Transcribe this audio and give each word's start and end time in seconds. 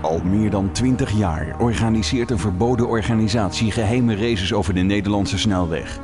Al 0.00 0.20
meer 0.24 0.50
dan 0.50 0.72
20 0.72 1.10
jaar 1.10 1.54
organiseert 1.58 2.30
een 2.30 2.38
verboden 2.38 2.88
organisatie 2.88 3.70
geheime 3.70 4.16
races 4.16 4.52
over 4.52 4.74
de 4.74 4.80
Nederlandse 4.80 5.38
snelweg. 5.38 5.98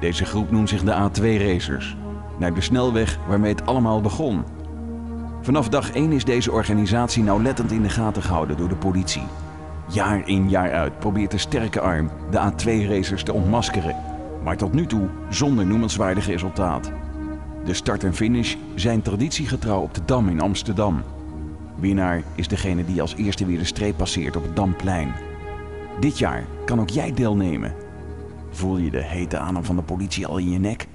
Deze 0.00 0.24
groep 0.24 0.50
noemt 0.50 0.68
zich 0.68 0.82
de 0.82 1.10
A2-racers, 1.10 1.96
naar 2.38 2.54
de 2.54 2.60
snelweg 2.60 3.18
waarmee 3.28 3.52
het 3.52 3.66
allemaal 3.66 4.00
begon. 4.00 4.44
Vanaf 5.40 5.68
dag 5.68 5.92
1 5.92 6.12
is 6.12 6.24
deze 6.24 6.52
organisatie 6.52 7.22
nauwlettend 7.22 7.72
in 7.72 7.82
de 7.82 7.88
gaten 7.88 8.22
gehouden 8.22 8.56
door 8.56 8.68
de 8.68 8.76
politie. 8.76 9.26
Jaar 9.88 10.28
in 10.28 10.48
jaar 10.48 10.72
uit 10.72 10.98
probeert 10.98 11.30
de 11.30 11.38
sterke 11.38 11.80
arm 11.80 12.10
de 12.30 12.52
A2-racers 12.52 13.22
te 13.22 13.32
ontmaskeren, 13.32 13.96
maar 14.44 14.56
tot 14.56 14.72
nu 14.72 14.86
toe 14.86 15.08
zonder 15.28 15.66
noemenswaardig 15.66 16.26
resultaat. 16.26 16.92
De 17.64 17.74
start 17.74 18.04
en 18.04 18.14
finish 18.14 18.54
zijn 18.74 19.02
traditiegetrouw 19.02 19.80
op 19.80 19.94
de 19.94 20.04
Dam 20.04 20.28
in 20.28 20.40
Amsterdam. 20.40 21.02
Winnaar 21.76 22.22
is 22.34 22.48
degene 22.48 22.84
die 22.84 23.00
als 23.00 23.14
eerste 23.14 23.46
weer 23.46 23.58
de 23.58 23.64
streep 23.64 23.96
passeert 23.96 24.36
op 24.36 24.42
het 24.42 24.56
Damplein. 24.56 25.12
Dit 26.00 26.18
jaar 26.18 26.44
kan 26.64 26.80
ook 26.80 26.90
jij 26.90 27.12
deelnemen. 27.12 27.74
Voel 28.50 28.76
je 28.76 28.90
de 28.90 29.02
hete 29.02 29.38
adem 29.38 29.64
van 29.64 29.76
de 29.76 29.82
politie 29.82 30.26
al 30.26 30.38
in 30.38 30.50
je 30.50 30.58
nek? 30.58 30.86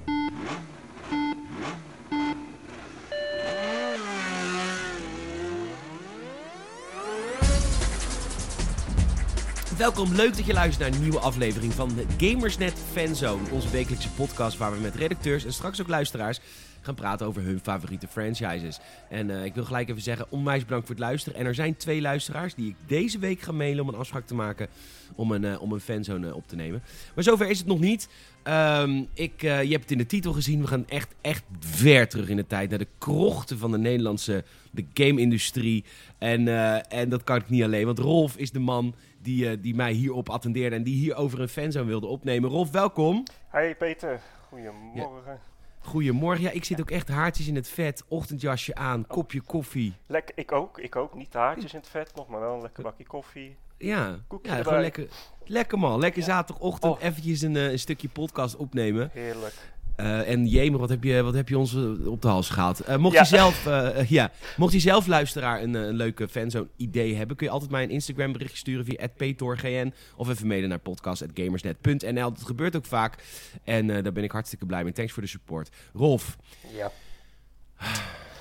Welkom, 9.80 10.14
leuk 10.14 10.36
dat 10.36 10.46
je 10.46 10.52
luistert 10.52 10.88
naar 10.88 10.98
een 10.98 11.02
nieuwe 11.02 11.20
aflevering 11.20 11.72
van 11.72 11.90
Gamersnet 12.18 12.82
Fanzone. 12.92 13.50
Onze 13.50 13.70
wekelijkse 13.70 14.10
podcast 14.10 14.58
waar 14.58 14.72
we 14.72 14.78
met 14.78 14.94
redacteurs 14.94 15.44
en 15.44 15.52
straks 15.52 15.80
ook 15.80 15.88
luisteraars 15.88 16.40
gaan 16.80 16.94
praten 16.94 17.26
over 17.26 17.42
hun 17.42 17.60
favoriete 17.62 18.06
franchises. 18.06 18.78
En 19.08 19.30
eh, 19.30 19.44
ik 19.44 19.54
wil 19.54 19.64
gelijk 19.64 19.88
even 19.88 20.02
zeggen, 20.02 20.26
onwijs 20.30 20.62
bedankt 20.62 20.86
voor 20.86 20.94
het 20.94 21.04
luisteren. 21.04 21.38
En 21.38 21.46
er 21.46 21.54
zijn 21.54 21.76
twee 21.76 22.00
luisteraars 22.00 22.54
die 22.54 22.68
ik 22.68 22.74
deze 22.86 23.18
week 23.18 23.40
ga 23.40 23.52
mailen 23.52 23.82
om 23.82 23.88
een 23.88 24.00
afspraak 24.00 24.26
te 24.26 24.34
maken 24.34 24.68
om 25.14 25.32
een, 25.32 25.42
uh, 25.42 25.62
om 25.62 25.72
een 25.72 25.80
fanzone 25.80 26.28
eh, 26.28 26.36
op 26.36 26.48
te 26.48 26.56
nemen. 26.56 26.82
Maar 27.14 27.24
zover 27.24 27.50
is 27.50 27.58
het 27.58 27.66
nog 27.66 27.80
niet. 27.80 28.08
Um, 28.44 29.08
ik, 29.14 29.40
je 29.40 29.48
hebt 29.48 29.82
het 29.82 29.90
in 29.90 29.98
de 29.98 30.06
titel 30.06 30.32
gezien. 30.32 30.60
We 30.60 30.66
gaan 30.66 30.88
echt, 30.88 31.14
echt 31.20 31.42
ver 31.58 32.08
terug 32.08 32.28
in 32.28 32.36
de 32.36 32.46
tijd. 32.46 32.70
Naar 32.70 32.78
de 32.78 32.86
krochten 32.98 33.58
van 33.58 33.70
de 33.70 33.78
Nederlandse 33.78 34.44
de 34.70 34.86
game-industrie. 34.94 35.84
En, 36.18 36.40
uh, 36.40 36.92
en 36.92 37.08
dat 37.08 37.24
kan 37.24 37.36
ik 37.36 37.48
niet 37.48 37.62
alleen. 37.62 37.86
Want 37.86 37.98
Rolf 37.98 38.36
is 38.36 38.50
de 38.50 38.58
man 38.58 38.94
die, 39.22 39.44
uh, 39.44 39.56
die 39.60 39.74
mij 39.74 39.92
hierop 39.92 40.28
attendeerde. 40.28 40.76
En 40.76 40.82
die 40.82 40.96
hier 40.96 41.14
over 41.14 41.40
een 41.40 41.48
fanzone 41.48 41.86
wilde 41.86 42.06
opnemen. 42.06 42.50
Rolf, 42.50 42.70
welkom. 42.70 43.22
Hey 43.48 43.74
Peter, 43.74 44.20
goedemorgen. 44.48 45.32
Ja. 45.32 45.40
Goedemorgen. 45.82 46.44
Ja, 46.44 46.50
ik 46.50 46.64
zit 46.64 46.80
ook 46.80 46.90
echt 46.90 47.08
haartjes 47.08 47.48
in 47.48 47.54
het 47.54 47.68
vet. 47.68 48.04
Ochtendjasje 48.08 48.74
aan, 48.74 49.06
kopje 49.06 49.40
koffie. 49.40 49.94
Lekker, 50.06 50.38
ik 50.38 50.52
ook. 50.52 50.78
Ik 50.78 50.96
ook. 50.96 51.14
Niet 51.14 51.34
haartjes 51.34 51.72
in 51.72 51.78
het 51.78 51.88
vet 51.88 52.12
nog, 52.14 52.28
maar 52.28 52.40
wel 52.40 52.54
een 52.54 52.62
lekker 52.62 52.82
bakje 52.82 53.06
koffie. 53.06 53.56
Ja, 53.78 54.18
ja 54.42 54.62
gewoon 54.62 54.80
lekker, 54.80 55.08
lekker 55.44 55.78
man. 55.78 56.00
Lekker 56.00 56.20
ja. 56.20 56.26
zaterdagochtend 56.26 56.92
oh. 56.92 57.02
eventjes 57.02 57.40
een, 57.40 57.54
uh, 57.54 57.70
een, 57.70 57.78
stukje 57.78 58.08
podcast 58.08 58.56
opnemen. 58.56 59.10
Heerlijk. 59.12 59.54
Uh, 60.00 60.28
en 60.28 60.46
Jemer, 60.46 60.80
wat 60.80 60.88
heb 60.88 61.04
je, 61.04 61.22
wat 61.22 61.34
heb 61.34 61.48
je 61.48 61.58
ons 61.58 61.74
op 62.04 62.22
de 62.22 62.28
hals 62.28 62.50
gehaald? 62.50 62.88
Uh, 62.88 62.96
mocht, 62.96 63.14
ja. 63.14 63.20
je 63.20 63.26
zelf, 63.26 63.66
uh, 63.66 64.10
ja, 64.10 64.30
mocht 64.56 64.72
je 64.72 64.80
zelf, 64.80 65.06
luisteraar, 65.06 65.62
een, 65.62 65.74
een 65.74 65.94
leuke 65.94 66.28
fanzone 66.28 66.68
idee 66.76 67.14
hebben... 67.14 67.36
kun 67.36 67.46
je 67.46 67.52
altijd 67.52 67.70
mij 67.70 67.82
een 67.82 67.90
Instagram 67.90 68.32
berichtje 68.32 68.56
sturen 68.56 68.84
via 68.84 69.08
@petorgn 69.16 69.94
of 70.16 70.28
even 70.28 70.46
mailen 70.46 70.68
naar 70.68 70.78
podcast.gamersnet.nl. 70.78 72.32
Dat 72.32 72.42
gebeurt 72.42 72.76
ook 72.76 72.84
vaak 72.84 73.22
en 73.64 73.86
daar 73.86 74.12
ben 74.12 74.24
ik 74.24 74.30
hartstikke 74.32 74.66
blij 74.66 74.84
mee. 74.84 74.92
Thanks 74.92 75.12
voor 75.12 75.22
de 75.22 75.28
support. 75.28 75.68
Rolf. 75.94 76.36
Ja. 76.76 76.92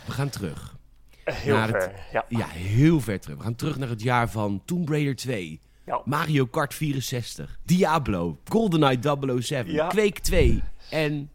We 0.06 0.12
gaan 0.12 0.30
terug. 0.30 0.78
Heel 1.24 1.56
ver, 1.56 1.82
het, 1.82 1.92
ja. 2.12 2.26
ja. 2.30 2.48
heel 2.48 3.00
ver 3.00 3.20
terug. 3.20 3.38
We 3.38 3.44
gaan 3.44 3.56
terug 3.56 3.78
naar 3.78 3.90
het 3.90 4.02
jaar 4.02 4.30
van 4.30 4.62
Tomb 4.66 4.90
Raider 4.90 5.16
2... 5.16 5.60
Ja. 5.90 6.02
Mario 6.06 6.46
Kart 6.46 6.74
64, 6.74 7.60
Diablo, 7.64 8.40
GoldenEye 8.44 9.00
007, 9.40 9.74
ja. 9.74 9.88
Quake 9.88 10.22
2 10.22 10.64
en 10.90 11.30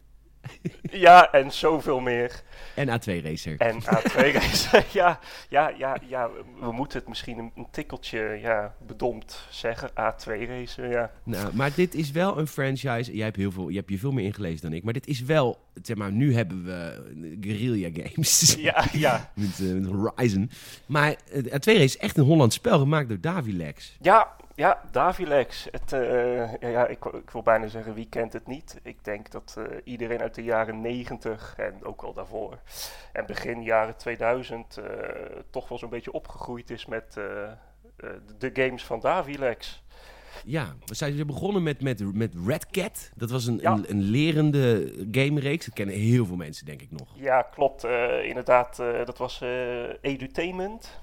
ja, 1.06 1.32
en 1.32 1.52
zoveel 1.52 2.00
meer. 2.00 2.42
En 2.74 2.88
A2-racer. 2.88 3.56
En 3.58 3.82
A2-racer, 3.82 4.84
ja, 4.92 5.18
ja, 5.48 5.72
ja, 5.78 5.96
ja. 6.08 6.30
We 6.60 6.72
moeten 6.72 6.98
het 6.98 7.08
misschien 7.08 7.38
een, 7.38 7.52
een 7.56 7.66
tikkeltje 7.70 8.38
ja, 8.42 8.74
bedompt 8.86 9.46
zeggen. 9.50 9.90
A2-racer, 9.90 10.90
ja. 10.90 11.10
Nou, 11.22 11.54
maar 11.54 11.70
dit 11.74 11.94
is 11.94 12.10
wel 12.10 12.38
een 12.38 12.46
franchise. 12.46 13.16
Jij 13.16 13.24
hebt, 13.24 13.36
heel 13.36 13.52
veel, 13.52 13.68
je 13.68 13.76
hebt 13.76 13.90
je 13.90 13.98
veel 13.98 14.12
meer 14.12 14.24
ingelezen 14.24 14.60
dan 14.62 14.72
ik. 14.72 14.84
Maar 14.84 14.92
dit 14.92 15.06
is 15.06 15.20
wel, 15.20 15.58
zeg 15.82 15.96
maar, 15.96 16.12
nu 16.12 16.34
hebben 16.34 16.64
we 16.64 17.02
guerrilla 17.40 17.90
games. 17.92 18.56
Ja, 18.64 18.84
ja. 18.92 19.32
met, 19.34 19.58
uh, 19.58 19.74
met 19.74 19.86
Horizon. 19.86 20.50
Maar 20.86 21.16
uh, 21.32 21.42
A2-racer 21.42 21.80
is 21.80 21.98
echt 21.98 22.16
een 22.16 22.24
Hollands 22.24 22.54
spel 22.54 22.78
gemaakt 22.78 23.08
door 23.08 23.20
Davilex. 23.20 23.96
Ja, 24.00 24.36
ja, 24.54 24.80
Davilex. 24.90 25.68
Het, 25.70 25.92
uh, 25.92 26.52
ja, 26.60 26.68
ja 26.68 26.86
ik, 26.86 27.04
ik, 27.04 27.30
wil 27.30 27.42
bijna 27.42 27.66
zeggen, 27.66 27.94
wie 27.94 28.08
kent 28.08 28.32
het 28.32 28.46
niet? 28.46 28.80
Ik 28.82 29.04
denk 29.04 29.30
dat 29.30 29.54
uh, 29.58 29.64
iedereen 29.84 30.20
uit 30.20 30.34
de 30.34 30.42
jaren 30.42 30.80
90 30.80 31.54
en 31.56 31.84
ook 31.84 32.02
al 32.02 32.12
daarvoor 32.12 32.58
en 33.12 33.26
begin 33.26 33.62
jaren 33.62 33.96
2000 33.96 34.78
uh, 34.78 34.84
toch 35.50 35.68
wel 35.68 35.78
zo'n 35.78 35.90
beetje 35.90 36.12
opgegroeid 36.12 36.70
is 36.70 36.86
met 36.86 37.12
de 38.38 38.50
games 38.52 38.84
van 38.84 39.00
Davilex. 39.00 39.82
Ja, 40.44 40.74
we 40.84 40.94
zijn 40.94 41.26
begonnen 41.26 41.62
met, 41.62 41.82
met, 41.82 42.14
met 42.14 42.34
Red 42.46 42.66
Cat. 42.70 43.10
Dat 43.16 43.30
was 43.30 43.46
een, 43.46 43.58
ja. 43.60 43.72
een, 43.72 43.90
een, 43.90 44.02
lerende 44.02 44.92
gamereeks. 45.10 45.64
Dat 45.64 45.74
kennen 45.74 45.94
heel 45.94 46.26
veel 46.26 46.36
mensen, 46.36 46.66
denk 46.66 46.82
ik 46.82 46.90
nog. 46.90 47.08
Ja, 47.14 47.42
klopt. 47.42 47.84
inderdaad, 48.22 48.76
dat 48.76 49.18
was 49.18 49.40
Edutainment. 50.00 51.02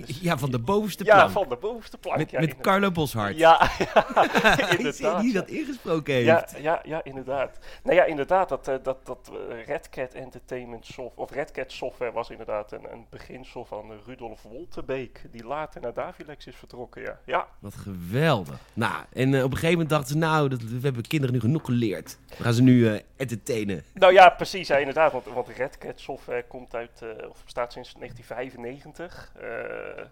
Dus, 0.00 0.18
ja, 0.20 0.38
van 0.38 0.50
de 0.50 0.58
bovenste 0.58 1.04
plank. 1.04 1.20
Ja, 1.20 1.30
van 1.30 1.48
de 1.48 1.56
bovenste 1.56 1.98
plank. 1.98 2.18
Met, 2.18 2.30
ja, 2.30 2.40
met 2.40 2.56
Carlo 2.60 2.90
Boshart. 2.90 3.36
Ja, 3.36 3.70
ja 3.78 4.70
inderdaad. 4.70 5.20
die 5.20 5.32
dat 5.32 5.48
ingesproken 5.48 6.14
heeft. 6.14 6.26
Ja, 6.26 6.46
ja, 6.60 6.80
ja, 6.84 7.04
inderdaad. 7.04 7.58
Nou 7.82 7.96
ja, 7.96 8.04
inderdaad, 8.04 8.48
dat, 8.48 8.68
uh, 8.68 8.74
dat, 8.82 9.06
dat 9.06 9.30
uh, 9.32 9.64
Red 9.66 9.88
Cat 9.88 10.12
Entertainment 10.12 10.84
Software, 10.84 11.12
of 11.16 11.30
Red 11.30 11.50
Cat 11.50 11.72
Software 11.72 12.12
was 12.12 12.30
inderdaad 12.30 12.72
een, 12.72 12.92
een 12.92 13.06
beginsel 13.10 13.64
van 13.64 13.92
Rudolf 14.06 14.42
Wolterbeek, 14.42 15.22
die 15.30 15.44
later 15.44 15.80
naar 15.80 15.94
Davilex 15.94 16.46
is 16.46 16.56
vertrokken, 16.56 17.02
ja. 17.02 17.18
ja. 17.24 17.46
Wat 17.58 17.74
geweldig. 17.74 18.58
Nou, 18.72 19.04
en 19.12 19.28
op 19.28 19.50
een 19.50 19.50
gegeven 19.50 19.70
moment 19.70 19.88
dachten 19.88 20.08
ze, 20.08 20.16
nou, 20.16 20.48
dat, 20.48 20.62
we 20.62 20.78
hebben 20.82 21.06
kinderen 21.06 21.34
nu 21.34 21.40
genoeg 21.40 21.64
geleerd. 21.64 22.18
We 22.36 22.42
gaan 22.42 22.54
ze 22.54 22.62
nu 22.62 23.00
entertainen. 23.16 23.84
Nou 23.94 24.12
ja, 24.12 24.28
precies, 24.28 24.68
ja, 24.68 24.76
inderdaad, 24.76 25.12
want, 25.12 25.24
want 25.24 25.48
Red 25.48 25.78
Cat 25.78 26.00
Software 26.00 26.44
komt 26.48 26.74
uit, 26.74 27.02
of 27.30 27.44
bestaat 27.44 27.72
sinds 27.72 27.92
1995. 27.92 29.32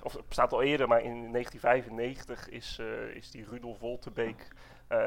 Of 0.02 0.12
het 0.12 0.26
bestaat 0.26 0.52
al 0.52 0.62
eerder, 0.62 0.88
maar 0.88 1.02
in 1.02 1.32
1995 1.32 2.48
is, 2.48 2.78
uh, 2.80 3.16
is 3.16 3.30
die 3.30 3.44
Rudolf 3.50 3.78
Wolterbeek 3.78 4.48
uh, 4.88 4.98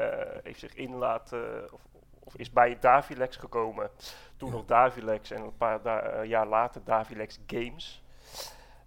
heeft 0.42 0.58
zich 0.58 0.74
in 0.74 0.94
laten, 0.94 1.72
of, 1.72 1.80
of, 2.18 2.36
is 2.36 2.50
bij 2.50 2.78
Davilex 2.80 3.36
gekomen. 3.36 3.90
Toen 4.36 4.50
nog 4.50 4.64
Davilex 4.64 5.30
en 5.30 5.42
een 5.42 5.56
paar 5.56 5.82
da 5.82 6.22
jaar 6.22 6.46
later 6.46 6.80
Davilex 6.84 7.38
Games. 7.46 8.02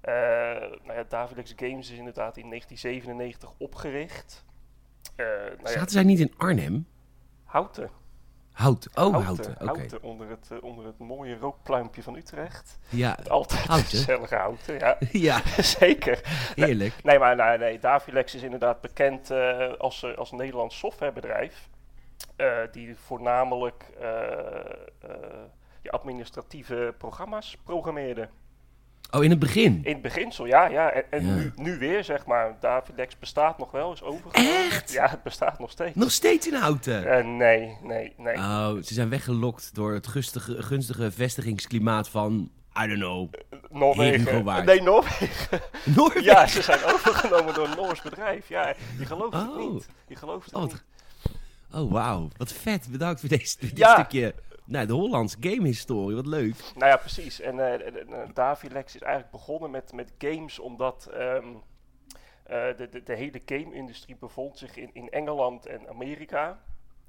Uh, 0.05 0.13
nou 0.83 0.93
ja, 0.93 1.03
Davilex 1.03 1.53
Games 1.55 1.91
is 1.91 1.97
inderdaad 1.97 2.37
in 2.37 2.49
1997 2.49 3.53
opgericht. 3.57 4.45
nou 5.15 5.57
ja, 5.63 5.67
Zaten 5.67 5.91
zij 5.91 6.03
niet 6.03 6.19
in 6.19 6.33
Arnhem? 6.37 6.87
Houten. 7.43 8.00
Hout. 8.61 8.87
Oh, 8.93 8.95
houten. 8.95 9.25
Houten. 9.25 9.55
Okay. 9.61 9.75
houten 9.75 10.03
onder, 10.03 10.29
het, 10.29 10.49
uh, 10.51 10.63
onder 10.63 10.85
het 10.85 10.97
mooie 10.97 11.37
rookpluimpje 11.37 12.03
van 12.03 12.15
Utrecht. 12.15 12.79
Ja. 12.89 13.17
Altijd 13.27 13.65
houten. 13.65 13.89
gezellige 13.97 14.35
houten. 14.35 14.79
Ja, 14.79 14.97
ja. 15.11 15.61
zeker. 15.61 16.21
Eerlijk. 16.55 16.93
Nee, 17.03 17.03
nee 17.03 17.19
maar 17.19 17.35
nee, 17.35 17.57
nee, 17.57 17.79
Davilex 17.79 18.35
is 18.35 18.41
inderdaad 18.41 18.81
bekend 18.81 19.31
uh, 19.31 19.73
als, 19.77 20.03
uh, 20.03 20.17
als 20.17 20.31
Nederlands 20.31 20.77
softwarebedrijf. 20.77 21.69
die 22.71 22.95
voornamelijk 22.95 23.85
je 25.81 25.91
administratieve 25.91 26.93
programma's 26.97 27.57
programmeerde. 27.63 28.29
Oh, 29.11 29.23
in 29.23 29.29
het 29.29 29.39
begin? 29.39 29.79
In 29.83 29.93
het 29.93 30.01
beginsel, 30.01 30.45
ja. 30.45 30.65
ja. 30.65 30.89
En, 30.91 31.03
en 31.09 31.25
Ja. 31.25 31.33
Nu, 31.33 31.51
nu 31.55 31.77
weer, 31.77 32.03
zeg 32.03 32.25
maar. 32.25 32.57
Davilex 32.59 33.19
bestaat 33.19 33.57
nog 33.57 33.71
wel, 33.71 33.93
is 33.93 34.03
overgenomen. 34.03 34.55
Echt? 34.65 34.91
Ja, 34.91 35.07
het 35.09 35.23
bestaat 35.23 35.59
nog 35.59 35.71
steeds. 35.71 35.95
Nog 35.95 36.11
steeds 36.11 36.47
in 36.47 36.53
Houten? 36.53 37.05
Eh, 37.17 37.25
nee, 37.25 37.77
nee, 37.83 38.13
nee. 38.17 38.35
Oh, 38.37 38.73
ze 38.75 38.93
zijn 38.93 39.09
weggelokt 39.09 39.75
door 39.75 39.93
het 39.93 40.07
gunstige, 40.07 40.63
gunstige 40.63 41.11
vestigingsklimaat 41.11 42.09
van, 42.09 42.49
I 42.83 42.87
don't 42.87 42.99
know, 42.99 43.33
Noorwegen. 43.69 44.19
Herengewaard. 44.25 44.65
Nee, 44.65 44.81
Noorwegen. 44.81 45.59
Noorwegen. 45.95 46.23
Ja, 46.23 46.47
ze 46.47 46.61
zijn 46.61 46.79
overgenomen 46.83 47.53
door 47.53 47.67
een 47.67 47.75
Noors 47.77 48.01
bedrijf. 48.01 48.49
Ja, 48.49 48.75
je 48.99 49.05
gelooft 49.05 49.33
het 49.33 49.49
Oh. 49.49 49.73
niet. 49.73 49.87
Je 50.07 50.15
gelooft 50.15 50.45
het 50.45 50.55
Oh, 50.55 50.61
niet. 50.63 50.83
Oh, 51.73 51.91
wauw. 51.91 52.27
Wat 52.37 52.53
vet. 52.53 52.87
Bedankt 52.91 53.19
voor 53.19 53.29
deze, 53.29 53.57
dit 53.59 53.77
Ja. 53.77 53.93
stukje, 53.93 54.33
nou, 54.71 54.85
de 54.87 54.93
Hollandse 54.93 55.37
gamehistorie. 55.39 56.15
Wat 56.15 56.25
leuk. 56.27 56.55
Nou 56.75 56.91
ja, 56.91 56.97
precies. 56.97 57.39
En 57.41 57.55
de- 57.55 58.27
Davilex 58.33 58.95
is 58.95 59.01
eigenlijk 59.01 59.31
begonnen 59.31 59.71
met, 59.71 59.93
met 59.93 60.13
games 60.17 60.59
omdat 60.59 61.05
ehm, 61.13 61.47
eh, 62.43 62.77
de, 62.77 62.87
de, 62.89 63.03
de 63.03 63.15
hele 63.15 63.41
game-industrie 63.45 64.15
bevond 64.19 64.57
zich 64.57 64.75
in, 64.77 64.89
in 64.93 65.09
Engeland 65.09 65.65
en 65.65 65.87
Amerika. 65.89 66.59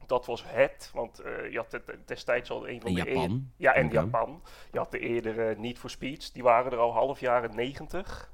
Dat 0.06 0.26
was 0.26 0.44
het, 0.47 0.91
want 0.94 1.19
eh, 1.19 1.50
je 1.50 1.56
had 1.56 1.81
destijds 2.06 2.50
al 2.50 2.69
een 2.69 2.81
van 2.81 2.91
En 2.91 2.94
de 2.97 3.03
Japan, 3.11 3.31
eer- 3.31 3.41
Ja, 3.56 3.75
en. 3.75 3.88
Japan. 3.91 4.43
Je 4.73 4.79
had 4.79 4.91
de 4.91 4.99
eerdere 4.99 5.55
Need 5.59 5.79
for 5.79 5.91
Speeds, 5.91 6.32
die 6.32 6.43
waren 6.43 6.73
er 6.73 6.79
al 6.79 6.93
half 6.93 7.20
jaren 7.20 7.55
negentig. 7.56 8.31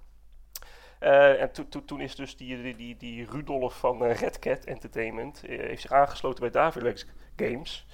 Eh, 0.99 1.43
en 1.43 1.53
toen- 1.53 1.69
toen- 1.69 1.85
toen 1.85 2.01
is 2.01 2.15
dus 2.17 2.37
die, 2.37 2.63
die, 2.63 2.77
die, 2.77 2.97
die 2.97 3.27
Rudolf 3.31 3.79
van 3.79 4.03
Red 4.05 4.39
Cat 4.39 4.65
Entertainment 4.65 5.41
heeft 5.47 5.83
zich 5.83 5.93
aangesloten 5.93 6.41
bij 6.41 6.51
Davilex 6.51 7.07
Games. 7.37 7.87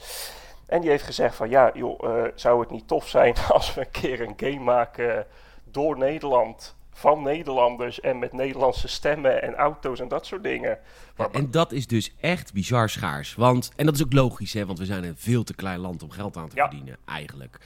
En 0.66 0.80
die 0.80 0.90
heeft 0.90 1.04
gezegd 1.04 1.34
van 1.36 1.48
ja, 1.50 1.70
joh, 1.74 2.04
eh, 2.24 2.30
zou 2.34 2.60
het 2.60 2.70
niet 2.70 2.88
tof 2.88 3.08
zijn 3.08 3.34
als 3.52 3.74
we 3.74 3.80
een 3.80 3.90
keer 3.90 4.20
een 4.20 4.34
game 4.36 4.64
maken 4.64 5.26
door 5.64 5.98
Nederland, 5.98 6.76
van 6.92 7.22
Nederlanders 7.22 8.00
en 8.00 8.18
met 8.18 8.32
Nederlandse 8.32 8.88
stemmen 8.88 9.42
en 9.42 9.54
auto's 9.54 10.00
en 10.00 10.08
dat 10.08 10.26
soort 10.26 10.42
dingen. 10.42 10.78
Ja, 11.16 11.28
en 11.32 11.50
dat 11.50 11.72
is 11.72 11.86
dus 11.86 12.14
echt 12.20 12.52
bizar 12.52 12.88
schaars. 12.90 13.34
Want, 13.34 13.70
en 13.76 13.86
dat 13.86 13.94
is 13.94 14.02
ook 14.04 14.12
logisch, 14.12 14.52
hè, 14.52 14.66
want 14.66 14.78
we 14.78 14.84
zijn 14.84 15.04
een 15.04 15.16
veel 15.16 15.44
te 15.44 15.54
klein 15.54 15.78
land 15.78 16.02
om 16.02 16.10
geld 16.10 16.36
aan 16.36 16.48
te 16.48 16.56
Ja. 16.56 16.68
verdienen, 16.68 16.96
eigenlijk. 17.04 17.58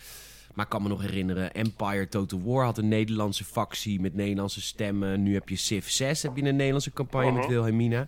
Maar 0.54 0.64
ik 0.64 0.70
kan 0.70 0.82
me 0.82 0.88
nog 0.88 1.00
herinneren, 1.00 1.52
Empire 1.52 2.08
Total 2.08 2.40
War 2.44 2.64
had 2.64 2.78
een 2.78 2.88
Nederlandse 2.88 3.44
factie 3.44 4.00
met 4.00 4.14
Nederlandse 4.14 4.60
stemmen. 4.60 5.22
Nu 5.22 5.34
heb 5.34 5.48
je 5.48 5.56
Civ 5.56 5.88
6, 5.88 6.22
heb 6.22 6.36
je 6.36 6.42
een 6.42 6.56
Nederlandse 6.56 6.92
campagne 6.92 7.30
met 7.32 7.42
Mhm. 7.42 7.50
Wilhelmina. 7.52 8.06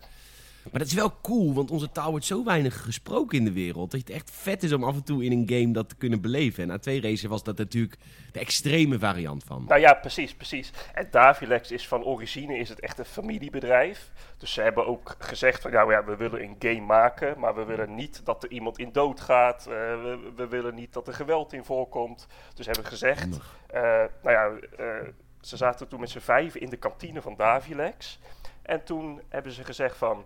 Maar 0.63 0.79
dat 0.79 0.89
is 0.89 0.93
wel 0.93 1.13
cool, 1.21 1.53
want 1.53 1.71
onze 1.71 1.91
taal 1.91 2.09
wordt 2.09 2.25
zo 2.25 2.43
weinig 2.43 2.81
gesproken 2.81 3.37
in 3.37 3.45
de 3.45 3.51
wereld. 3.51 3.91
Dat 3.91 3.99
het 3.99 4.09
echt 4.09 4.31
vet 4.31 4.63
is 4.63 4.73
om 4.73 4.83
af 4.83 4.95
en 4.95 5.03
toe 5.03 5.23
in 5.23 5.31
een 5.31 5.59
game 5.59 5.73
dat 5.73 5.89
te 5.89 5.95
kunnen 5.95 6.21
beleven. 6.21 6.69
En 6.69 6.79
A2 6.79 7.03
Racer 7.03 7.29
was 7.29 7.43
dat 7.43 7.57
natuurlijk 7.57 7.97
de 8.31 8.39
extreme 8.39 8.99
variant 8.99 9.43
van. 9.43 9.65
Nou 9.67 9.81
ja, 9.81 9.93
precies, 9.93 10.35
precies. 10.35 10.71
En 10.93 11.07
Davilex 11.11 11.71
is 11.71 11.87
van 11.87 12.03
origine 12.03 12.57
is 12.57 12.69
het 12.69 12.79
echt 12.79 12.99
een 12.99 13.05
familiebedrijf. 13.05 14.11
Dus 14.37 14.53
ze 14.53 14.61
hebben 14.61 14.87
ook 14.87 15.15
gezegd 15.19 15.61
van, 15.61 15.71
nou 15.71 15.91
ja, 15.91 16.03
we 16.03 16.15
willen 16.15 16.43
een 16.43 16.55
game 16.59 16.85
maken, 16.85 17.39
maar 17.39 17.55
we 17.55 17.63
willen 17.63 17.95
niet 17.95 18.21
dat 18.25 18.43
er 18.43 18.51
iemand 18.51 18.79
in 18.79 18.91
dood 18.91 19.19
gaat. 19.19 19.59
Eh, 19.59 19.73
we, 19.73 20.31
we 20.35 20.47
willen 20.47 20.75
niet 20.75 20.93
dat 20.93 21.07
er 21.07 21.13
geweld 21.13 21.53
in 21.53 21.63
voorkomt. 21.63 22.27
Dus 22.53 22.65
hebben 22.65 22.85
gezegd, 22.85 23.37
eh, 23.67 23.81
nou 24.23 24.31
ja, 24.31 24.51
eh, 24.77 25.07
ze 25.41 25.57
zaten 25.57 25.87
toen 25.87 25.99
met 25.99 26.09
z'n 26.09 26.19
vijven 26.19 26.61
in 26.61 26.69
de 26.69 26.77
kantine 26.77 27.21
van 27.21 27.35
Davilex. 27.35 28.19
En 28.61 28.83
toen 28.83 29.21
hebben 29.29 29.51
ze 29.51 29.63
gezegd 29.63 29.97
van, 29.97 30.25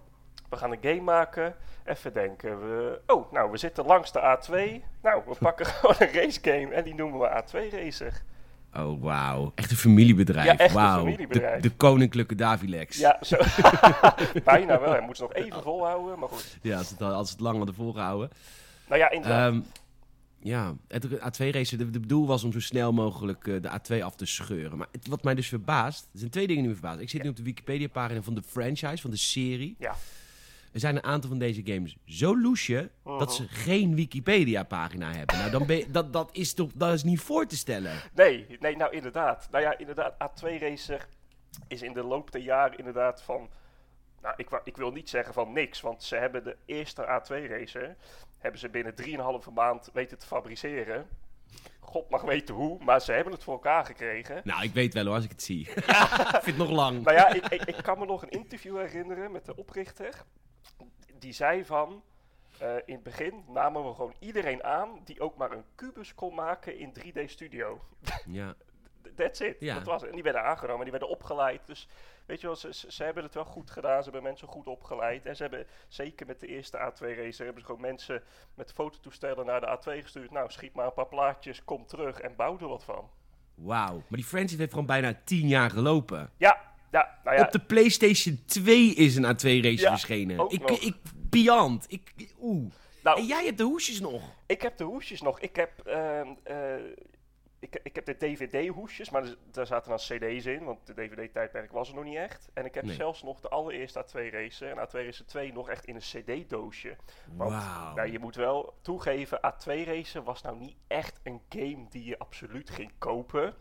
we 0.50 0.58
gaan 0.58 0.72
een 0.72 0.78
game 0.82 1.02
maken. 1.02 1.56
Even 1.86 2.14
denken, 2.14 2.60
we, 2.60 3.02
oh, 3.08 3.32
nou, 3.32 3.52
we 3.52 3.58
zitten 3.58 3.86
langs 3.86 4.12
de 4.12 4.20
A2. 4.20 4.52
Nou, 5.02 5.22
we 5.28 5.36
pakken 5.40 5.66
gewoon 5.76 5.96
een 6.00 6.14
race 6.14 6.40
game 6.42 6.74
en 6.74 6.84
die 6.84 6.96
noemen 6.96 7.20
we 7.20 7.44
A2 7.44 7.74
Racer. 7.74 8.22
Oh, 8.76 9.02
wauw. 9.02 9.52
Echt 9.56 9.72
een 9.72 9.78
familiebedrijf. 9.78 10.46
Ja, 10.46 10.58
echt 10.58 10.76
een 10.76 10.82
familiebedrijf. 10.82 11.62
De, 11.62 11.70
de 11.70 11.76
koninklijke 11.76 12.36
Davilex. 12.36 12.98
Ja, 12.98 13.18
zo. 13.22 13.38
bijna 14.44 14.80
wel. 14.80 14.92
Hij 14.92 15.02
moet 15.02 15.18
ze 15.18 15.22
nog 15.24 15.34
even 15.34 15.62
volhouden, 15.64 16.20
maar 16.20 16.30
goed. 16.30 16.58
Ja, 16.62 16.78
als 16.78 16.90
het, 16.90 17.02
al- 17.02 17.12
als 17.14 17.30
het 17.30 17.40
lang 17.40 17.58
hadden 17.58 17.76
volgehouden. 17.76 18.30
Nou 18.88 19.00
ja, 19.00 19.10
inderdaad. 19.10 19.52
Ehm, 19.52 19.62
ja, 20.40 20.74
het 20.88 21.06
A2-race, 21.08 21.78
de, 21.78 21.90
de 21.90 22.00
bedoel 22.00 22.28
was 22.28 22.44
om 22.44 22.52
zo 22.52 22.60
snel 22.60 22.94
mogelijk 22.94 23.48
eh, 23.48 23.62
de 23.62 23.70
A2 24.00 24.04
af 24.04 24.16
te 24.16 24.26
scheuren. 24.26 24.78
Maar 24.78 24.88
het, 24.92 25.08
wat 25.08 25.24
mij 25.24 25.36
dus 25.36 25.48
verbaast, 25.48 26.04
er 26.14 26.20
zijn 26.20 26.32
twee 26.32 26.48
dingen 26.48 26.62
die 26.62 26.72
me 26.72 26.78
verbazen. 26.78 27.02
Ik 27.02 27.10
zit 27.10 27.24
nu 27.24 27.30
op 27.30 27.36
de 27.36 27.44
Wikipedia-pagina 27.44 28.22
van 28.22 28.36
de 28.36 28.44
franchise, 28.48 29.02
van 29.02 29.12
de 29.12 29.18
serie. 29.18 29.76
ja. 29.80 29.96
Er 30.76 30.82
zijn 30.82 30.96
een 30.96 31.04
aantal 31.04 31.30
van 31.30 31.40
deze 31.40 31.62
games 31.64 31.98
zo 32.06 32.40
loesje 32.40 32.92
dat 33.04 33.34
ze 33.34 33.48
geen 33.48 33.96
Wikipedia-pagina 33.96 35.12
hebben. 35.12 35.38
Nou, 35.38 35.52
dan 35.52 35.66
ben 35.66 35.92
dat, 35.92 36.14
dat, 36.14 36.30
is 36.32 36.54
toch, 36.54 36.72
dat 36.74 36.94
is 36.94 37.04
niet 37.04 37.20
voor 37.20 37.46
te 37.46 37.58
stellen. 37.58 37.92
Nee, 38.14 38.46
nee, 38.60 38.76
nou 38.76 38.94
inderdaad. 38.94 39.48
Nou 39.52 39.64
ja, 39.64 39.78
inderdaad, 39.78 40.14
A2 40.14 40.60
Racer 40.60 41.08
is 41.68 41.82
in 41.82 41.94
de 41.94 42.04
loop 42.04 42.32
der 42.32 42.42
jaren 42.42 42.78
inderdaad 42.78 43.22
van... 43.22 43.50
Nou, 44.22 44.34
ik, 44.38 44.62
ik 44.64 44.78
wil 44.78 44.92
niet 44.92 45.10
zeggen 45.10 45.34
van 45.34 45.54
niks, 45.54 45.82
want 45.82 46.04
ze 46.04 46.16
hebben 46.16 46.44
de 46.44 46.58
eerste 46.66 47.02
A2 47.02 47.50
Racer... 47.50 47.96
hebben 48.38 48.60
ze 48.60 48.70
binnen 48.70 48.94
3,5 49.48 49.54
maand 49.54 49.90
weten 49.94 50.18
te 50.18 50.26
fabriceren. 50.26 51.08
God 51.80 52.10
mag 52.10 52.22
weten 52.22 52.56
hoe, 52.56 52.84
maar 52.84 53.02
ze 53.02 53.12
hebben 53.12 53.34
het 53.34 53.44
voor 53.44 53.54
elkaar 53.54 53.86
gekregen. 53.86 54.42
Nou, 54.44 54.64
ik 54.64 54.74
weet 54.74 54.94
wel 54.94 55.06
hoor, 55.06 55.16
als 55.16 55.24
ik 55.24 55.32
het 55.32 55.44
zie. 55.44 55.60
ik 55.70 55.76
vind 56.32 56.46
het 56.46 56.58
nog 56.58 56.70
lang. 56.70 57.04
Nou 57.04 57.18
ja, 57.18 57.34
ik, 57.34 57.48
ik, 57.48 57.64
ik 57.64 57.84
kan 57.84 58.00
me 58.00 58.06
nog 58.06 58.22
een 58.22 58.30
interview 58.30 58.78
herinneren 58.78 59.32
met 59.32 59.46
de 59.46 59.56
oprichter. 59.56 60.26
Die 61.20 61.34
zei 61.34 61.66
van, 61.66 62.04
eh, 62.60 62.76
in 62.86 62.94
het 62.94 63.04
begin 63.04 63.44
namen 63.48 63.86
we 63.88 63.94
gewoon 63.94 64.16
iedereen 64.20 64.64
aan 64.64 65.00
die 65.04 65.22
ook 65.22 65.38
maar 65.38 65.52
een 65.52 65.66
kubus 65.76 66.16
kon 66.16 66.36
maken 66.36 66.78
in 66.78 66.94
3D 66.94 67.30
Studio. 67.30 67.82
Ja. 68.26 68.56
That's 69.16 69.40
it. 69.40 69.56
Ja. 69.60 69.74
Dat 69.74 69.84
was 69.84 70.02
het. 70.02 70.10
En 70.10 70.16
die 70.16 70.24
werden 70.24 70.44
aangenomen, 70.44 70.82
die 70.82 70.92
werden 70.92 71.10
opgeleid. 71.10 71.68
Dus 71.68 71.88
weet 72.26 72.42
je 72.42 72.48
wel, 72.48 72.56
ze, 72.56 72.74
ze, 72.88 73.04
hebben 73.04 73.24
het 73.24 73.34
wel 73.34 73.46
goed 73.46 73.72
gedaan. 73.72 73.98
Ze 73.98 74.04
hebben 74.04 74.24
mensen 74.24 74.48
goed 74.48 74.68
opgeleid. 74.68 75.26
En 75.26 75.36
ze 75.36 75.42
hebben, 75.42 75.68
zeker 75.88 76.26
met 76.26 76.40
de 76.40 76.48
eerste 76.48 76.78
A2 76.78 77.00
racer, 77.00 77.46
hebben 77.46 77.62
ze 77.62 77.66
gewoon 77.66 77.82
mensen 77.82 78.24
met 78.54 78.74
fototoestellen 78.74 79.46
naar 79.46 79.62
de 79.62 79.78
A2 79.78 80.02
gestuurd. 80.02 80.32
Nou, 80.32 80.52
schiet 80.52 80.74
maar 80.74 80.86
een 80.86 80.94
paar 80.94 81.08
plaatjes, 81.08 81.64
kom 81.64 81.86
terug 81.86 82.20
en 82.20 82.36
bouw 82.36 82.60
er 82.60 82.68
wat 82.68 82.84
van. 82.84 83.10
Wauw. 83.56 83.94
Maar 83.94 84.20
die 84.20 84.24
franchise 84.24 84.58
heeft 84.58 84.72
gewoon 84.72 84.86
bijna 84.86 85.22
tien 85.24 85.48
jaar 85.48 85.70
gelopen. 85.70 86.32
Ja, 86.38 86.75
ja, 87.00 87.20
nou 87.24 87.38
ja. 87.38 87.44
Op 87.46 87.52
de 87.52 87.60
PlayStation 87.60 88.40
2 88.46 88.94
is 88.94 89.16
een 89.16 89.24
A2-race 89.36 89.82
Ja, 89.82 89.90
verschenen. 89.90 90.50
Ik, 90.50 90.60
nog. 90.70 90.80
ik, 90.80 90.96
beyond. 91.30 91.86
Ik, 91.88 92.34
oeh. 92.42 92.72
Nou, 93.04 93.18
En 93.20 93.26
jij 93.26 93.46
hebt 93.46 93.58
de 93.58 93.64
hoesjes 93.64 94.00
nog. 94.00 94.22
Ik 94.46 94.62
heb 94.62 94.78
de 94.78 94.84
hoesjes 94.84 95.22
nog. 95.22 95.40
Ik 95.40 95.56
heb, 95.56 95.80
ehm, 95.86 96.28
eh, 96.44 96.76
ik, 97.60 97.80
ik 97.84 97.96
heb 97.96 98.06
de 98.06 98.18
DVD-hoesjes, 98.18 99.10
maar 99.10 99.24
er- 99.24 99.38
daar 99.52 99.66
zaten 99.68 99.90
dan 99.90 99.98
CD's 100.00 100.46
in, 100.46 100.64
want 100.64 100.86
de 100.88 100.94
DVD-tijdperk 100.94 101.72
was 101.72 101.90
er 101.90 101.96
nog 101.96 102.04
niet 102.04 102.16
echt. 102.16 102.50
En 102.54 102.66
ik 102.66 102.74
heb 102.76 102.84
Nee. 102.86 102.96
zelfs 102.96 103.24
nog 103.24 103.40
de 103.42 103.50
allereerste 103.50 104.00
A2 104.06 104.30
Racer 104.32 104.70
en 104.72 104.78
A2 104.88 104.92
Racer 105.06 105.26
2 105.26 105.54
nog 105.54 105.70
echt 105.70 105.86
in 105.86 105.96
een 105.96 106.02
CD-doosje. 106.02 106.96
Want 107.36 107.52
Wauw. 107.52 107.94
nou, 107.96 108.12
je 108.12 108.20
moet 108.20 108.36
wel 108.36 108.74
toegeven, 108.82 109.38
A2 109.38 109.84
Racer 109.86 110.24
was 110.24 110.42
nou 110.42 110.58
niet 110.58 110.76
echt 110.88 111.20
een 111.24 111.42
game 111.50 111.86
die 111.90 112.04
je 112.06 112.20
absoluut 112.20 112.70
ging 112.70 112.92
kopen. 112.98 113.56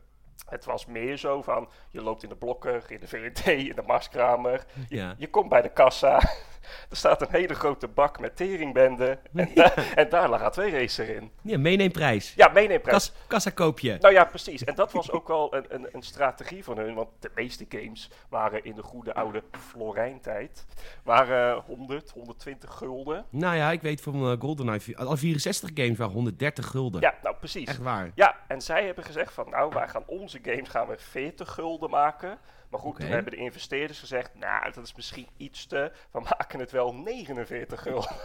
Het 0.48 0.64
was 0.64 0.86
meer 0.86 1.16
zo 1.16 1.42
van, 1.42 1.68
je 1.90 2.02
loopt 2.02 2.22
in 2.22 2.28
de 2.28 2.36
blokker, 2.36 2.84
in 2.88 3.00
de 3.00 3.08
VRT, 3.08 3.46
in 3.46 3.74
de 3.74 3.82
marskramer. 3.86 4.64
Je, 4.88 4.96
Ja. 4.96 5.14
je 5.18 5.30
komt 5.30 5.48
bij 5.48 5.62
de 5.62 5.68
kassa. 5.72 6.18
er 6.90 6.96
staat 6.96 7.22
een 7.22 7.28
hele 7.30 7.54
grote 7.54 7.88
bak 7.88 8.20
met 8.20 8.36
teringbenden. 8.36 9.18
En, 9.34 9.50
da- 9.54 9.74
en 9.94 10.08
daar 10.08 10.28
lag 10.28 10.40
A2 10.40 10.62
Racer 10.72 11.08
in. 11.08 11.30
Ja, 11.42 11.58
meeneemprijs. 11.58 12.32
Ja, 12.36 12.48
meeneemprijs. 12.48 12.96
Kas, 13.12 13.26
kassa 13.26 13.50
koopje. 13.50 13.98
Nou 14.00 14.14
ja, 14.14 14.24
precies. 14.24 14.64
En 14.64 14.74
dat 14.74 14.92
was 14.92 15.10
ook 15.10 15.28
wel 15.28 15.54
een, 15.54 15.64
een, 15.68 15.88
een 15.92 16.02
strategie 16.02 16.64
van 16.64 16.78
hun. 16.78 16.94
Want 16.94 17.08
de 17.20 17.30
meeste 17.34 17.66
games 17.68 18.10
waren 18.28 18.64
in 18.64 18.74
de 18.74 18.82
goede 18.82 19.14
oude 19.14 19.42
Florijn-tijd. 19.88 20.64
Waren 21.04 21.62
100, 21.66 22.10
120 22.10 22.70
gulden. 22.74 23.24
Nou 23.30 23.56
ja, 23.56 23.70
ik 23.70 23.82
weet 23.82 24.00
van 24.00 24.14
eh, 24.30 24.40
GoldenEye, 24.40 24.96
alle 24.96 25.16
64 25.16 25.70
games 25.74 25.98
waren 25.98 26.14
130 26.14 26.66
gulden. 26.66 27.00
Ja, 27.00 27.14
nou 27.22 27.36
precies. 27.36 27.68
Echt 27.68 27.78
waar. 27.78 28.10
Ja, 28.14 28.36
en 28.48 28.60
zij 28.60 28.84
hebben 28.86 29.04
gezegd 29.04 29.32
van 29.32 29.50
nou, 29.50 29.72
wij 29.74 29.88
gaan 29.88 30.04
onze 30.24 30.38
games 30.42 30.68
gaan 30.68 30.86
we 30.86 30.96
40 30.98 31.50
gulden 31.54 31.90
maken. 31.90 32.38
Maar 32.70 32.80
goed, 32.80 33.00
toen 33.00 33.08
hebben 33.08 33.32
de 33.32 33.38
investeerders 33.38 33.98
gezegd, 33.98 34.34
nou, 34.34 34.72
dat 34.72 34.84
is 34.84 34.94
misschien 34.94 35.28
iets 35.36 35.66
te... 35.66 35.92
We 36.10 36.20
maken 36.20 36.58
het 36.60 36.70
wel 36.70 36.94
49 36.94 37.82
gulden. 37.82 38.16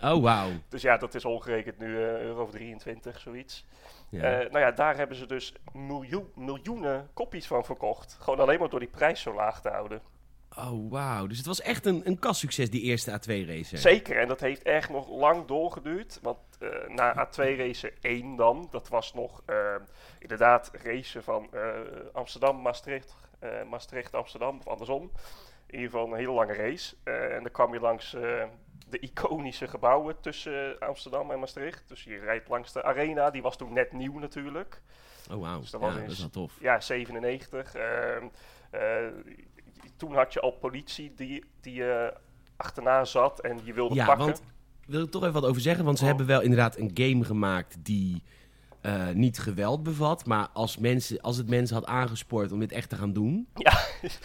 Oh, 0.00 0.22
wauw. 0.22 0.50
Dus 0.68 0.82
ja, 0.82 0.96
dat 0.96 1.14
is 1.14 1.24
omgerekend 1.24 1.78
nu 1.78 1.94
eh, 1.94 2.20
euro 2.20 2.42
of 2.42 2.50
23, 2.50 3.20
zoiets. 3.20 3.64
Ja. 4.10 4.22
Eh, 4.22 4.50
nou 4.50 4.64
ja, 4.64 4.70
daar 4.70 4.96
hebben 4.96 5.16
ze 5.16 5.26
dus 5.26 5.54
miljoen, 5.72 6.28
miljoenen 6.34 7.08
kopies 7.14 7.46
van 7.46 7.64
verkocht. 7.64 8.16
Gewoon 8.20 8.40
alleen 8.40 8.58
maar 8.58 8.68
door 8.68 8.80
die 8.80 8.88
prijs 8.88 9.20
zo 9.20 9.34
laag 9.34 9.60
te 9.60 9.68
houden. 9.68 10.00
oh, 10.56 10.90
wauw. 10.90 11.26
Dus 11.26 11.36
het 11.36 11.46
was 11.46 11.60
echt 11.60 11.86
een, 11.86 12.02
een 12.04 12.18
kassucces, 12.18 12.70
die 12.70 12.82
eerste 12.82 13.10
A2-race. 13.10 13.76
Zeker, 13.76 14.18
en 14.18 14.28
dat 14.28 14.40
heeft 14.40 14.62
echt 14.62 14.90
nog 14.90 15.08
lang 15.08 15.46
doorgeduurd. 15.46 16.18
Want 16.22 16.38
eh, 16.58 16.88
na 16.88 17.26
A2 17.26 17.36
Racer 17.56 17.92
1 18.00 18.36
dan, 18.36 18.68
dat 18.70 18.88
was 18.88 19.14
nog 19.14 19.42
eh, 19.46 19.74
inderdaad 20.18 20.70
racen 20.82 21.22
van 21.22 21.48
eh, 21.52 21.70
Amsterdam, 22.12 22.62
Maastricht, 22.62 23.14
Maastricht, 23.68 24.14
Amsterdam, 24.14 24.58
of 24.58 24.66
andersom. 24.68 25.02
In 25.66 25.74
ieder 25.74 25.90
geval 25.90 26.06
een 26.12 26.18
hele 26.18 26.32
lange 26.32 26.52
race. 26.54 26.96
En 27.04 27.42
dan 27.42 27.52
kwam 27.52 27.72
je 27.72 27.80
langs 27.80 28.10
de 28.88 28.98
iconische 29.00 29.68
gebouwen 29.68 30.20
tussen 30.20 30.78
Amsterdam 30.78 31.30
en 31.30 31.38
Maastricht. 31.38 31.88
Dus 31.88 32.04
je 32.04 32.18
rijdt 32.18 32.48
langs 32.48 32.72
de 32.72 32.82
arena, 32.82 33.30
die 33.30 33.42
was 33.42 33.56
toen 33.56 33.72
net 33.72 33.92
nieuw 33.92 34.18
natuurlijk. 34.18 34.82
Oh, 35.32 35.40
wauw. 35.40 35.60
Dus 35.60 35.70
dat 35.70 35.80
Ja, 35.80 35.86
was 35.86 35.96
dat 35.96 36.08
is 36.10 36.18
wel 36.18 36.30
tof. 36.30 36.52
Ja, 36.60 36.80
97. 36.80 37.74
ehm, 37.74 38.26
eh, 38.70 39.06
toen 39.96 40.14
had 40.14 40.32
je 40.32 40.40
al 40.40 40.50
politie 40.50 41.14
die, 41.14 41.44
die 41.60 41.92
eh, 41.92 42.16
achterna 42.56 43.04
zat 43.04 43.40
en 43.40 43.60
je 43.64 43.72
wilde 43.72 43.94
Ja, 43.94 44.06
pakken. 44.06 44.24
want 44.26 44.42
wil 44.86 45.02
ik 45.02 45.10
toch 45.10 45.22
even 45.22 45.34
wat 45.40 45.44
over 45.50 45.60
zeggen? 45.62 45.84
Want 45.84 45.96
ze 45.98 46.02
Oh. 46.02 46.08
hebben 46.08 46.26
wel 46.26 46.40
inderdaad 46.40 46.78
een 46.78 46.90
game 46.94 47.24
gemaakt 47.24 47.76
die 47.80 48.22
eh, 48.80 49.08
niet 49.08 49.38
geweld 49.38 49.82
bevat. 49.82 50.26
Maar 50.26 50.48
als, 50.52 50.78
mensen, 50.78 51.20
als 51.20 51.36
het 51.36 51.48
mensen 51.48 51.76
had 51.76 51.86
aangespoord 51.86 52.52
om 52.52 52.58
dit 52.60 52.72
echt 52.72 52.88
te 52.88 52.96
gaan 52.96 53.12
doen, 53.12 53.48
Ja, 53.54 53.78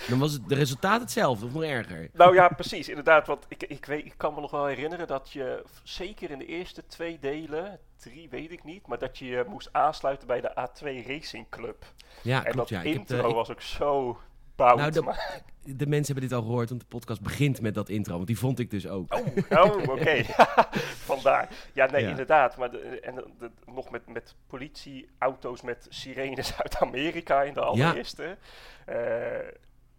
dan 0.09 0.19
was 0.19 0.31
het 0.33 0.49
de 0.49 0.55
resultaat 0.55 1.01
hetzelfde 1.01 1.45
of 1.45 1.53
nog 1.53 1.63
erger. 1.63 2.09
nou 2.13 2.33
ja, 2.35 2.47
precies. 2.47 2.89
Inderdaad, 2.89 3.27
want 3.27 3.45
ik, 3.47 3.63
ik, 3.63 3.85
weet, 3.85 4.05
ik 4.05 4.13
kan 4.17 4.33
me 4.33 4.41
nog 4.41 4.51
wel 4.51 4.65
herinneren 4.65 5.07
dat 5.07 5.29
je, 5.31 5.63
zeker 5.83 6.31
in 6.31 6.37
de 6.37 6.45
eerste 6.45 6.83
twee 6.87 7.19
delen, 7.19 7.79
drie 7.97 8.29
weet 8.29 8.51
ik 8.51 8.63
niet, 8.63 8.87
maar 8.87 8.99
dat 8.99 9.17
je 9.17 9.25
je 9.25 9.45
moest 9.47 9.69
aansluiten 9.71 10.27
bij 10.27 10.41
de 10.41 10.51
A2 10.59 11.07
Racing 11.07 11.45
Club. 11.49 11.85
Ja, 12.21 12.45
en 12.45 12.51
klopt. 12.51 12.57
dat 12.57 12.69
Ja. 12.69 12.79
Ik 12.81 12.85
heb, 12.93 12.95
intro 12.99 13.17
eh, 13.23 13.27
ik- 13.29 13.35
was 13.35 13.49
ook 13.51 13.61
zo 13.61 14.17
Nou, 14.65 14.91
de- 14.91 15.75
de 15.75 15.87
mensen 15.87 16.13
hebben 16.13 16.29
dit 16.29 16.37
al 16.39 16.45
gehoord, 16.45 16.69
want 16.69 16.81
de 16.81 16.87
podcast 16.87 17.21
begint 17.21 17.61
met 17.61 17.73
dat 17.75 17.89
intro. 17.89 18.13
Want 18.15 18.27
die 18.27 18.37
vond 18.39 18.59
ik 18.59 18.69
dus 18.69 18.87
ook. 18.87 19.13
Oh, 19.13 19.65
oh 19.65 19.87
oké. 19.89 20.23
Vandaar. 21.11 21.49
Ja, 21.73 21.85
nee, 21.91 22.01
Ja. 22.03 22.09
inderdaad. 22.09 22.57
Maar 22.57 22.71
de, 22.71 22.99
en 23.01 23.15
de, 23.39 23.49
nog 23.65 23.89
met, 23.89 24.07
met 24.07 24.35
politieauto's 24.47 25.61
met 25.61 25.85
sirenes 25.89 26.57
uit 26.61 26.77
Amerika 26.77 27.41
in 27.41 27.53
de 27.53 27.61
allereerste. 27.61 28.37
Eh, 28.85 28.95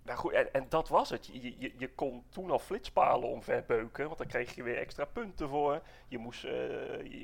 Nou 0.05 0.19
goed, 0.19 0.33
en, 0.33 0.53
en 0.53 0.67
dat 0.69 0.89
was 0.89 1.11
het. 1.11 1.29
Je, 1.33 1.55
je, 1.59 1.73
je 1.79 1.91
kon 1.95 2.25
toen 2.31 2.51
al 2.51 2.59
flitspalen 2.59 3.29
omverbeuken, 3.29 4.07
want 4.07 4.19
dan 4.19 4.27
kreeg 4.27 4.55
je 4.55 4.63
weer 4.63 4.77
extra 4.77 5.05
punten 5.05 5.49
voor. 5.49 5.83
Je 6.09 6.19
moest 6.19 6.45
eh, 6.45 6.53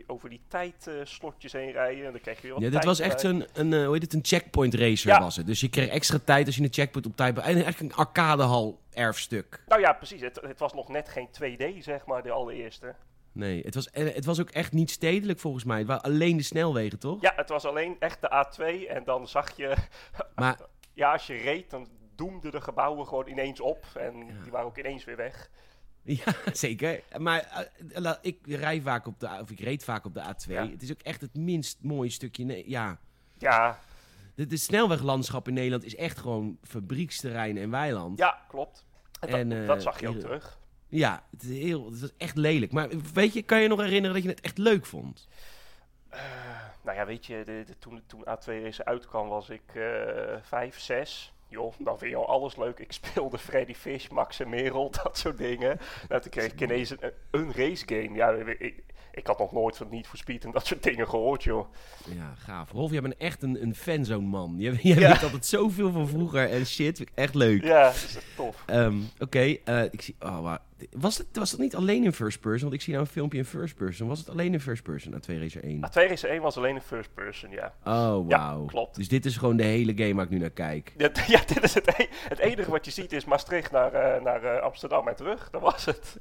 over 0.07 0.29
die 0.29 0.41
tijdslotjes 0.49 1.53
heen 1.53 1.73
rijden 1.73 2.07
en 2.07 2.13
dan 2.13 2.21
kreeg 2.21 2.37
je 2.37 2.43
weer 2.43 2.53
wat 2.53 2.63
Ja, 2.63 2.71
dit 2.71 2.85
was 2.85 3.01
echt 3.01 3.23
een, 3.23 3.47
een, 3.53 3.73
eh, 3.73 3.85
hoe 3.85 3.93
heet 3.93 4.03
het, 4.03 4.13
een 4.13 4.25
checkpoint 4.25 4.75
racer 4.75 5.11
Ja. 5.11 5.21
was 5.21 5.37
het. 5.37 5.47
Dus 5.47 5.61
je 5.61 5.69
kreeg 5.69 5.89
extra 5.89 6.19
tijd 6.25 6.47
als 6.47 6.57
je 6.57 6.63
een 6.63 6.73
checkpoint 6.73 7.07
op 7.07 7.17
tijd... 7.17 7.39
En 7.39 7.65
echt 7.65 7.81
een 7.81 7.95
arcadehal 7.95 8.81
erfstuk. 8.93 9.63
Nou 9.67 9.81
ja, 9.81 9.93
precies. 9.93 10.21
Het, 10.21 10.41
het 10.41 10.59
was 10.59 10.73
nog 10.73 10.89
net 10.89 11.09
geen 11.09 11.29
2D, 11.29 11.79
zeg 11.79 12.07
maar, 12.07 12.23
de 12.23 12.31
allereerste. 12.31 12.95
Nee, 13.33 13.63
het 13.65 13.75
was, 13.75 13.91
en 13.91 14.07
het 14.07 14.25
was 14.25 14.41
ook 14.41 14.51
echt 14.51 14.73
niet 14.73 14.91
stedelijk 14.91 15.39
volgens 15.39 15.65
mij. 15.65 15.79
Het 15.79 15.87
waren 15.87 16.03
alleen 16.03 16.37
de 16.37 16.43
snelwegen, 16.43 16.99
toch? 16.99 17.21
Ja, 17.21 17.33
het 17.37 17.49
was 17.49 17.65
alleen 17.65 17.97
echt 17.99 18.21
de 18.21 18.47
A2 18.47 18.89
en 18.89 19.05
dan 19.05 19.29
zag 19.29 19.57
je... 19.57 19.77
Maar 20.35 20.59
Ja, 20.99 21.13
als 21.13 21.27
je 21.27 21.37
reed, 21.37 21.71
dan 21.71 21.89
doemden 22.19 22.51
de 22.51 22.61
gebouwen 22.61 23.07
gewoon 23.07 23.29
ineens 23.29 23.61
op 23.61 23.85
en 23.95 24.17
Ja. 24.27 24.43
die 24.43 24.51
waren 24.51 24.67
ook 24.67 24.79
ineens 24.79 25.05
weer 25.05 25.17
weg. 25.17 25.51
Ja, 26.03 26.25
zeker. 26.53 27.03
Maar 27.19 27.71
eh, 27.95 28.13
ik 28.21 28.39
rij 28.47 28.81
vaak 28.81 29.07
op 29.07 29.21
de, 29.21 29.29
of 29.41 29.51
ik 29.51 29.61
reed 29.61 29.85
vaak 29.85 30.05
op 30.05 30.15
de 30.15 30.21
A2. 30.23 30.51
Ja. 30.53 30.69
Het 30.69 30.83
is 30.83 30.91
ook 30.93 31.03
echt 31.03 31.21
het 31.21 31.35
minst 31.37 31.79
mooie 31.83 32.11
stukje. 32.11 32.69
Ja, 32.69 32.99
Ja, 33.39 33.79
de, 34.35 34.47
de 34.47 34.57
snelweglandschap 34.57 35.49
in 35.49 35.55
Nederland 35.55 35.85
is 35.85 35.97
echt 35.97 36.19
gewoon 36.19 36.59
fabrieksterrein 36.63 37.57
en 37.57 37.71
weiland. 37.71 38.19
ja, 38.19 38.39
klopt. 38.49 38.87
En, 39.21 39.49
dat, 39.49 39.59
eh, 39.59 39.67
dat 39.67 39.83
zag 39.83 40.01
je 40.01 40.09
ook 40.09 40.19
terug. 40.21 40.59
Ja, 40.89 41.25
het 41.31 41.43
is 41.43 41.59
heel, 41.59 41.85
het 41.91 42.01
was 42.01 42.11
echt 42.17 42.37
lelijk. 42.37 42.73
Maar 42.73 42.89
weet 43.13 43.33
je, 43.33 43.43
kan 43.43 43.61
je 43.61 43.69
nog 43.69 43.81
herinneren 43.81 44.15
dat 44.15 44.23
je 44.25 44.29
het 44.31 44.41
echt 44.41 44.59
leuk 44.59 44.87
vond? 44.87 45.29
Eh, 46.09 46.21
nou 46.83 46.97
ja, 46.97 47.07
weet 47.07 47.27
je, 47.27 47.43
de, 47.45 47.63
de- 47.67 47.79
toen, 47.79 48.03
toen 48.07 48.21
A2 48.21 48.45
Race 48.63 48.85
uitkwam 48.85 49.29
was 49.29 49.49
ik 49.51 49.63
vijf, 50.43 50.79
zes. 50.81 51.33
Joh, 51.49 51.73
dan 51.79 51.99
vind 51.99 52.11
je 52.11 52.17
al 52.17 52.29
alles 52.29 52.57
leuk. 52.57 52.79
Ik 52.79 52.93
speelde 52.93 53.39
Freddy 53.39 53.75
Fish, 53.75 54.09
Max 54.09 54.41
en 54.41 54.49
Merel, 54.49 54.91
dat 55.03 55.19
soort 55.19 55.39
dingen. 55.39 55.79
Nou, 56.09 56.21
toen 56.21 56.31
kreeg 56.31 56.53
ik 56.53 56.61
ineens 56.61 56.91
een, 56.91 57.13
een 57.31 57.53
race 57.53 57.85
game. 57.87 58.13
Ja, 58.17 58.31
ik, 58.31 58.83
ik, 59.13 59.27
had 59.27 59.39
nog 59.39 59.53
nooit 59.53 59.77
van 59.77 59.87
Need 59.91 60.07
for 60.07 60.19
Speed 60.19 60.45
en 60.45 60.51
dat 60.51 60.67
soort 60.67 60.83
dingen 60.83 61.09
gehoord, 61.09 61.43
joh. 61.45 61.67
Ja, 62.17 62.35
gaaf. 62.39 62.71
Rolf, 62.71 62.91
jij 62.91 63.01
bent 63.01 63.17
echt 63.17 63.43
een, 63.43 63.63
een 63.63 63.75
fanzone 63.75 64.27
man. 64.27 64.55
Je, 64.59 64.79
Ja. 64.83 64.95
weet 64.95 65.23
altijd 65.23 65.47
zoveel 65.47 65.93
van 65.93 66.09
vroeger 66.09 66.51
en 66.51 66.67
shit. 66.67 67.05
Echt 67.15 67.35
leuk. 67.35 67.63
Ja, 67.63 67.83
dat 67.85 67.95
is 67.95 68.17
echt 68.17 68.37
tof. 68.37 68.63
Ehm, 68.67 68.99
Oké, 69.19 69.57
eh, 69.65 69.83
ik 69.91 70.03
zie. 70.03 70.17
Oh, 70.21 70.41
wa- 70.43 70.63
was, 70.91 71.19
het, 71.19 71.27
was 71.33 71.51
het 71.51 71.61
niet 71.61 71.75
alleen 71.77 72.05
in 72.05 72.13
first 72.13 72.41
person? 72.41 72.63
Want 72.63 72.73
ik 72.75 72.81
zie 72.81 72.93
nou 72.93 73.05
een 73.07 73.13
filmpje 73.13 73.39
in 73.39 73.45
first 73.45 73.75
person. 73.77 74.09
Was 74.09 74.19
het 74.19 74.29
alleen 74.29 74.53
in 74.53 74.61
first 74.61 74.83
person 74.83 75.13
na 75.13 75.19
2 75.19 75.39
Racer 75.41 75.63
1? 75.65 75.77
A2 75.87 75.93
Race 75.93 76.29
1 76.29 76.43
was 76.43 76.57
alleen 76.57 76.75
een 76.75 76.81
first 76.83 77.15
person, 77.15 77.51
ja. 77.51 77.75
Oh, 77.85 78.29
Ja, 78.29 78.39
wauw. 78.39 78.65
klopt. 78.65 78.97
Dus 78.97 79.09
dit 79.09 79.25
is 79.25 79.37
gewoon 79.37 79.57
de 79.57 79.63
hele 79.65 79.93
game 79.97 80.15
waar 80.15 80.25
ik 80.25 80.31
nu 80.31 80.39
naar 80.39 80.51
kijk. 80.51 80.93
Ja, 80.97 81.11
ja, 81.27 81.41
dit 81.47 81.63
is 81.63 81.75
het, 81.75 81.87
e- 81.99 82.07
het 82.29 82.39
enige 82.39 82.71
wat 82.71 82.85
je 82.85 82.91
ziet 82.91 83.13
is 83.13 83.25
Maastricht 83.25 83.71
naar, 83.71 83.93
eh, 83.93 84.23
naar 84.23 84.43
eh, 84.45 84.63
Amsterdam 84.63 85.09
en 85.09 85.17
terug. 85.17 85.51
Dat 85.51 85.61
was 85.63 85.85
het. 85.85 86.17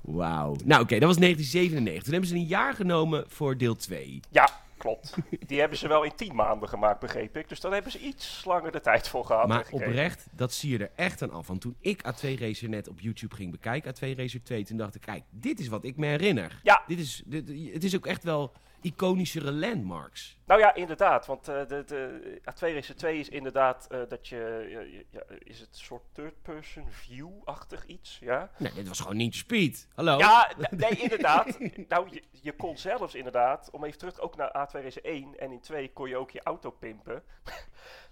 Wauw. 0.00 0.56
Nou, 0.64 0.82
oké, 0.82 0.98
dat 0.98 1.08
was 1.08 1.18
1997. 1.18 2.02
Toen 2.02 2.12
hebben 2.12 2.30
ze 2.30 2.34
een 2.36 2.44
jaar 2.46 2.74
genomen 2.74 3.24
voor 3.28 3.56
deel 3.56 3.76
2. 3.76 4.20
Ja, 4.30 4.48
klopt. 4.80 5.14
Die 5.46 5.60
hebben 5.60 5.78
ze 5.78 5.88
wel 5.88 6.02
in 6.02 6.14
tien 6.14 6.34
maanden 6.34 6.68
gemaakt, 6.68 7.00
begreep 7.00 7.36
ik. 7.36 7.48
Dus 7.48 7.60
daar 7.60 7.72
hebben 7.72 7.92
ze 7.92 7.98
iets 7.98 8.44
langer 8.44 8.72
de 8.72 8.80
tijd 8.80 9.08
voor 9.08 9.24
gehad. 9.24 9.48
Maar 9.48 9.66
oprecht, 9.70 10.26
dat 10.32 10.52
zie 10.52 10.70
je 10.70 10.78
er 10.78 10.90
echt 10.94 11.22
aan 11.22 11.30
af. 11.30 11.46
Want 11.46 11.60
toen 11.60 11.76
ik 11.80 12.02
A2 12.02 12.38
Racer 12.38 12.68
net 12.68 12.88
op 12.88 13.00
YouTube 13.00 13.34
ging 13.34 13.50
bekijken, 13.50 13.94
A2 13.94 14.16
Racer 14.16 14.42
2, 14.42 14.64
toen 14.64 14.76
dacht 14.76 14.94
ik, 14.94 15.00
kijk, 15.00 15.22
dit 15.30 15.60
is 15.60 15.68
wat 15.68 15.84
ik 15.84 15.96
me 15.96 16.06
herinner. 16.06 16.60
Ja. 16.62 16.82
Dit 16.86 16.98
is, 16.98 17.22
dit, 17.26 17.48
het 17.72 17.84
is 17.84 17.96
ook 17.96 18.06
echt 18.06 18.24
wel 18.24 18.52
iconischere 18.80 19.52
landmarks. 19.52 20.38
Nou 20.46 20.60
ja, 20.60 20.74
inderdaad. 20.74 21.26
Want 21.26 21.48
eh, 21.48 21.66
de, 21.66 21.84
de 21.86 22.40
A2 22.40 22.58
Racer 22.58 22.96
2 22.96 23.18
is 23.18 23.28
inderdaad 23.28 23.86
dat 24.08 24.20
dat 24.20 24.28
je, 24.28 25.04
ja, 25.10 25.20
is 25.38 25.60
het 25.60 25.68
een 25.68 25.78
soort 25.78 26.02
third-person 26.12 26.90
view-achtig 26.90 27.86
iets, 27.86 28.18
ja? 28.20 28.50
Nee, 28.56 28.72
dit 28.72 28.88
was 28.88 29.00
gewoon 29.00 29.16
Need 29.16 29.32
for 29.32 29.40
Speed. 29.40 29.88
Hallo? 29.94 30.18
Ja, 30.18 30.52
nee, 30.70 30.90
inderdaad. 30.90 31.58
nou, 31.88 32.08
je, 32.10 32.22
je 32.30 32.52
kon 32.52 32.78
zelfs 32.78 33.14
inderdaad, 33.14 33.70
om 33.70 33.84
even 33.84 33.98
terug 33.98 34.20
ook 34.20 34.36
naar 34.36 34.48
A2 34.48 34.82
Racer 34.82 35.04
1 35.04 35.38
en 35.38 35.52
in 35.52 35.60
2 35.60 35.92
kon 35.92 36.08
je 36.08 36.16
ook 36.16 36.30
je 36.30 36.42
auto 36.42 36.70
pimpen. 36.70 37.22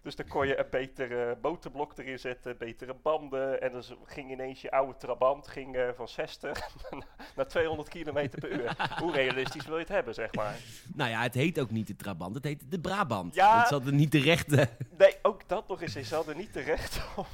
Dus 0.02 0.16
dan 0.16 0.26
kon 0.28 0.46
je 0.46 0.58
een 0.58 0.66
betere 0.70 1.38
motorblok 1.42 1.98
erin 1.98 2.18
zetten, 2.18 2.56
betere 2.58 2.94
banden. 3.02 3.62
En 3.62 3.72
dan 3.72 3.82
ging 4.04 4.30
ineens 4.30 4.60
je 4.60 4.70
oude 4.70 4.96
Trabant 4.96 5.48
ging, 5.48 5.76
eh, 5.76 5.88
van 5.96 6.08
60 6.08 6.68
naar 7.36 7.48
200 7.48 7.88
km 7.88 8.28
per 8.40 8.50
uur. 8.50 8.76
Hoe 9.00 9.12
realistisch 9.12 9.66
wil 9.66 9.74
je 9.74 9.80
het 9.80 9.88
hebben, 9.88 10.14
zeg 10.14 10.34
maar? 10.34 10.56
Nou 10.94 11.10
ja, 11.10 11.22
het 11.22 11.34
heet 11.34 11.60
ook 11.60 11.70
niet 11.70 11.86
de 11.86 11.96
Trabant, 11.96 12.34
het 12.34 12.44
heet 12.44 12.70
de 12.70 12.80
Brabant. 12.80 13.34
Ja. 13.34 13.54
Want 13.54 13.66
ze 13.66 13.74
hadden 13.74 13.96
niet 13.96 14.12
de 14.12 14.20
rechte... 14.20 14.68
Nee, 14.98 15.16
ook 15.22 15.48
dat 15.48 15.68
nog 15.68 15.82
eens. 15.82 15.92
Ze 15.92 16.14
hadden 16.14 16.36
niet 16.36 16.52
de 16.52 16.76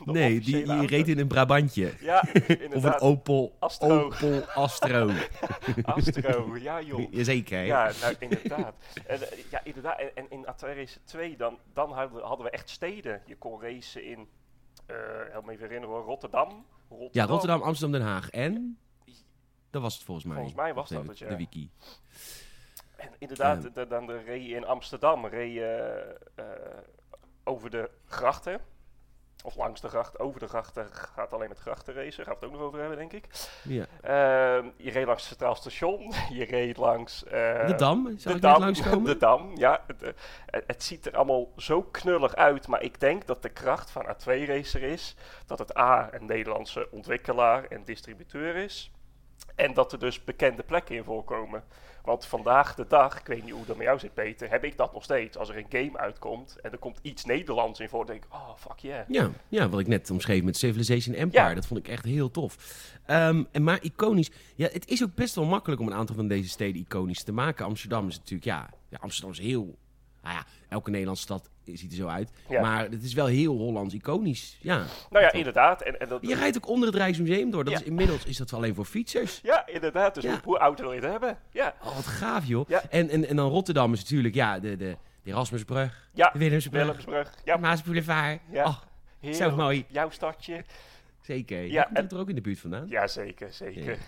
Nee, 0.05 0.41
die, 0.41 0.65
die 0.65 0.87
reed 0.87 1.09
in 1.09 1.19
een 1.19 1.27
Brabantje. 1.27 1.93
Ja, 2.01 2.19
Of 2.35 2.49
een 2.49 2.61
inderdaad. 2.63 3.01
Opel 3.01 3.57
Astro. 3.59 4.05
Opel 4.05 4.43
Astro. 4.55 5.11
Astro, 5.83 6.57
ja 6.57 6.81
joh. 6.81 7.13
Jazeker. 7.13 7.65
Ja, 7.65 7.91
nou, 8.01 8.15
inderdaad. 8.19 8.75
En, 9.07 9.31
eh, 9.31 9.39
ja, 9.51 9.61
inderdaad. 9.65 9.99
En, 9.99 10.11
en 10.15 10.27
in 10.31 10.47
A2 10.47 10.77
Race 10.77 10.99
2, 11.05 11.37
dan, 11.37 11.59
dan 11.73 11.93
hadden 11.93 12.45
we 12.45 12.51
echt 12.55 12.69
steden. 12.71 13.23
Je 13.27 13.37
kon 13.37 13.61
racen 13.61 14.05
in, 14.05 14.29
eh 14.87 14.97
help 15.31 15.45
me 15.45 15.53
even 15.53 15.67
herinneren, 15.67 15.97
Rotterdam. 16.03 16.49
Rotterdam. 16.89 17.09
Ja, 17.13 17.25
Rotterdam, 17.25 17.63
Amsterdam, 17.63 18.01
Den 18.01 18.09
Haag. 18.09 18.31
En? 18.31 18.79
Dat 19.71 19.83
was 19.83 19.95
het 19.95 20.03
volgens 20.05 20.27
mij. 20.27 20.37
Volgens 20.37 20.57
mij 20.57 20.75
was 20.75 20.89
dat 20.89 21.07
het, 21.07 21.19
ja. 21.19 21.29
De 21.29 21.37
wiki. 21.37 21.71
En 22.97 23.11
inderdaad, 23.19 23.65
Ehm. 23.65 23.73
de- 23.75 23.87
dan 23.87 24.07
de 24.07 24.23
je 24.49 24.55
in 24.55 24.65
Amsterdam, 24.67 25.27
reed 25.27 25.53
je 25.53 25.67
eh, 26.35 26.45
over 27.45 27.71
de 27.71 27.91
grachten. 28.07 28.61
Of 29.47 29.57
langs 29.57 29.81
de 29.81 29.89
gracht, 29.89 30.19
over 30.19 30.41
de 30.41 30.49
grachten 30.49 30.87
gaat 30.93 31.33
alleen 31.33 31.49
het 31.49 31.59
grachtenracen. 31.59 32.25
Gaan 32.25 32.35
we 32.35 32.39
het 32.41 32.49
ook 32.49 32.59
nog 32.59 32.67
over 32.67 32.79
hebben, 32.79 32.99
denk 32.99 33.13
ik. 33.13 33.25
Ja. 33.63 33.85
Ehm, 34.01 34.67
je 34.77 34.91
reed 34.91 35.07
langs 35.07 35.21
het 35.23 35.31
Centraal 35.31 35.55
Station. 35.55 36.13
Je 36.39 36.45
reed 36.45 36.77
langs... 36.77 37.25
eh, 37.25 37.67
De 37.67 37.75
Dam, 37.75 38.17
de 38.23 38.39
Dam, 38.39 38.73
de 39.05 39.17
Dam, 39.17 39.51
ja. 39.57 39.83
Het, 39.87 40.03
eh, 40.03 40.11
het, 40.47 40.65
het 40.67 40.83
ziet 40.83 41.07
er 41.07 41.17
allemaal 41.17 41.53
zo 41.57 41.83
knullig 41.83 42.35
uit, 42.35 42.67
maar 42.69 42.83
ik 42.83 43.01
denk 43.01 43.27
dat 43.27 43.43
de 43.43 43.49
kracht 43.49 43.91
van 43.91 44.07
A2 44.07 44.25
Racer 44.25 44.83
is 44.83 45.17
dat 45.47 45.59
het 45.59 45.79
A, 45.79 46.09
een 46.13 46.27
Nederlandse 46.27 46.89
ontwikkelaar 46.91 47.65
en 47.65 47.85
distributeur 47.85 48.57
is. 48.57 48.91
En 49.55 49.75
dat 49.75 49.93
er 49.93 49.99
dus 49.99 50.25
bekende 50.25 50.63
plekken 50.63 50.95
in 50.97 51.05
voorkomen. 51.05 51.65
Want 52.05 52.27
vandaag 52.27 52.75
de 52.75 52.87
dag, 52.89 53.21
ik 53.21 53.27
weet 53.27 53.45
niet 53.45 53.53
hoe 53.53 53.67
dat 53.67 53.77
met 53.77 53.87
jou 53.87 53.99
zit 53.99 54.15
Peter, 54.15 54.51
heb 54.51 54.65
ik 54.65 54.77
dat 54.77 54.93
nog 54.93 55.05
steeds. 55.05 55.37
Als 55.37 55.49
er 55.49 55.57
een 55.57 55.67
game 55.69 55.99
uitkomt 55.99 56.59
en 56.63 56.73
er 56.73 56.79
komt 56.79 56.99
iets 57.03 57.25
Nederlands 57.25 57.81
in 57.81 57.89
voor, 57.89 58.07
dan 58.07 58.15
denk 58.15 58.25
ik, 58.25 58.33
oh 58.33 58.57
fuck 58.57 58.79
yeah. 58.79 59.09
Ja, 59.09 59.31
ja, 59.49 59.69
wat 59.69 59.81
ik 59.81 59.87
net 59.87 60.11
omschreef 60.11 60.43
met 60.43 60.57
Civilization 60.57 61.15
Empire. 61.15 61.49
Ja. 61.49 61.55
Dat 61.55 61.67
vond 61.67 61.81
ik 61.81 61.89
echt 61.89 62.05
heel 62.05 62.31
tof. 62.31 62.57
Ehm, 63.07 63.45
en 63.51 63.63
maar 63.63 63.83
iconisch. 63.83 64.31
Ja, 64.55 64.69
het 64.73 64.89
is 64.89 65.03
ook 65.03 65.15
best 65.15 65.35
wel 65.35 65.45
makkelijk 65.45 65.81
om 65.81 65.87
een 65.87 65.95
aantal 65.95 66.17
van 66.17 66.29
deze 66.29 66.49
steden 66.49 66.81
iconisch 66.81 67.23
te 67.23 67.33
maken. 67.33 67.65
Amsterdam 67.65 68.09
is 68.09 68.17
natuurlijk, 68.17 68.45
ja, 68.45 68.71
ja 68.89 68.99
Amsterdam 69.01 69.31
is 69.31 69.39
heel. 69.39 69.79
Nou 70.25 70.37
ja, 70.37 70.45
elke 70.69 70.91
Nederlandse 70.91 71.23
stad 71.23 71.51
ziet 71.65 71.91
er 71.91 71.97
zo 71.97 72.07
uit. 72.07 72.31
Ja. 72.49 72.61
Maar 72.61 72.91
het 72.91 73.03
is 73.03 73.15
wel 73.15 73.27
heel 73.27 73.57
Hollands 73.57 73.95
iconisch. 73.95 74.59
Ja. 74.61 74.85
Nou 75.11 75.25
ja, 75.25 75.33
inderdaad. 75.33 75.83
En, 75.83 76.01
en 76.01 76.09
dat, 76.09 76.27
Je 76.27 76.35
rijdt 76.35 76.57
ook 76.57 76.69
onder 76.69 76.89
het 76.89 76.97
Rijksmuseum 76.97 77.51
door. 77.51 77.65
Dat 77.65 77.73
Ja. 77.73 77.79
is 77.79 77.85
inmiddels 77.85 78.25
is 78.25 78.37
dat 78.37 78.53
alleen 78.53 78.75
voor 78.75 78.85
fietsers. 78.85 79.41
ja, 79.43 79.67
inderdaad. 79.67 80.15
Dus 80.15 80.25
Ja. 80.25 80.41
Hoe, 80.45 80.59
oud 80.59 80.81
wil 80.81 80.93
je 80.93 81.01
het 81.01 81.11
hebben? 81.11 81.39
Ja, 81.51 81.75
Oh, 81.83 81.95
wat 81.95 82.07
gaaf, 82.07 82.45
joh. 82.47 82.69
En, 82.91 83.09
en, 83.09 83.29
en 83.29 83.37
dan 83.37 83.49
Rotterdam 83.51 83.93
is 83.93 84.01
natuurlijk, 84.01 84.35
ja, 84.35 84.59
de, 84.59 84.77
de, 84.77 84.97
de 85.23 85.31
Erasmusbrug, 85.31 86.09
ja. 86.13 86.31
de 86.33 86.39
Willemsbrug, 86.39 86.83
Willemsbrug. 86.83 87.31
de 87.35 87.41
Ja, 87.45 87.57
Maasboulevard. 87.57 88.41
Ja. 88.51 88.65
Oh, 88.67 88.77
heel 89.21 89.35
zo 89.35 89.57
mooi. 89.57 89.85
Jouw 89.89 90.11
stadje. 90.11 90.65
zeker. 91.21 91.59
Ja, 91.63 91.73
Ja, 91.73 91.83
komt 91.83 91.97
en- 91.99 92.09
er 92.09 92.19
ook 92.19 92.29
in 92.29 92.35
de 92.35 92.41
buurt 92.41 92.59
vandaan. 92.61 92.87
Ja, 92.89 93.07
zeker, 93.07 93.53
zeker. 93.53 93.99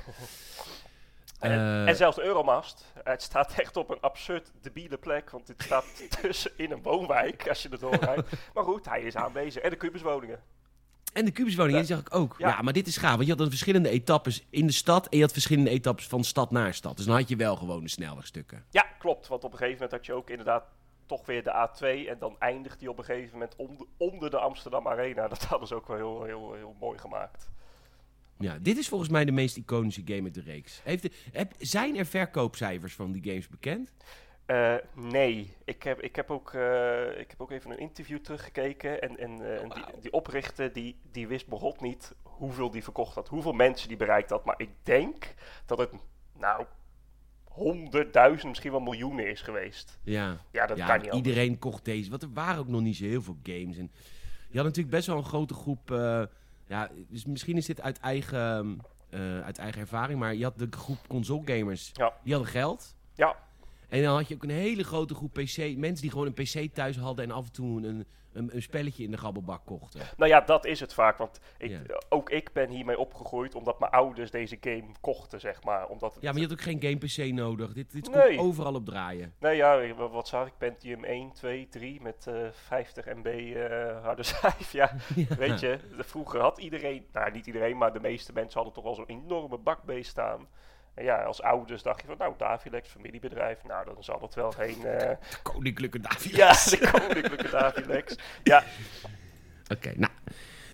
En, 1.41 1.51
Eh, 1.51 1.89
en 1.89 1.97
zelfs 1.97 2.19
Euromast. 2.19 2.93
Het 3.05 3.23
staat 3.23 3.53
echt 3.53 3.77
op 3.77 3.91
een 3.91 4.01
absurd 4.01 4.53
debiele 4.63 4.97
plek. 4.99 5.31
Want 5.31 5.47
dit 5.47 5.63
staat 5.63 5.85
tussen 6.21 6.51
in 6.57 6.71
een 6.71 6.83
woonwijk, 6.83 7.49
als 7.49 7.63
je 7.63 7.69
er 7.69 7.79
doorrijdt. 7.79 8.31
maar 8.55 8.65
goed, 8.65 8.89
hij 8.89 9.03
is 9.03 9.17
aanwezig. 9.17 9.63
En 9.63 9.71
de 9.71 9.77
kubuswoningen. 9.77 10.41
En 11.13 11.25
de 11.25 11.31
kubuswoningen, 11.31 11.81
die 11.81 11.89
zag 11.89 12.01
ik 12.01 12.15
ook. 12.15 12.35
Ja. 12.39 12.49
Ja. 12.49 12.63
maar 12.63 12.73
dit 12.73 12.87
is 12.87 12.97
gaaf. 12.97 13.11
Want 13.11 13.23
je 13.23 13.29
had 13.29 13.39
dan 13.39 13.49
verschillende 13.49 13.89
etappes 13.89 14.47
in 14.51 14.67
de 14.67 14.73
stad. 14.73 15.09
En 15.09 15.17
je 15.17 15.23
had 15.23 15.33
verschillende 15.33 15.71
etappes 15.71 16.07
van 16.07 16.25
stad 16.25 16.51
naar 16.51 16.75
stad. 16.75 16.97
Dus 16.97 17.07
dan 17.07 17.17
had 17.17 17.29
je 17.29 17.37
wel 17.37 17.57
gewoon 17.57 17.83
de 17.83 17.89
snelwegstukken. 17.89 18.65
Ja, 18.71 18.87
klopt. 18.99 19.29
Want 19.29 19.45
op 19.45 19.53
een 19.53 19.59
gegeven 19.59 19.81
moment 19.83 19.97
had 19.97 20.07
je 20.07 20.13
ook 20.13 20.31
inderdaad 20.31 20.65
toch 21.07 21.27
weer 21.27 21.43
de 21.43 21.69
A2. 21.69 22.09
En 22.09 22.19
dan 22.19 22.37
eindigt 22.39 22.79
die 22.79 22.91
op 22.91 22.99
een 22.99 23.05
gegeven 23.05 23.33
moment 23.33 23.57
onder, 23.57 23.87
onder 23.97 24.31
de 24.31 24.39
Amsterdam 24.39 24.89
Arena. 24.89 25.29
Dat 25.37 25.45
hadden 25.45 25.69
ze 25.69 25.75
ook 25.75 25.87
wel 25.87 25.97
heel, 25.97 26.23
heel, 26.25 26.55
heel 26.55 26.77
mooi 26.81 26.99
gemaakt. 26.99 27.51
Ja, 28.39 28.59
dit 28.61 28.77
is 28.77 28.89
volgens 28.89 29.11
mij 29.11 29.25
de 29.25 29.33
meest 29.33 29.57
iconische 29.57 30.03
game 30.05 30.23
uit 30.23 30.35
de 30.35 30.41
reeks. 30.41 30.81
Heeft 30.85 31.03
de, 31.03 31.11
heb, 31.33 31.53
zijn 31.59 31.97
er 31.97 32.07
verkoopcijfers 32.07 32.95
van 32.95 33.13
die 33.13 33.23
games 33.25 33.49
bekend? 33.49 33.93
Eh, 34.47 34.75
nee, 34.95 35.57
ik 35.65 35.83
heb, 35.83 36.01
ik, 36.01 36.17
heb 36.17 36.31
ook, 36.31 36.53
eh, 36.55 37.19
ik 37.19 37.31
heb 37.31 37.41
ook 37.41 37.51
even 37.51 37.71
een 37.71 37.79
interview 37.79 38.19
teruggekeken. 38.19 39.03
En, 39.03 39.19
en, 39.19 39.41
eh, 39.41 39.63
en 39.63 39.69
die, 39.69 39.85
die 40.01 40.13
oprichter 40.13 40.73
die, 40.73 40.97
die 41.13 41.27
wist 41.27 41.47
begot 41.47 41.81
niet 41.81 42.15
hoeveel 42.23 42.71
die 42.71 42.83
verkocht 42.83 43.15
had. 43.15 43.29
Hoeveel 43.29 43.53
mensen 43.53 43.89
die 43.89 43.97
bereikt 43.97 44.31
had. 44.31 44.45
Maar 44.45 44.55
ik 44.59 44.71
denk 44.83 45.35
dat 45.67 45.79
het, 45.79 45.91
nou, 46.39 46.65
honderdduizend, 47.45 48.49
misschien 48.49 48.71
wel 48.71 48.81
miljoenen 48.81 49.31
is 49.31 49.41
geweest. 49.41 49.99
Ja, 50.03 50.41
Ja, 50.53 50.67
dat 50.67 50.77
ja 50.77 50.87
kan 50.87 50.97
niet 51.01 51.11
anders. 51.11 51.29
iedereen 51.29 51.59
kocht 51.59 51.85
deze. 51.85 52.11
Want 52.11 52.23
er 52.23 52.33
waren 52.33 52.59
ook 52.59 52.69
nog 52.69 52.81
niet 52.81 52.97
zo 52.97 53.05
heel 53.05 53.23
veel 53.23 53.39
games. 53.43 53.77
En 53.77 53.91
Je 54.49 54.57
had 54.57 54.65
natuurlijk 54.65 54.95
best 54.97 55.07
wel 55.07 55.17
een 55.17 55.25
grote 55.25 55.55
groep. 55.55 55.91
Ja, 56.67 56.91
dus 57.09 57.25
misschien 57.25 57.57
is 57.57 57.67
dit 57.67 57.81
uit 57.81 57.99
eigen, 57.99 58.81
eh, 59.11 59.41
uit 59.41 59.59
eigen 59.59 59.81
ervaring, 59.81 60.19
maar 60.19 60.35
je 60.35 60.45
had 60.45 60.59
de 60.59 60.69
groep 60.71 60.99
console 61.09 61.43
gamers. 61.45 61.91
Ja. 61.93 62.13
Die 62.23 62.33
hadden 62.33 62.53
geld. 62.53 62.95
Ja. 63.15 63.37
En 63.89 64.03
dan 64.03 64.17
had 64.17 64.29
je 64.29 64.35
ook 64.35 64.43
een 64.43 64.51
hele 64.51 64.85
grote 64.85 65.15
groep 65.15 65.33
PC, 65.33 65.57
mensen 65.57 66.03
die 66.03 66.11
gewoon 66.11 66.27
een 66.27 66.33
PC 66.33 66.75
thuis 66.75 66.97
hadden 66.97 67.25
en 67.25 67.31
af 67.31 67.47
en 67.47 67.53
toe 67.53 67.87
een, 67.87 68.07
een, 68.37 68.55
een 68.55 68.63
spelletje 68.63 69.05
in 69.05 69.11
de 69.11 69.17
gabbelbak 69.19 69.67
kochten. 69.67 70.01
Nou 70.17 70.31
ja, 70.31 70.41
dat 70.41 70.65
is 70.65 70.81
het 70.81 70.95
vaak. 70.95 71.19
Want 71.19 71.41
ik, 71.59 71.71
Ja. 71.71 71.81
ook 72.09 72.31
ik 72.31 72.53
ben 72.53 72.69
hiermee 72.71 72.99
opgegroeid 72.99 73.55
omdat 73.55 73.79
mijn 73.81 73.93
ouders 73.93 74.31
deze 74.31 74.57
game 74.61 74.85
kochten, 75.01 75.41
zeg 75.41 75.65
maar. 75.65 75.89
Omdat 75.89 76.15
het, 76.15 76.23
Ja, 76.23 76.31
maar 76.33 76.41
je 76.41 76.47
had 76.47 76.57
ook 76.57 76.63
geen 76.65 76.83
game 76.83 76.97
PC 76.97 77.33
nodig. 77.35 77.73
Dit, 77.73 77.93
dit 77.93 78.11
kon 78.11 78.19
Nee. 78.19 78.39
overal 78.39 78.75
op 78.75 78.85
draaien. 78.85 79.35
Nee, 79.41 79.57
ja, 79.57 79.95
wa- 79.95 80.09
wat 80.09 80.29
zag 80.29 80.47
ik? 80.47 80.53
Pentium 80.59 81.05
1, 81.05 81.33
2, 81.33 81.69
3 81.69 82.01
met 82.03 82.27
eh 82.27 82.35
50 82.53 83.05
MB 83.05 83.27
eh 83.27 84.03
harde 84.05 84.23
schijf. 84.33 84.73
Ja, 84.73 84.93
weet 85.39 85.61
je, 85.61 85.79
vroeger 85.99 86.41
had 86.41 86.59
iedereen, 86.59 87.07
nou 87.13 87.31
niet 87.33 87.47
iedereen, 87.47 87.77
maar 87.77 87.93
de 87.93 88.01
meeste 88.01 88.33
mensen 88.33 88.55
hadden 88.55 88.75
toch 88.75 88.85
wel 88.85 88.95
zo'n 88.95 89.07
enorme 89.07 89.59
bakbeest 89.59 90.11
staan. 90.11 90.47
En 90.97 91.05
ja, 91.05 91.23
als 91.23 91.43
ouders 91.43 91.83
dacht 91.83 92.01
je 92.01 92.07
van, 92.07 92.17
nou, 92.19 92.35
Davilex, 92.39 92.89
familiebedrijf, 92.89 93.59
nou, 93.65 93.85
dan 93.85 94.05
zal 94.05 94.21
het 94.21 94.35
wel 94.35 94.51
geen... 94.53 94.85
eh, 94.87 95.17
Koninklijke 95.43 96.01
David. 96.01 96.37
ja, 96.37 96.53
de 96.53 96.91
koninklijke 96.93 97.51
Davilex. 97.51 98.17
Ja, 98.43 98.65
Oké, 99.75 99.93
nou. 99.97 100.13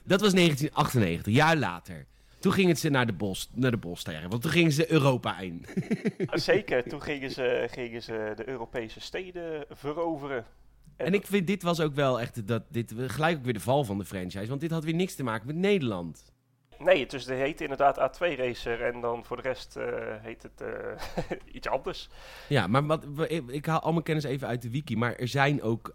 Dat 0.03 0.21
was 0.21 0.33
1998, 0.33 1.35
jaar 1.35 1.57
later. 1.57 2.07
Toen 2.39 2.53
gingen 2.53 2.77
ze 2.77 2.89
naar 2.89 3.07
de 3.07 3.13
bos, 3.13 3.51
naar 3.55 3.71
de 3.71 3.77
Bolsterren, 3.77 4.31
want 4.31 4.43
toen 4.43 4.51
gingen 4.51 4.73
ze 4.73 4.93
Europa 4.93 5.39
in. 5.39 5.67
zeker. 6.33 6.89
Toen 6.89 7.03
gingen 7.03 7.31
ze, 7.31 7.69
gingen 7.71 8.03
ze 8.03 8.33
de 8.37 8.49
Europese 8.49 9.01
steden 9.01 9.65
veroveren. 9.71 10.45
En 10.97 11.15
ik 11.15 11.27
vind 11.27 11.47
dit 11.47 11.63
was 11.63 11.81
ook 11.81 11.95
wel 11.95 12.21
echt 12.21 12.47
dat 12.47 12.63
dit 12.69 12.95
gelijk 12.97 13.37
ook 13.37 13.45
weer 13.45 13.53
de 13.53 13.61
val 13.61 13.85
van 13.85 13.99
de 13.99 14.05
franchise, 14.05 14.49
want 14.49 14.61
dit 14.61 14.71
had 14.71 14.85
weer 14.85 14.95
niks 14.95 15.15
te 15.15 15.23
maken 15.23 15.47
met 15.47 15.57
Nederland. 15.57 16.32
Nee, 16.85 17.07
dus 17.07 17.25
het 17.25 17.39
heette 17.39 17.63
inderdaad 17.63 17.99
A2 17.99 18.37
Racer 18.37 18.83
en 18.83 19.01
dan 19.01 19.25
voor 19.25 19.37
de 19.37 19.43
rest 19.43 19.77
eh, 19.77 19.87
heet 20.21 20.43
het 20.43 20.61
eh, 20.61 21.37
iets 21.57 21.69
anders. 21.69 22.09
Ja, 22.49 22.67
maar 22.67 22.87
wat, 22.87 23.05
ik, 23.29 23.43
ik 23.49 23.67
haal 23.67 23.81
al 23.81 23.93
mijn 23.93 24.05
kennis 24.05 24.25
even 24.25 24.49
uit 24.49 24.63
de 24.63 24.71
wiki, 24.71 24.97
maar 24.97 25.15
er 25.15 25.29
zijn 25.29 25.63
ook 25.63 25.95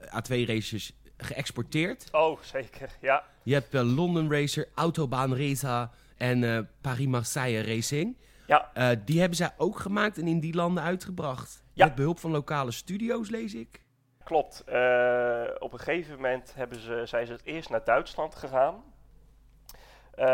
eh, 0.00 0.18
A2 0.18 0.46
racers 0.46 0.92
geëxporteerd. 1.16 2.08
Oh, 2.12 2.40
zeker, 2.40 2.90
ja. 3.00 3.24
Je 3.42 3.54
hebt 3.54 3.74
eh, 3.74 3.94
London 3.96 4.32
Racer, 4.32 4.68
Autobahn 4.74 5.32
Racer 5.34 5.88
en 6.16 6.68
Paris-Marseille 6.80 7.62
Racing. 7.74 8.16
Ja, 8.46 8.94
die 9.04 9.18
hebben 9.20 9.36
zij 9.36 9.50
ook 9.56 9.78
gemaakt 9.78 10.18
en 10.18 10.26
in 10.26 10.40
die 10.40 10.54
landen 10.54 10.82
uitgebracht. 10.82 11.62
Ja. 11.72 11.84
Met 11.86 11.94
behulp 11.94 12.18
van 12.18 12.30
lokale 12.30 12.70
studio's, 12.70 13.30
lees 13.30 13.54
ik. 13.54 13.82
klopt. 14.24 14.60
Op 15.58 15.72
een 15.72 15.78
gegeven 15.78 16.14
moment 16.16 16.52
hebben 16.54 16.78
ze, 16.80 17.02
zijn 17.04 17.26
ze 17.26 17.32
het 17.32 17.44
eerst 17.44 17.70
naar 17.70 17.84
Duitsland 17.84 18.34
gegaan. 18.34 18.82
Eh, 20.22 20.28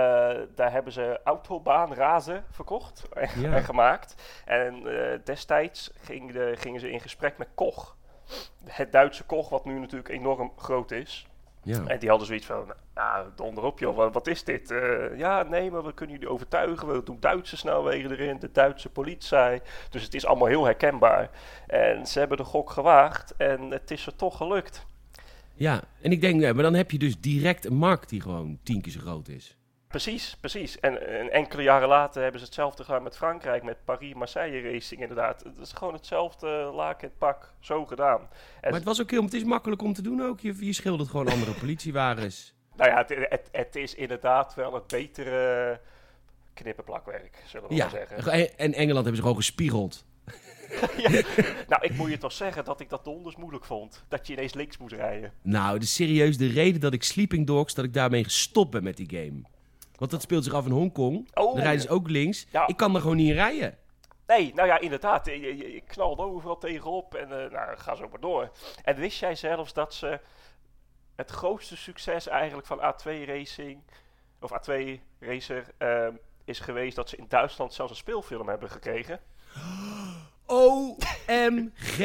daar 0.54 0.72
hebben 0.72 0.92
ze 0.92 1.20
autobaanrazen 1.24 2.44
verkocht 2.50 3.02
en, 3.12 3.40
Ja. 3.40 3.52
en 3.52 3.64
gemaakt. 3.64 4.14
En 4.44 4.86
eh, 4.86 5.18
destijds 5.24 5.90
ging 6.00 6.32
de, 6.32 6.52
gingen 6.56 6.80
ze 6.80 6.90
in 6.90 7.00
gesprek 7.00 7.38
met 7.38 7.48
Koch. 7.54 7.96
Het 8.64 8.92
Duitse 8.92 9.24
Koch, 9.24 9.48
wat 9.48 9.64
nu 9.64 9.78
natuurlijk 9.78 10.08
enorm 10.08 10.52
groot 10.56 10.90
is. 10.90 11.26
Ja. 11.62 11.84
En 11.86 11.98
die 11.98 12.08
hadden 12.08 12.26
zoiets 12.26 12.46
van, 12.46 12.72
nou, 12.94 13.26
donderop 13.34 13.78
joh, 13.78 13.96
wat, 13.96 14.12
wat 14.14 14.26
is 14.26 14.44
dit? 14.44 14.70
Eh, 14.70 15.18
ja, 15.18 15.42
nee, 15.42 15.70
maar 15.70 15.84
we 15.84 15.94
kunnen 15.94 16.14
jullie 16.16 16.32
overtuigen. 16.32 16.88
We 16.88 17.02
doen 17.02 17.16
Duitse 17.20 17.56
snelwegen 17.56 18.10
erin, 18.10 18.38
de 18.38 18.52
Duitse 18.52 18.88
politie. 18.88 19.60
Dus 19.90 20.02
het 20.02 20.14
is 20.14 20.26
allemaal 20.26 20.48
heel 20.48 20.64
herkenbaar. 20.64 21.30
En 21.66 22.06
ze 22.06 22.18
hebben 22.18 22.36
de 22.36 22.44
gok 22.44 22.70
gewaagd 22.70 23.34
en 23.36 23.70
het 23.70 23.90
is 23.90 24.06
er 24.06 24.16
toch 24.16 24.36
gelukt. 24.36 24.86
ja, 25.54 25.82
en 26.02 26.12
ik 26.12 26.20
denk, 26.20 26.40
maar 26.40 26.62
dan 26.62 26.74
heb 26.74 26.90
je 26.90 26.98
dus 26.98 27.20
direct 27.20 27.64
een 27.64 27.76
markt 27.76 28.08
die 28.08 28.20
gewoon 28.20 28.58
tien 28.62 28.80
keer 28.80 28.92
zo 28.92 29.00
groot 29.00 29.28
is. 29.28 29.56
Precies, 29.88 30.36
precies. 30.40 30.80
En, 30.80 31.08
en 31.08 31.30
enkele 31.32 31.62
jaren 31.62 31.88
later 31.88 32.22
hebben 32.22 32.40
ze 32.40 32.46
hetzelfde 32.46 32.84
gedaan 32.84 33.02
met 33.02 33.16
Frankrijk, 33.16 33.62
met 33.62 33.84
Paris-Marseille 33.84 34.70
Racing 34.72 35.00
inderdaad. 35.00 35.42
Het 35.44 35.58
is 35.58 35.72
gewoon 35.72 35.94
hetzelfde 35.94 36.46
laak 36.74 37.00
het 37.00 37.18
pak, 37.18 37.52
zo 37.60 37.86
gedaan. 37.86 38.20
En 38.20 38.28
Maar 38.60 38.72
het 38.72 38.84
was 38.84 39.00
ook 39.00 39.10
heel, 39.10 39.22
het 39.22 39.34
is 39.34 39.44
makkelijk 39.44 39.82
om 39.82 39.92
te 39.92 40.02
doen 40.02 40.22
ook. 40.22 40.40
Je, 40.40 40.66
je 40.66 40.72
schildert 40.72 41.08
gewoon 41.10 41.28
andere 41.28 41.52
politiewagens. 41.52 42.54
nou 42.76 42.90
ja, 42.90 42.96
het, 42.96 43.28
het, 43.28 43.48
het 43.52 43.76
is 43.76 43.94
inderdaad 43.94 44.54
wel 44.54 44.74
het 44.74 44.86
betere 44.86 45.80
knippenplakwerk, 46.54 47.42
zullen 47.46 47.68
we 47.68 47.74
Ja, 47.74 47.88
maar 47.90 48.06
zeggen. 48.08 48.58
en 48.58 48.72
Engeland 48.74 48.94
hebben 49.04 49.16
ze 49.16 49.22
gewoon 49.22 49.36
gespiegeld. 49.36 50.04
Ja. 50.96 51.10
Nou, 51.68 51.82
ik 51.84 51.96
moet 51.96 52.10
je 52.10 52.18
toch 52.18 52.32
zeggen 52.32 52.64
dat 52.64 52.80
ik 52.80 52.88
dat 52.88 53.04
donders 53.04 53.36
moeilijk 53.36 53.64
vond. 53.64 54.04
Dat 54.08 54.26
je 54.26 54.32
ineens 54.32 54.54
links 54.54 54.78
moest 54.78 54.94
rijden. 54.94 55.32
Nou, 55.42 55.78
is 55.78 55.94
serieus 55.94 56.36
de 56.36 56.46
reden 56.46 56.80
dat 56.80 56.92
ik 56.92 57.02
Sleeping 57.02 57.46
Dogs, 57.46 57.74
dat 57.74 57.84
ik 57.84 57.92
daarmee 57.94 58.24
gestopt 58.24 58.70
ben 58.70 58.82
met 58.82 58.96
die 58.96 59.08
game. 59.10 59.42
Want 59.98 60.10
dat 60.10 60.22
speelt 60.22 60.44
zich 60.44 60.52
af 60.52 60.66
in 60.66 60.70
Hongkong. 60.70 61.28
Oh. 61.34 61.54
Dan 61.54 61.62
rijden 61.62 61.82
ze 61.82 61.88
ook 61.88 62.08
links. 62.08 62.46
Ja. 62.50 62.66
Ik 62.66 62.76
kan 62.76 62.94
er 62.94 63.00
gewoon 63.00 63.16
niet 63.16 63.28
in 63.28 63.34
rijden. 63.34 63.78
Nee, 64.26 64.54
nou 64.54 64.68
ja, 64.68 64.78
inderdaad. 64.78 65.26
Je, 65.26 65.40
je, 65.40 65.72
je 65.72 65.80
knalde 65.80 66.22
overal 66.22 66.58
tegenop 66.58 67.14
en 67.14 67.44
eh, 67.44 67.50
nou, 67.50 67.76
ga 67.76 67.94
zo 67.94 68.08
maar 68.08 68.20
door. 68.20 68.50
En 68.82 68.96
wist 68.96 69.18
jij 69.18 69.34
zelfs 69.34 69.72
dat 69.72 69.94
ze 69.94 70.20
het 71.16 71.30
grootste 71.30 71.76
succes 71.76 72.26
eigenlijk 72.26 72.66
van 72.66 72.78
A2 72.78 73.24
Racing, 73.26 73.82
of 74.40 74.50
A2 74.52 75.00
Racer, 75.18 75.64
ehm, 75.78 76.12
is 76.44 76.60
geweest 76.60 76.96
dat 76.96 77.08
ze 77.08 77.16
in 77.16 77.26
Duitsland 77.28 77.74
zelfs 77.74 77.90
een 77.90 77.96
speelfilm 77.96 78.48
hebben 78.48 78.70
gekregen? 78.70 79.20
OMG. 80.46 81.98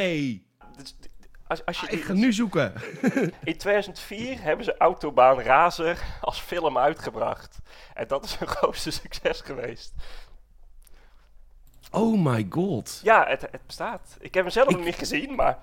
Als, 1.54 1.66
als 1.66 1.80
je 1.80 1.88
Ik 1.88 2.04
ga 2.04 2.14
nu 2.14 2.34
zoeken. 2.34 2.74
In 3.44 3.58
2004 3.58 4.42
hebben 4.42 4.66
ze 4.66 4.78
Autobaan 4.78 5.40
Razer 5.40 6.04
als 6.22 6.40
film 6.40 6.78
uitgebracht. 6.78 7.58
En 7.94 8.08
dat 8.08 8.24
is 8.26 8.36
hun 8.36 8.48
grootste 8.58 8.92
succes 8.92 9.42
geweest. 9.42 9.94
Oh 11.92 12.26
my 12.26 12.46
god. 12.50 13.00
Ja, 13.04 13.26
het, 13.28 13.42
het 13.42 13.66
bestaat. 13.66 14.18
Ik 14.20 14.34
heb 14.34 14.44
hem 14.44 14.54
zelf 14.54 14.70
Ik- 14.70 14.76
nog 14.76 14.86
niet 14.86 14.96
gezien, 14.96 15.36
maar 15.36 15.58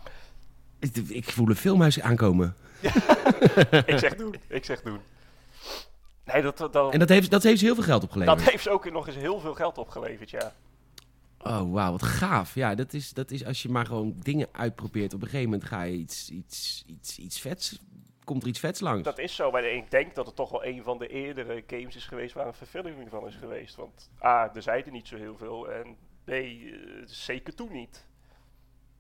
Ik, 0.79 0.97
ik 0.97 1.31
voel 1.31 1.49
een 1.49 1.57
filmhuis 1.57 2.01
aankomen. 2.01 2.57
ik 3.87 3.99
zeg 3.99 4.15
doen. 4.17 4.35
Ik 4.49 4.65
zeg 4.65 4.83
doen. 4.83 5.01
Nee, 6.25 6.43
dat, 6.43 6.59
dat, 6.59 6.73
dat, 6.73 6.93
En 6.93 6.99
dat 6.99 7.09
heeft, 7.09 7.31
dat 7.31 7.43
heeft 7.43 7.59
ze 7.59 7.65
heel 7.65 7.75
veel 7.75 7.85
geld 7.85 8.03
opgeleverd. 8.03 8.51
heeft 8.51 8.63
ze 8.63 8.71
ook 8.71 8.91
nog 8.91 9.07
eens 9.07 9.17
heel 9.17 9.41
veel 9.41 9.55
geld 9.55 9.79
opgeleverd, 9.79 10.31
ja. 10.31 10.53
Oh, 11.43 11.73
wauw, 11.73 11.91
wat 11.91 12.03
gaaf. 12.03 12.55
Ja, 12.55 12.75
dat 12.75 12.93
is, 12.93 13.13
dat 13.13 13.31
is 13.31 13.45
als 13.45 13.63
je 13.63 13.69
maar 13.69 13.87
gewoon 13.87 14.15
dingen 14.23 14.49
uitprobeert. 14.53 15.15
Op 15.15 15.23
een 15.23 15.29
gegeven 15.29 15.51
moment 15.51 15.69
ga 15.69 15.83
je 15.83 15.97
iets, 15.97 16.31
iets, 16.31 16.85
iets, 16.87 17.19
iets 17.19 17.41
vets... 17.41 17.79
Komt 18.25 18.43
er 18.43 18.49
iets 18.49 18.59
vets 18.59 18.81
langs. 18.81 19.03
Dat 19.03 19.19
is 19.19 19.35
zo, 19.35 19.51
maar 19.51 19.65
ik 19.65 19.91
denk 19.91 20.15
dat 20.15 20.27
het 20.27 20.37
toch 20.37 20.51
wel 20.51 20.65
een 20.65 20.83
van 20.83 20.99
de 20.99 21.09
eerdere 21.09 21.65
games 21.67 21.97
is 21.97 22.07
geweest 22.07 22.35
waar 22.35 22.47
een 22.47 22.55
verfilming 22.55 23.09
van 23.11 23.27
is 23.27 23.35
geweest. 23.35 23.77
Want 23.77 24.11
A, 24.25 24.51
er 24.55 24.63
zeiden 24.63 24.93
niet 24.93 25.09
zo 25.09 25.17
heel 25.17 25.37
veel 25.37 25.71
en 25.71 25.97
B, 26.25 26.29
eh, 26.29 26.45
zeker 27.05 27.55
toen 27.55 27.73
niet. 27.73 28.07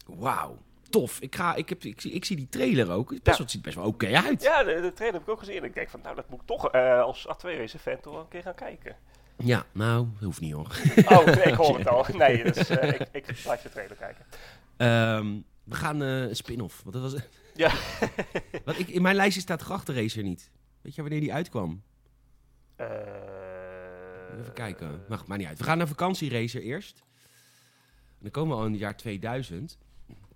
Wauw, 0.06 0.58
tof. 0.90 1.20
Ik, 1.20 1.34
ga, 1.34 1.54
ik, 1.54 1.68
heb, 1.68 1.82
ik, 1.84 2.00
zie, 2.00 2.12
ik 2.12 2.24
zie 2.24 2.36
die 2.36 2.48
trailer 2.48 2.90
ook. 2.90 3.10
Het 3.10 3.22
best 3.22 3.36
Ja. 3.36 3.42
het 3.42 3.52
ziet 3.52 3.62
best 3.62 3.76
wel 3.76 3.84
oké 3.86 4.06
uit. 4.16 4.42
Ja, 4.42 4.64
de, 4.64 4.80
de 4.80 4.92
trailer 4.92 5.18
heb 5.18 5.22
ik 5.22 5.28
ook 5.28 5.38
gezien 5.38 5.56
en 5.56 5.64
ik 5.64 5.74
denk 5.74 5.88
van, 5.88 6.00
nou, 6.02 6.14
dat 6.14 6.28
moet 6.28 6.40
ik 6.40 6.46
toch 6.46 6.70
eh, 6.70 7.00
als 7.00 7.26
A2 7.28 7.40
Racer 7.40 7.78
fan 7.80 8.00
toch 8.00 8.12
wel 8.12 8.22
een 8.22 8.28
keer 8.28 8.42
gaan 8.42 8.54
kijken. 8.54 8.96
Ja, 9.42 9.64
nou, 9.72 10.06
hoeft 10.20 10.40
niet 10.40 10.52
hoor. 10.52 10.66
Oh, 11.06 11.26
ik 11.26 11.54
hoor 11.54 11.78
het 11.78 11.88
al. 11.88 12.06
Nee, 12.16 12.44
dus 12.44 12.68
eh, 12.68 12.88
ik, 12.88 13.08
ik 13.12 13.24
blijf 13.42 13.62
de 13.62 13.68
trailer 13.70 13.96
kijken. 13.96 14.24
Ehm, 14.76 15.38
we 15.64 15.74
gaan 15.74 16.02
eh, 16.02 16.20
een 16.22 16.36
spin-off. 16.36 16.82
Want 16.82 16.94
dat 16.94 17.12
was, 17.12 17.22
Ja. 17.54 17.72
want 18.64 18.78
ik, 18.78 18.88
in 18.88 19.02
mijn 19.02 19.14
lijstje 19.16 19.40
staat 19.40 19.62
Grachtenracer 19.62 20.22
niet. 20.22 20.50
Weet 20.80 20.94
je 20.94 21.00
wanneer 21.02 21.20
die 21.20 21.32
uitkwam? 21.34 21.82
Eh, 22.76 22.86
Even 24.40 24.52
kijken. 24.52 25.04
Maar, 25.08 25.20
maar 25.26 25.38
niet 25.38 25.46
uit. 25.46 25.58
We 25.58 25.64
gaan 25.64 25.78
naar 25.78 25.88
vakantieracer 25.88 26.62
eerst. 26.62 26.98
En 26.98 28.26
dan 28.26 28.30
komen 28.30 28.54
we 28.54 28.60
al 28.60 28.66
in 28.66 28.72
het 28.72 28.80
jaar 28.80 28.96
2000. 28.96 29.78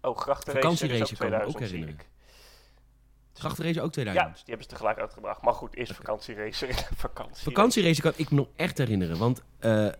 Oh, 0.00 0.16
Grachtenracer 0.18 0.62
Vakantieracer 0.62 1.16
kan 1.16 1.26
ik 1.26 1.32
me 1.32 1.44
ook 1.44 1.56
2000, 1.56 1.68
zie 1.68 1.78
herinneren. 1.78 2.06
ik. 2.06 2.12
Grachtenracer 3.34 3.82
ook 3.82 3.94
Ja, 3.94 4.02
2000. 4.02 4.32
dus 4.34 4.44
die 4.44 4.54
hebben 4.54 4.64
ze 4.64 4.70
tegelijk 4.76 4.98
uitgebracht. 4.98 5.42
Maar 5.42 5.52
goed, 5.54 5.74
eerst 5.74 5.92
vakantieracer 5.94 6.68
in 6.68 6.74
vakantie. 6.96 7.42
Vakantieracer 7.44 8.02
kan 8.02 8.12
ik 8.16 8.30
me 8.30 8.36
nog 8.36 8.46
echt 8.56 8.78
herinneren. 8.78 9.18
Want 9.18 9.42
eh, 9.58 9.86
eh, 9.86 9.92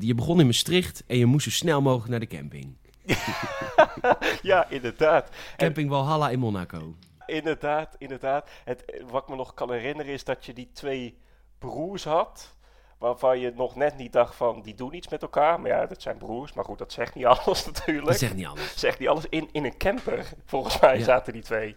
je 0.00 0.14
begon 0.14 0.40
in 0.40 0.46
Maastricht 0.46 1.02
en 1.06 1.18
je 1.18 1.26
moest 1.26 1.44
zo 1.44 1.50
snel 1.50 1.82
mogelijk 1.82 2.10
naar 2.10 2.20
de 2.20 2.26
camping. 2.26 2.76
Ja, 4.42 4.68
inderdaad. 4.68 5.28
Camping 5.56 5.90
Valhalla 5.90 6.30
in 6.30 6.38
Monaco. 6.38 6.94
Inderdaad, 7.26 7.94
inderdaad. 7.98 8.48
Het, 8.64 8.84
eh, 8.84 9.04
wat 9.10 9.22
ik 9.22 9.28
me 9.28 9.36
nog 9.36 9.54
kan 9.54 9.72
herinneren 9.72 10.12
is 10.12 10.24
dat 10.24 10.44
je 10.44 10.52
die 10.52 10.70
twee 10.72 11.18
broers 11.58 12.04
had. 12.04 12.54
Waarvan 12.98 13.38
je 13.38 13.52
nog 13.56 13.76
net 13.76 13.96
niet 13.96 14.12
dacht 14.12 14.34
van, 14.34 14.62
die 14.62 14.74
doen 14.74 14.94
iets 14.94 15.08
met 15.08 15.22
elkaar. 15.22 15.60
Maar 15.60 15.70
ja, 15.70 15.86
dat 15.86 16.02
zijn 16.02 16.16
broers. 16.18 16.52
Maar 16.52 16.64
goed, 16.64 16.78
dat 16.78 16.92
zegt 16.92 17.14
niet 17.14 17.24
alles 17.34 17.66
natuurlijk. 17.66 18.06
Dat 18.06 18.18
zegt 18.18 18.34
niet 18.34 18.46
anders. 18.46 18.78
Zegt 18.78 18.98
niet 18.98 19.08
alles 19.08 19.26
in, 19.28 19.48
in 19.52 19.64
een 19.64 19.76
camper. 19.76 20.26
Volgens 20.44 20.80
mij 20.80 20.98
Ja. 20.98 21.04
zaten 21.04 21.32
die 21.32 21.42
twee. 21.42 21.76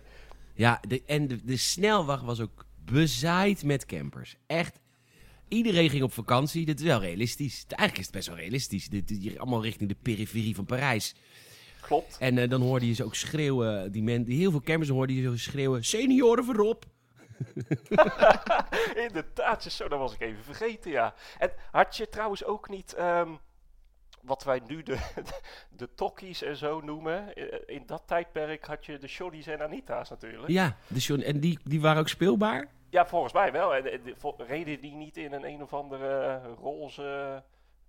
Ja, 0.55 0.81
de, 0.87 1.03
en 1.05 1.27
de, 1.27 1.45
de 1.45 1.57
snelwacht 1.57 2.23
was 2.23 2.39
ook 2.39 2.65
bezaaid 2.85 3.63
met 3.63 3.85
campers. 3.85 4.35
Echt. 4.47 4.79
Iedereen 5.47 5.89
ging 5.89 6.03
op 6.03 6.13
vakantie. 6.13 6.65
Dit 6.65 6.79
is 6.79 6.85
wel 6.85 6.99
realistisch. 6.99 7.65
Eigenlijk 7.67 7.97
is 7.97 8.05
het 8.05 8.15
best 8.15 8.27
wel 8.27 8.37
realistisch. 8.37 8.89
Dit, 8.89 9.09
hier 9.09 9.39
allemaal 9.39 9.63
richting 9.63 9.89
de 9.89 9.97
periferie 10.01 10.55
van 10.55 10.65
Parijs. 10.65 11.15
Klopt. 11.81 12.17
En 12.19 12.37
eh, 12.37 12.49
dan 12.49 12.61
hoorde 12.61 12.87
je 12.87 12.93
ze 12.93 13.03
ook 13.03 13.15
schreeuwen. 13.15 13.91
Die 13.91 14.03
men, 14.03 14.23
die 14.23 14.37
heel 14.37 14.51
veel 14.51 14.61
campers 14.61 14.89
hoorden 14.89 15.15
je 15.15 15.21
zo 15.21 15.37
schreeuwen. 15.37 15.83
Senioren 15.83 16.45
voorop. 16.45 16.85
Inderdaad, 19.07 19.63
zo, 19.63 19.87
dat 19.87 19.99
was 19.99 20.13
ik 20.13 20.21
even 20.21 20.43
vergeten, 20.43 20.91
ja. 20.91 21.13
En 21.37 21.51
had 21.71 21.97
je 21.97 22.09
trouwens 22.09 22.43
ook 22.43 22.69
niet, 22.69 22.93
ehm, 22.93 23.29
wat 24.25 24.43
wij 24.43 24.61
nu 24.67 24.83
de, 24.83 24.97
de 25.77 25.93
tokkies 25.93 26.41
en 26.41 26.57
zo 26.57 26.81
noemen, 26.81 27.35
eh, 27.35 27.75
in 27.75 27.83
dat 27.85 28.03
tijdperk 28.05 28.65
had 28.65 28.85
je 28.85 28.97
de 28.97 29.07
Johnny's 29.07 29.47
en 29.47 29.61
Anita's 29.61 30.09
natuurlijk. 30.09 30.47
Ja, 30.47 30.75
de 30.87 30.99
John, 30.99 31.21
en 31.21 31.39
die, 31.39 31.59
die 31.63 31.81
waren 31.81 31.99
ook 31.99 32.07
speelbaar? 32.07 32.67
Ja, 32.89 33.05
volgens 33.05 33.33
mij 33.33 33.51
wel. 33.51 33.75
En, 33.75 34.15
reden 34.37 34.81
die 34.81 34.93
niet 34.93 35.17
in 35.17 35.33
een 35.33 35.45
een 35.45 35.61
of 35.61 35.73
andere 35.73 36.41
roze 36.61 37.43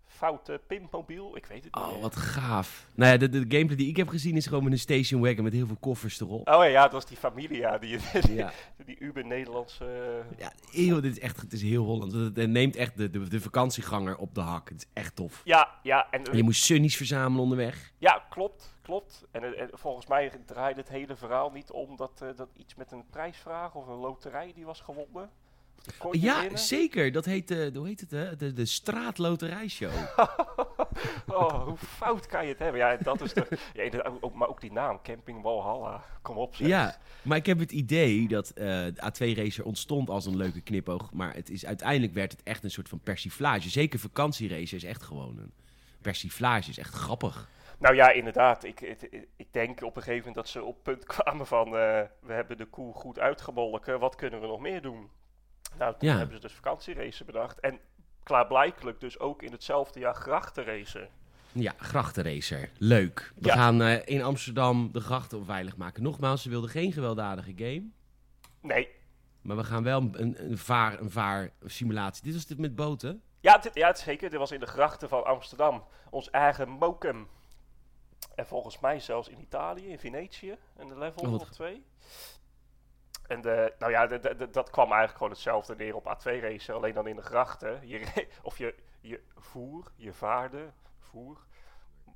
foute 0.06 0.60
pimpmobiel? 0.66 1.36
Ik 1.36 1.46
weet 1.46 1.64
het 1.64 1.74
niet. 1.74 1.84
Oh, 1.84 2.00
wat 2.00 2.16
gaaf. 2.16 2.86
Nou 2.94 3.12
ja, 3.12 3.18
de, 3.18 3.28
de 3.28 3.38
gameplay 3.38 3.76
die 3.76 3.88
ik 3.88 3.96
heb 3.96 4.08
gezien 4.08 4.36
is 4.36 4.46
gewoon 4.46 4.62
met 4.64 4.72
een 4.72 4.78
station 4.78 5.20
wagon 5.20 5.44
met 5.44 5.52
heel 5.52 5.66
veel 5.66 5.76
koffers 5.80 6.20
erop. 6.20 6.48
Oh 6.48 6.70
ja, 6.70 6.82
dat 6.82 6.92
was 6.92 7.06
die 7.06 7.16
Familia, 7.16 7.78
die, 7.78 7.98
die, 8.20 8.34
Ja, 8.34 8.52
die 8.84 8.98
Uber-Nederlandse... 8.98 10.22
ja 10.38 10.52
heel, 10.70 11.00
dit 11.00 11.12
is 11.12 11.20
echt 11.20 11.40
het 11.40 11.52
is 11.52 11.62
heel 11.62 11.84
Holland. 11.84 12.12
Het, 12.12 12.36
het 12.36 12.50
neemt 12.50 12.76
echt 12.76 12.96
de, 12.96 13.10
de, 13.10 13.28
de 13.28 13.40
vakantieganger 13.40 14.16
op 14.16 14.34
de 14.34 14.40
hak. 14.40 14.68
Het 14.68 14.78
is 14.78 14.86
echt 14.92 15.16
tof. 15.16 15.40
Ja, 15.44 15.74
ja, 15.82 16.06
en, 16.10 16.24
En 16.24 16.36
je 16.36 16.42
moest 16.42 16.64
sunnies 16.64 16.96
verzamelen 16.96 17.42
onderweg. 17.42 17.92
ja, 17.98 18.24
klopt, 18.30 18.74
klopt. 18.82 19.24
En, 19.30 19.42
eh, 19.42 19.60
en 19.60 19.68
volgens 19.72 20.06
mij 20.06 20.30
draaide 20.46 20.80
het 20.80 20.88
hele 20.88 21.16
verhaal 21.16 21.50
niet 21.50 21.70
om 21.70 21.96
dat, 21.96 22.20
eh, 22.22 22.28
dat 22.36 22.48
iets 22.56 22.74
met 22.74 22.92
een 22.92 23.04
prijsvraag 23.10 23.74
of 23.74 23.86
een 23.86 23.98
loterij 23.98 24.52
die 24.54 24.64
was 24.64 24.80
gewonnen. 24.80 25.30
Ja, 26.10 26.56
zeker. 26.56 27.12
Dat 27.12 27.24
heet, 27.24 27.48
de, 27.48 27.70
hoe 27.74 27.86
heet 27.86 28.00
het, 28.00 28.10
hè? 28.10 28.36
De, 28.36 28.52
de 28.52 28.64
straatloterijshow. 28.64 29.92
Oh, 31.26 31.64
hoe 31.64 31.76
fout 31.76 32.26
kan 32.26 32.42
je 32.42 32.48
het 32.48 32.58
hebben? 32.58 32.80
Ja, 32.80 32.96
dat 32.96 33.20
is 33.20 33.32
de... 33.32 33.58
Ja, 33.74 34.10
ook, 34.20 34.34
maar 34.34 34.48
ook 34.48 34.60
die 34.60 34.72
naam, 34.72 35.02
Camping 35.02 35.42
Walhalla. 35.42 36.04
Kom 36.22 36.36
op, 36.36 36.54
zeg. 36.54 36.68
Ja, 36.68 36.96
maar 37.22 37.36
ik 37.36 37.46
heb 37.46 37.58
het 37.58 37.72
idee 37.72 38.28
dat 38.28 38.50
eh, 38.50 38.64
de 38.64 39.12
A2-racer 39.12 39.64
ontstond 39.64 40.10
als 40.10 40.26
een 40.26 40.36
leuke 40.36 40.60
knipoog. 40.60 41.12
Maar 41.12 41.34
het 41.34 41.50
is, 41.50 41.66
uiteindelijk 41.66 42.12
werd 42.14 42.32
het 42.32 42.42
echt 42.42 42.64
een 42.64 42.70
soort 42.70 42.88
van 42.88 43.00
persiflage. 43.00 43.68
Zeker 43.70 43.98
vakantieracer 43.98 44.76
is 44.76 44.84
echt 44.84 45.02
gewoon 45.02 45.38
een 45.38 45.52
persiflage. 46.00 46.70
is 46.70 46.78
echt 46.78 46.94
grappig. 46.94 47.48
Nou 47.78 47.94
ja, 47.94 48.10
inderdaad. 48.10 48.64
Ik, 48.64 48.80
ik, 48.80 49.26
ik 49.36 49.52
denk 49.52 49.82
op 49.82 49.96
een 49.96 50.02
gegeven 50.02 50.26
moment 50.26 50.34
dat 50.34 50.48
ze 50.48 50.62
op 50.62 50.82
punt 50.82 51.04
kwamen 51.14 51.46
van... 51.46 51.66
eh, 51.66 52.02
we 52.20 52.32
hebben 52.32 52.56
de 52.56 52.66
koe 52.66 52.94
goed 52.94 53.18
uitgemolken, 53.18 54.00
wat 54.00 54.14
kunnen 54.14 54.40
we 54.40 54.46
nog 54.46 54.60
meer 54.60 54.82
doen? 54.82 55.08
Nou, 55.78 55.94
toen 55.98 56.08
Ja. 56.08 56.16
hebben 56.16 56.36
ze 56.36 56.42
dus 56.42 56.52
vakantieracen 56.52 57.26
bedacht. 57.26 57.60
En 57.60 57.78
klaarblijkelijk 58.22 59.00
dus 59.00 59.18
ook 59.18 59.42
in 59.42 59.52
hetzelfde 59.52 60.00
jaar 60.00 60.14
grachtenracen. 60.14 61.08
Ja, 61.52 61.72
grachtenracer. 61.78 62.70
Leuk. 62.78 63.32
We 63.36 63.46
Ja. 63.48 63.54
gaan 63.54 63.82
eh, 63.82 64.02
in 64.04 64.22
Amsterdam 64.22 64.92
de 64.92 65.00
grachten 65.00 65.44
veilig 65.44 65.76
maken. 65.76 66.02
Nogmaals, 66.02 66.42
ze 66.42 66.48
wilden 66.48 66.70
geen 66.70 66.92
gewelddadige 66.92 67.52
game. 67.56 67.88
Nee. 68.60 68.88
Maar 69.42 69.56
we 69.56 69.64
gaan 69.64 69.82
wel 69.82 70.00
een, 70.12 70.44
een, 70.50 70.58
vaar, 70.58 71.00
een 71.00 71.10
vaar 71.10 71.50
simulatie. 71.64 72.22
Dit 72.22 72.34
was 72.34 72.46
dit 72.46 72.58
met 72.58 72.74
boten. 72.74 73.22
Ja, 73.40 73.58
dit, 73.58 73.74
ja, 73.74 73.94
zeker. 73.94 74.30
Dit 74.30 74.38
was 74.38 74.50
in 74.50 74.60
de 74.60 74.66
grachten 74.66 75.08
van 75.08 75.24
Amsterdam. 75.24 75.84
Ons 76.10 76.30
eigen 76.30 76.68
Mokum. 76.68 77.28
En 78.34 78.46
volgens 78.46 78.80
mij 78.80 79.00
zelfs 79.00 79.28
in 79.28 79.40
Italië, 79.40 79.86
in 79.88 79.98
Venetië. 79.98 80.56
Een 80.76 80.98
level 80.98 81.22
Oh, 81.22 81.30
wat 81.30 81.40
of 81.40 81.48
twee. 81.50 81.84
En 83.28 83.40
de, 83.40 83.72
nou 83.78 83.92
ja, 83.92 84.06
de, 84.06 84.18
de- 84.18 84.36
de- 84.36 84.50
dat 84.50 84.70
kwam 84.70 84.86
eigenlijk 84.86 85.16
gewoon 85.16 85.32
hetzelfde 85.32 85.76
neer 85.76 85.94
op 85.94 86.04
A2-racer. 86.16 86.74
Alleen 86.74 86.94
dan 86.94 87.06
in 87.06 87.16
de 87.16 87.22
grachten. 87.22 87.80
Je, 87.88 88.26
of 88.42 88.58
je, 88.58 88.74
je 89.00 89.20
voer, 89.36 89.86
je 89.96 90.12
vaarde, 90.12 90.70
voer, 91.00 91.38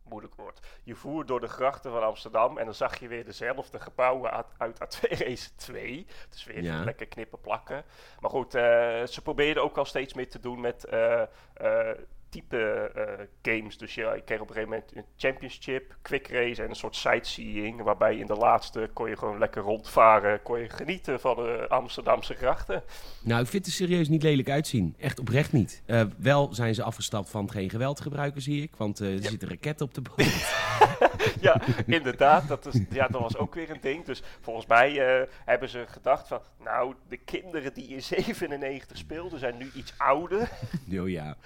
moeilijk 0.03 0.35
woord. 0.35 0.67
Je 0.83 0.95
voer 0.95 1.27
door 1.27 1.41
de 1.41 1.49
grachten 1.49 1.91
van 1.93 2.03
Amsterdam. 2.03 2.59
En 2.59 2.65
dan 2.65 2.75
zag 2.75 2.99
je 2.99 3.09
weer 3.09 3.25
dezelfde 3.25 3.81
gebouwen 3.81 4.31
uit, 4.31 4.47
uit 4.59 4.79
A2-racer 4.99 5.51
2. 5.57 6.07
Dus 6.31 6.45
weer 6.45 6.63
Ja. 6.63 6.85
lekker 6.85 7.07
knippen 7.07 7.41
plakken. 7.41 7.85
Maar 8.21 8.31
goed, 8.31 8.55
eh, 8.55 8.63
ze 9.07 9.21
probeerden 9.23 9.63
ook 9.63 9.77
al 9.79 9.85
steeds 9.85 10.15
meer 10.15 10.29
te 10.31 10.39
doen 10.41 10.61
met 10.61 10.85
eh, 10.85 11.23
eh, 11.55 11.99
type 12.31 12.91
eh, 12.95 13.27
games. 13.43 13.79
Dus 13.79 13.95
ja, 13.95 14.13
ik 14.13 14.25
kreeg 14.25 14.41
op 14.41 14.49
een 14.49 14.55
gegeven 14.55 14.75
moment 14.75 14.97
een 14.97 15.05
championship, 15.17 15.97
quick 16.03 16.29
race 16.29 16.63
en 16.63 16.69
een 16.69 16.77
soort 16.77 16.97
sightseeing. 16.97 17.83
Waarbij 17.83 18.17
in 18.17 18.27
de 18.27 18.35
laatste 18.35 18.91
kon 18.93 19.09
je 19.09 19.17
gewoon 19.17 19.39
lekker 19.39 19.63
rondvaren, 19.63 20.43
kon 20.43 20.59
je 20.59 20.69
genieten 20.69 21.21
van 21.21 21.37
de 21.37 21.67
Amsterdamse 21.69 22.35
grachten. 22.35 22.83
Nou, 23.23 23.43
ik 23.43 23.49
vind 23.49 23.67
het 23.67 23.75
er 23.75 23.87
serieus 23.87 24.09
niet 24.09 24.23
lelijk 24.23 24.51
uitzien. 24.51 24.95
Echt 24.99 25.19
oprecht 25.19 25.53
niet. 25.53 25.83
Eh, 25.87 26.03
wel 26.17 26.55
zijn 26.55 26.75
ze 26.75 26.83
afgestapt 26.83 27.31
van 27.31 27.51
geen 27.51 27.71
geweld 27.71 28.01
gebruiken, 28.01 28.43
zie 28.43 28.63
ik. 28.63 28.77
Want 28.77 29.01
eh, 29.01 29.13
er 29.13 29.23
zitten 29.23 29.49
raketten 29.49 29.87
op 29.87 29.95
de 29.95 30.01
boot. 30.01 30.55
ja, 31.41 31.61
inderdaad, 31.87 32.49
dat, 32.49 32.67
is, 32.67 32.81
ja, 32.91 33.07
dat 33.07 33.21
was 33.21 33.37
ook 33.37 33.55
weer 33.55 33.71
een 33.71 33.81
ding. 33.81 34.05
Dus 34.05 34.23
volgens 34.41 34.67
mij 34.67 35.27
hebben 35.45 35.69
ze 35.69 35.85
gedacht 35.89 36.29
van, 36.29 36.41
nou, 36.65 36.95
de 37.09 37.17
kinderen 37.17 37.75
die 37.75 37.89
in 37.89 38.03
97 38.03 38.97
speelden 38.97 39.39
zijn 39.39 39.57
nu 39.57 39.71
iets 39.75 39.95
ouder. 39.97 40.51
oh 41.01 41.09
ja. 41.09 41.37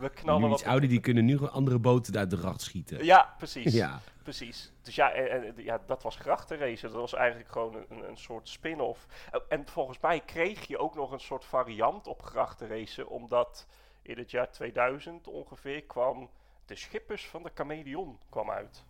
We 0.00 0.06
Nu 0.06 0.20
knallen 0.22 0.50
iets 0.50 0.62
wat... 0.62 0.70
ouder, 0.70 0.88
die 0.88 1.00
kunnen 1.00 1.24
nu 1.24 1.36
gewoon 1.36 1.52
andere 1.52 1.78
boten 1.78 2.16
uit 2.16 2.30
de 2.30 2.36
racht 2.36 2.60
schieten. 2.60 3.04
Ja, 3.04 3.34
precies. 3.38 3.74
Ja. 3.74 4.00
Precies. 4.22 4.72
Dus 4.82 4.94
ja, 4.94 5.12
en, 5.12 5.46
en, 5.46 5.64
ja 5.64 5.80
dat 5.86 6.02
was 6.02 6.16
grachtenracen. 6.16 6.90
Dat 6.90 7.00
was 7.00 7.14
eigenlijk 7.14 7.50
gewoon 7.52 7.74
een, 7.74 8.08
een 8.08 8.16
soort 8.16 8.48
spin-off. 8.48 9.06
Oh, 9.32 9.40
En 9.48 9.66
volgens 9.66 10.00
mij 10.00 10.20
kreeg 10.20 10.66
je 10.66 10.78
ook 10.78 10.94
nog 10.94 11.12
een 11.12 11.20
soort 11.20 11.44
variant 11.44 12.06
op 12.06 12.22
grachtenracen. 12.22 13.08
Omdat 13.08 13.66
in 14.02 14.18
het 14.18 14.30
jaar 14.30 14.50
2000 14.50 15.28
ongeveer 15.28 15.82
kwam 15.82 16.30
de 16.66 16.76
Schippers 16.76 17.26
van 17.26 17.42
de 17.42 17.50
Chameleon 17.54 18.18
kwam 18.28 18.50
uit. 18.50 18.84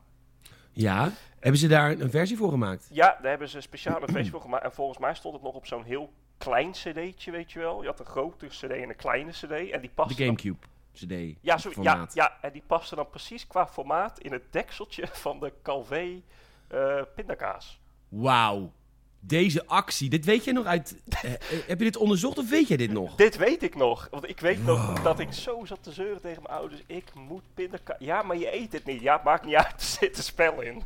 Ja? 0.72 1.12
Hebben 1.38 1.60
ze 1.60 1.68
daar 1.68 1.90
een 1.90 2.10
versie 2.10 2.36
voor 2.36 2.50
gemaakt? 2.50 2.88
Ja, 2.92 3.18
daar 3.20 3.30
hebben 3.30 3.48
ze 3.48 3.56
een 3.56 3.62
speciale 3.62 4.06
versie 4.06 4.30
voor 4.30 4.40
gemaakt. 4.40 4.64
En 4.64 4.72
volgens 4.72 4.98
mij 4.98 5.14
stond 5.14 5.34
het 5.34 5.42
nog 5.42 5.54
op 5.54 5.66
zo'n 5.66 5.84
heel 5.84 6.12
klein 6.38 6.70
cd'tje, 6.70 7.30
weet 7.30 7.52
je 7.52 7.58
wel. 7.58 7.80
Je 7.82 7.88
had 7.88 8.00
een 8.00 8.06
grote 8.06 8.46
cd 8.46 8.62
en 8.62 8.88
een 8.88 8.96
kleine 8.96 9.30
cd. 9.30 9.70
En 9.70 9.80
die 9.80 9.90
paste 9.94 10.14
De 10.14 10.24
Gamecube 10.24 10.66
CD. 11.06 11.36
Ja, 11.40 11.58
zo, 11.58 11.68
ja, 11.68 11.74
formaat. 11.74 12.14
ja, 12.14 12.38
en 12.40 12.52
die 12.52 12.62
paste 12.66 12.94
dan 12.94 13.08
precies 13.08 13.46
qua 13.46 13.66
formaat 13.66 14.18
in 14.18 14.32
het 14.32 14.42
dekseltje 14.52 15.06
van 15.24 15.40
de 15.40 15.52
Calvé 15.62 16.22
eh 16.68 17.02
pindakaas. 17.14 17.80
Wauw. 18.08 18.72
Deze 19.22 19.66
actie, 19.66 20.10
dit 20.10 20.24
weet 20.24 20.44
jij 20.44 20.52
nog 20.52 20.66
uit... 20.66 21.02
eh, 21.08 21.32
eh, 21.32 21.40
heb 21.66 21.78
je 21.78 21.84
dit 21.84 21.96
onderzocht 21.96 22.38
of 22.38 22.50
weet 22.50 22.68
jij 22.68 22.76
dit 22.76 22.92
nog? 22.92 23.14
Dit 23.14 23.36
weet 23.36 23.62
ik 23.62 23.74
nog. 23.76 24.08
Want 24.10 24.28
ik 24.28 24.40
weet 24.40 24.64
nog 24.64 25.02
dat 25.02 25.18
ik 25.18 25.32
zo 25.32 25.64
zat 25.64 25.82
te 25.82 25.92
zeuren 25.92 26.20
tegen 26.20 26.42
mijn 26.42 26.54
ouders. 26.54 26.82
Ik 26.86 27.14
moet 27.14 27.42
pindakaas... 27.54 27.96
Ja, 27.98 28.22
maar 28.22 28.36
je 28.36 28.54
eet 28.54 28.72
het 28.72 28.84
niet. 28.84 29.00
Ja, 29.00 29.20
maakt 29.24 29.44
niet 29.44 29.54
uit. 29.54 29.72
Er 29.80 29.82
zit 29.82 30.16
een 30.16 30.22
spel 30.22 30.60
in. 30.60 30.82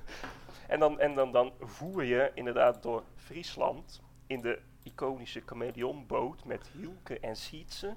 En 0.68 0.81
dan, 0.81 1.00
en 1.00 1.14
dan, 1.14 1.33
dan 1.33 1.53
voer 1.61 2.05
je 2.05 2.31
inderdaad 2.35 2.83
door 2.83 3.03
Friesland 3.16 4.00
in 4.27 4.40
de 4.40 4.59
iconische 4.85 5.42
chameleonboot 5.47 6.44
met 6.44 6.70
Hielke 6.79 7.20
en 7.20 7.37
Sietse. 7.37 7.97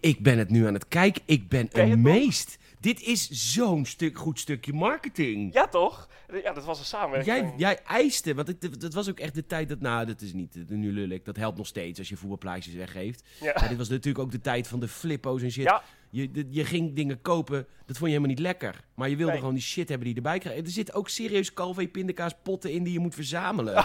Ik 0.00 0.22
ben 0.22 0.38
het 0.38 0.50
nu 0.50 0.66
aan 0.66 0.74
het 0.74 0.88
kijken. 0.88 1.22
Ik 1.24 1.48
ben 1.48 1.68
een 1.72 1.88
nog? 1.88 1.98
meest. 1.98 2.58
Dit 2.80 3.02
is 3.02 3.30
zo'n 3.30 3.84
stuk, 3.84 4.18
goed 4.18 4.38
stukje 4.38 4.72
marketing. 4.72 5.52
Ja, 5.52 5.68
toch? 5.68 6.08
Ja, 6.42 6.52
dat 6.52 6.64
was 6.64 6.78
een 6.78 6.84
samenwerking. 6.84 7.52
Jij, 7.56 7.74
jij 7.74 7.82
eiste, 7.82 8.34
want 8.34 8.48
het, 8.48 8.80
dat 8.80 8.94
was 8.94 9.08
ook 9.08 9.18
echt 9.18 9.34
de 9.34 9.46
tijd 9.46 9.68
dat, 9.68 9.80
nou, 9.80 10.06
dat 10.06 10.20
is 10.20 10.32
niet, 10.32 10.68
nu 10.68 10.92
lul 10.92 11.08
ik, 11.08 11.24
dat 11.24 11.36
helpt 11.36 11.56
nog 11.56 11.66
steeds 11.66 11.98
als 11.98 12.08
je 12.08 12.16
voetbalplaatjes 12.16 12.74
weggeeft. 12.74 13.22
Ja. 13.40 13.52
Maar 13.54 13.68
dit 13.68 13.78
was 13.78 13.88
natuurlijk 13.88 14.24
ook 14.24 14.30
de 14.30 14.40
tijd 14.40 14.68
van 14.68 14.80
de 14.80 14.88
flippo's 14.88 15.42
en 15.42 15.50
shit. 15.50 15.64
Ja. 15.64 15.82
Je, 16.16 16.46
je 16.50 16.64
ging 16.64 16.94
dingen 16.94 17.20
kopen, 17.20 17.56
dat 17.86 17.96
vond 17.96 17.98
je 18.00 18.06
helemaal 18.06 18.28
niet 18.28 18.38
lekker. 18.38 18.80
Maar 18.94 19.08
je 19.08 19.16
wilde 19.16 19.30
Nee. 19.30 19.40
gewoon 19.40 19.54
die 19.54 19.62
shit 19.62 19.88
hebben 19.88 20.06
die 20.06 20.16
erbij 20.16 20.38
krijgt. 20.38 20.60
Er 20.60 20.68
zitten 20.70 20.94
ook 20.94 21.08
serieus 21.08 21.52
Calvé 21.52 21.88
pindakaas 21.88 22.32
potten 22.42 22.72
in 22.72 22.82
die 22.84 22.92
je 22.92 22.98
moet 22.98 23.14
verzamelen. 23.14 23.84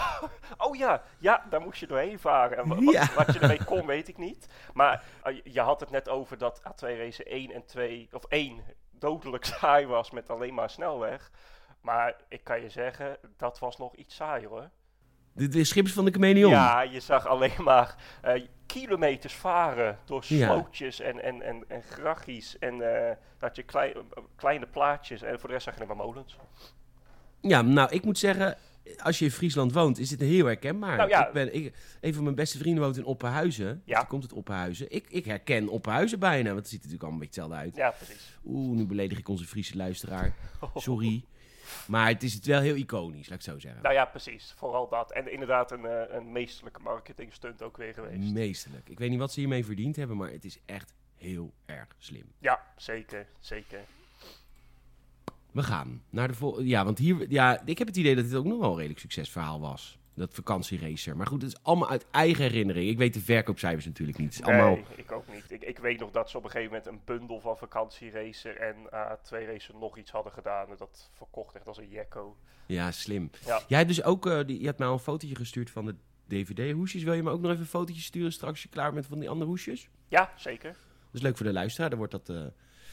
Oh 0.56 0.76
ja, 0.76 1.02
ja, 1.18 1.46
daar 1.50 1.60
moest 1.60 1.80
je 1.80 1.86
doorheen 1.86 2.18
varen. 2.18 2.58
En 2.58 2.68
wa- 2.68 2.82
wat, 2.82 2.92
Ja. 2.94 3.08
wat 3.16 3.32
je 3.34 3.38
ermee 3.38 3.64
kon, 3.64 3.86
weet 3.86 4.08
ik 4.08 4.18
niet. 4.18 4.46
Maar 4.72 5.04
eh, 5.22 5.34
je- 5.36 5.42
je 5.52 5.60
had 5.60 5.80
het 5.80 5.90
net 5.90 6.08
over 6.08 6.38
dat 6.38 6.60
A2 6.68 6.96
Race 6.96 7.24
1 7.24 7.50
en 7.52 7.64
2, 7.66 8.08
of 8.12 8.24
1 8.28 8.60
dodelijk 8.90 9.44
saai 9.60 9.86
was 9.86 10.10
met 10.10 10.30
alleen 10.30 10.54
maar 10.54 10.70
snelweg. 10.70 11.30
Maar 11.80 12.16
ik 12.28 12.44
kan 12.44 12.60
je 12.62 12.70
zeggen, 12.70 13.16
dat 13.36 13.58
was 13.58 13.76
nog 13.78 13.94
iets 13.96 14.14
saaier 14.14 14.48
hoor. 14.48 14.70
De, 15.32 15.48
de 15.48 15.64
schippers 15.64 15.94
van 15.94 16.04
de 16.04 16.10
chameleon. 16.10 16.50
Ja, 16.50 16.82
je 16.82 17.00
zag 17.00 17.26
alleen 17.26 17.62
maar 17.64 17.94
eh, 18.22 18.42
kilometers 18.66 19.34
varen 19.34 19.98
door 20.04 20.24
Ja. 20.26 20.46
slootjes 20.46 21.00
en, 21.00 21.22
en, 21.22 21.42
en, 21.42 21.64
en 21.68 21.82
grachies. 21.82 22.58
En 22.58 22.80
eh 23.08 23.16
had 23.38 23.56
je 23.56 23.62
klei- 23.62 23.94
kleine 24.36 24.66
plaatjes 24.66 25.22
en 25.22 25.38
voor 25.40 25.48
de 25.48 25.54
rest 25.54 25.64
zag 25.64 25.74
je 25.76 25.80
alleen 25.84 25.96
maar 25.96 26.06
molens. 26.06 26.36
Ja, 27.40 27.62
nou, 27.62 27.90
ik 27.90 28.04
moet 28.04 28.18
zeggen, 28.18 28.56
als 28.96 29.18
je 29.18 29.24
in 29.24 29.30
Friesland 29.30 29.72
woont, 29.72 29.98
is 29.98 30.08
dit 30.08 30.20
heel 30.20 30.46
herkenbaar. 30.46 30.96
Nou 30.96 31.08
ja. 31.08 31.26
ik 31.26 31.32
ben, 31.32 31.54
ik, 31.54 31.74
een 32.00 32.14
van 32.14 32.22
mijn 32.22 32.34
beste 32.34 32.58
vrienden 32.58 32.82
woont 32.84 32.96
in 32.96 33.04
Oppenhuizen. 33.04 33.66
Ja. 33.66 33.98
Ja. 33.98 34.04
komt 34.04 34.22
het 34.22 34.32
Oppenhuizen. 34.32 34.86
Ik, 34.90 35.06
ik 35.08 35.24
herken 35.24 35.68
Oppenhuizen 35.68 36.18
bijna, 36.18 36.44
want 36.48 36.58
het 36.58 36.68
ziet 36.68 36.84
er 36.84 36.88
natuurlijk 36.90 37.02
allemaal 37.02 37.20
een 37.20 37.26
beetje 37.26 37.40
hetzelfde 37.40 37.66
uit. 37.66 37.76
Ja, 37.76 38.04
precies. 38.04 38.38
Oeh, 38.44 38.76
nu 38.76 38.86
beledig 38.86 39.18
ik 39.18 39.28
onze 39.28 39.44
Friese 39.46 39.76
luisteraar. 39.76 40.34
Sorry. 40.74 41.24
Maar 41.86 42.08
het 42.08 42.22
is 42.22 42.34
het 42.34 42.46
wel 42.46 42.60
heel 42.60 42.74
iconisch, 42.74 43.28
laat 43.28 43.38
ik 43.38 43.44
zo 43.44 43.58
zeggen. 43.58 43.82
Nou 43.82 43.94
ja, 43.94 44.04
precies. 44.04 44.54
Vooral 44.56 44.88
dat. 44.88 45.12
En 45.12 45.32
inderdaad 45.32 45.70
een, 45.70 45.84
eh, 45.84 46.14
een 46.16 46.32
meesterlijke 46.32 46.80
marketing 46.80 47.32
stunt 47.32 47.62
ook 47.62 47.76
weer 47.76 47.94
geweest. 47.94 48.32
Meestelijk. 48.32 48.88
Ik 48.88 48.98
weet 48.98 49.10
niet 49.10 49.18
wat 49.18 49.32
ze 49.32 49.40
hiermee 49.40 49.64
verdiend 49.64 49.96
hebben, 49.96 50.16
maar 50.16 50.30
het 50.30 50.44
is 50.44 50.58
echt 50.66 50.94
heel 51.16 51.52
erg 51.66 51.88
slim. 51.98 52.32
Ja, 52.38 52.60
zeker, 52.76 53.26
zeker. 53.40 53.80
We 55.52 55.62
gaan 55.62 56.02
naar 56.10 56.28
de 56.28 56.34
volgende. 56.34 56.68
Ja, 56.68 56.84
want 56.84 56.98
hier. 56.98 57.30
Ja, 57.30 57.62
ik 57.64 57.78
heb 57.78 57.86
het 57.86 57.96
idee 57.96 58.14
dat 58.14 58.24
dit 58.24 58.34
ook 58.34 58.44
nog 58.44 58.58
wel 58.58 58.70
een 58.70 58.76
redelijk 58.76 59.00
succesverhaal 59.00 59.60
was. 59.60 59.98
Dat 60.14 60.34
vakantieracer. 60.34 61.16
Maar 61.16 61.26
goed, 61.26 61.42
het 61.42 61.52
is 61.52 61.58
allemaal 61.62 61.88
uit 61.88 62.06
eigen 62.10 62.42
herinnering. 62.44 62.88
Ik 62.88 62.98
weet 62.98 63.14
de 63.14 63.20
verkoopcijfers 63.20 63.86
natuurlijk 63.86 64.18
niet. 64.18 64.40
Allemaal... 64.42 64.74
Nee, 64.74 64.84
ik 64.96 65.12
ook 65.12 65.32
niet. 65.32 65.44
Ik, 65.48 65.62
ik 65.62 65.78
weet 65.78 65.98
nog 66.00 66.10
dat 66.10 66.30
ze 66.30 66.36
op 66.36 66.44
een 66.44 66.50
gegeven 66.50 66.72
moment 66.72 66.90
een 66.90 67.00
bundel 67.04 67.40
van 67.40 67.56
vakantieracer 67.58 68.56
en 68.56 68.76
A2 68.86 69.46
racer 69.46 69.74
nog 69.74 69.98
iets 69.98 70.10
hadden 70.10 70.32
gedaan. 70.32 70.68
En 70.70 70.76
dat 70.78 71.10
verkocht 71.14 71.54
echt 71.54 71.66
als 71.66 71.78
een 71.78 71.88
jekko. 71.88 72.36
Ja, 72.66 72.90
slim. 72.90 73.30
Ja. 73.46 73.62
Jij 73.68 73.78
hebt 73.78 73.90
dus 73.90 74.02
ook, 74.02 74.26
eh, 74.26 74.40
die, 74.46 74.60
je 74.60 74.66
hebt 74.66 74.78
mij 74.78 74.88
al 74.88 74.92
een 74.94 74.98
fotootje 75.00 75.36
gestuurd 75.36 75.70
van 75.70 75.84
de 75.86 75.94
DVD-hoesjes. 76.28 77.02
Wil 77.02 77.12
je 77.12 77.22
me 77.22 77.30
ook 77.30 77.40
nog 77.40 77.50
even 77.50 77.62
een 77.62 77.68
fotootje 77.68 78.02
sturen 78.02 78.32
straks 78.32 78.52
als 78.52 78.62
je 78.62 78.68
klaar 78.68 78.92
bent 78.92 79.06
van 79.06 79.18
die 79.18 79.28
andere 79.28 79.50
hoesjes? 79.50 79.88
Ja, 80.08 80.32
zeker. 80.36 80.70
Dat 80.72 81.20
is 81.20 81.20
leuk 81.22 81.36
voor 81.36 81.46
de 81.46 81.52
luisteraar, 81.52 81.88
dan 81.90 81.98
wordt 81.98 82.12
dat 82.12 82.28
eh 82.28 82.44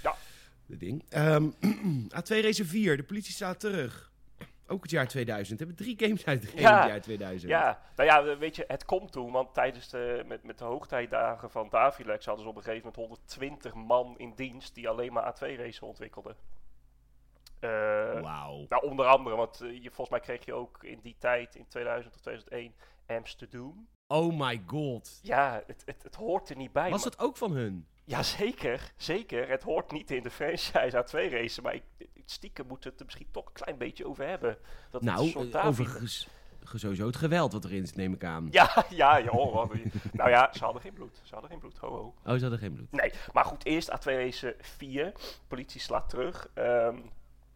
Ja. 0.04 0.16
de 0.66 0.78
ding. 0.78 1.04
Ehm, 1.10 1.50
A2 2.20 2.42
Racer 2.42 2.66
4, 2.66 2.98
de 2.98 3.04
politie 3.04 3.34
staat 3.34 3.60
terug. 3.60 4.09
Ook 4.70 4.82
het 4.82 4.92
jaar 4.92 5.08
2000. 5.08 5.60
We 5.60 5.66
hebben 5.66 5.86
drie 5.86 6.00
games 6.00 6.26
uitgegeven 6.26 6.62
Ja. 6.62 6.80
het 6.82 6.90
jaar 6.90 7.02
2000. 7.02 7.52
Ja, 7.52 7.82
nou 7.96 8.10
ja, 8.10 8.38
weet 8.38 8.56
je, 8.56 8.64
het 8.68 8.86
komt 8.86 9.12
toen. 9.12 9.32
Want 9.32 9.54
tijdens 9.54 9.90
de, 9.90 10.24
met, 10.28 10.44
met 10.44 10.58
de 10.58 10.64
hoogtijdagen 10.64 11.50
van 11.52 11.68
Davilex 11.70 12.26
hadden 12.26 12.44
ze 12.44 12.50
op 12.50 12.56
een 12.58 12.64
gegeven 12.64 12.92
moment 12.96 13.10
120 13.10 13.74
man 13.74 14.18
in 14.18 14.34
dienst 14.36 14.76
die 14.76 14.90
alleen 14.90 15.14
maar 15.14 15.34
A2 15.36 15.56
racer 15.58 15.88
ontwikkelden. 15.88 16.36
Eh, 17.60 17.70
Wauw. 18.22 18.66
Nou, 18.70 18.86
onder 18.90 19.06
andere, 19.06 19.36
want 19.36 19.62
eh, 19.62 19.72
je, 19.74 19.92
volgens 19.92 20.10
mij 20.10 20.20
kreeg 20.20 20.46
je 20.46 20.54
ook 20.54 20.84
in 20.84 21.00
die 21.02 21.16
tijd, 21.20 21.56
in 21.56 21.68
2000 21.68 22.16
of 22.16 22.22
2001, 22.22 22.74
Amsterdam. 23.08 23.88
Oh 24.08 24.40
my 24.40 24.64
god. 24.66 25.20
Ja, 25.22 25.64
het, 25.68 25.82
het, 25.86 26.04
het 26.04 26.16
hoort 26.16 26.50
er 26.50 26.56
niet 26.56 26.72
bij. 26.72 26.90
Was 26.90 27.04
maar- 27.04 27.12
dat 27.12 27.20
ook 27.28 27.38
van 27.38 27.52
hun? 27.52 27.88
Ja, 28.10 28.24
zeker. 28.24 28.92
Zeker. 28.98 29.50
Het 29.50 29.64
hoort 29.64 29.92
niet 29.92 30.12
in 30.12 30.24
de 30.24 30.30
franchise 30.30 31.06
A2 31.06 31.32
racen. 31.32 31.64
Maar 31.64 31.74
ik, 31.74 31.84
stiekem 32.26 32.68
moeten 32.68 32.84
we 32.84 32.90
het 32.90 33.00
er 33.00 33.06
misschien 33.06 33.28
toch 33.32 33.46
een 33.46 33.54
klein 33.64 33.78
beetje 33.78 34.08
over 34.08 34.28
hebben. 34.28 34.58
Dat 34.92 35.02
Nou, 35.02 35.50
eh, 35.52 35.66
overigens 35.66 36.28
ge- 36.64 36.78
sowieso 36.78 37.06
het 37.06 37.16
geweld 37.16 37.54
wat 37.54 37.66
erin 37.66 37.88
zit, 37.88 37.96
neem 37.96 38.14
ik 38.14 38.24
aan. 38.24 38.48
Ja, 38.52 38.86
ja, 38.90 39.22
joh. 39.22 39.72
nou 40.12 40.30
ja, 40.30 40.50
ze 40.54 40.64
hadden 40.64 40.82
geen 40.82 40.94
bloed. 40.94 41.20
Ze 41.24 41.32
hadden 41.34 41.50
geen 41.50 41.60
bloed. 41.60 41.78
Ho, 41.78 41.88
ho. 41.90 42.14
Oh, 42.26 42.34
ze 42.36 42.42
hadden 42.42 42.60
geen 42.60 42.74
bloed. 42.74 42.92
Nee, 42.92 43.12
maar 43.34 43.46
goed. 43.46 43.66
Eerst 43.66 43.90
A2 43.92 44.04
racen 44.04 44.54
4. 44.60 45.12
Politie 45.48 45.82
slaat 45.82 46.10
terug. 46.10 46.50
Ehm, 46.54 46.96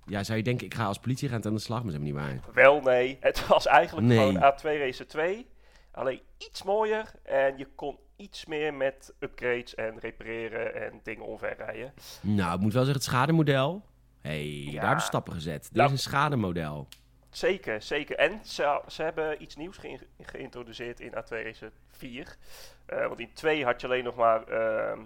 Ja, 0.06 0.24
zou 0.24 0.38
je 0.38 0.44
denken, 0.44 0.66
ik 0.66 0.74
ga 0.74 0.86
als 0.86 1.00
politieagent 1.00 1.46
aan 1.46 1.54
de 1.54 1.60
slag, 1.60 1.84
maar 1.84 1.92
dat 1.92 2.02
is 2.02 2.08
helemaal 2.08 2.32
niet 2.34 2.44
waar. 2.46 2.54
wel, 2.54 2.82
nee. 2.82 3.18
Het 3.20 3.48
was 3.48 3.66
eigenlijk 3.66 4.08
Nee. 4.08 4.18
gewoon 4.18 4.42
A2 4.54 4.78
racer 4.80 5.08
2. 5.08 5.48
Alleen 5.94 6.22
iets 6.38 6.64
mooier. 6.64 7.12
En 7.24 7.58
je 7.58 7.68
kon 7.76 7.98
iets 8.16 8.46
meer 8.46 8.74
met 8.74 9.14
upgrades 9.20 9.76
en 9.76 10.00
repareren 10.00 10.76
en 10.82 11.00
dingen 11.04 11.26
omverrijden. 11.26 11.94
Nou, 12.22 12.56
ik 12.56 12.60
moet 12.60 12.74
wel 12.74 12.84
zeggen, 12.84 13.02
het 13.02 13.10
schademodel. 13.12 13.86
hey, 14.22 14.46
Ja. 14.48 14.72
daar 14.74 14.86
hebben 14.86 15.04
stappen 15.06 15.34
gezet. 15.34 15.64
Dit 15.64 15.74
Nou. 15.74 15.86
is 15.86 15.92
een 15.92 16.12
schademodel. 16.12 16.88
Zeker, 17.30 17.82
zeker. 17.82 18.16
En 18.18 18.40
ze, 18.46 18.82
ze 18.88 19.04
hebben 19.04 19.42
iets 19.42 19.56
nieuws 19.56 19.78
geïn- 19.78 20.08
geïntroduceerd 20.22 21.00
in 21.00 21.12
A2 21.16 21.44
Racer 21.44 21.72
4. 21.88 22.38
Eh, 22.86 23.08
want 23.08 23.20
in 23.20 23.34
2 23.34 23.66
had 23.66 23.82
je 23.82 23.88
alleen 23.88 24.04
nog 24.04 24.16
maar 24.16 24.44
ehm, 24.48 25.00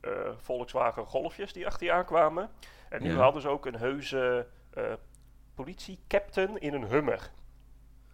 eh, 0.00 0.10
Volkswagen 0.36 1.06
Golfjes 1.06 1.52
die 1.52 1.66
achter 1.66 1.86
je 1.86 1.92
aankwamen. 1.92 2.50
En 2.88 3.02
nu 3.02 3.10
Ja. 3.12 3.16
hadden 3.16 3.42
ze 3.42 3.48
ook 3.48 3.66
een 3.66 3.76
heuse 3.76 4.46
eh 4.74 4.92
politiecaptain 5.54 6.58
in 6.60 6.74
een 6.74 6.84
Hummer. 6.86 7.30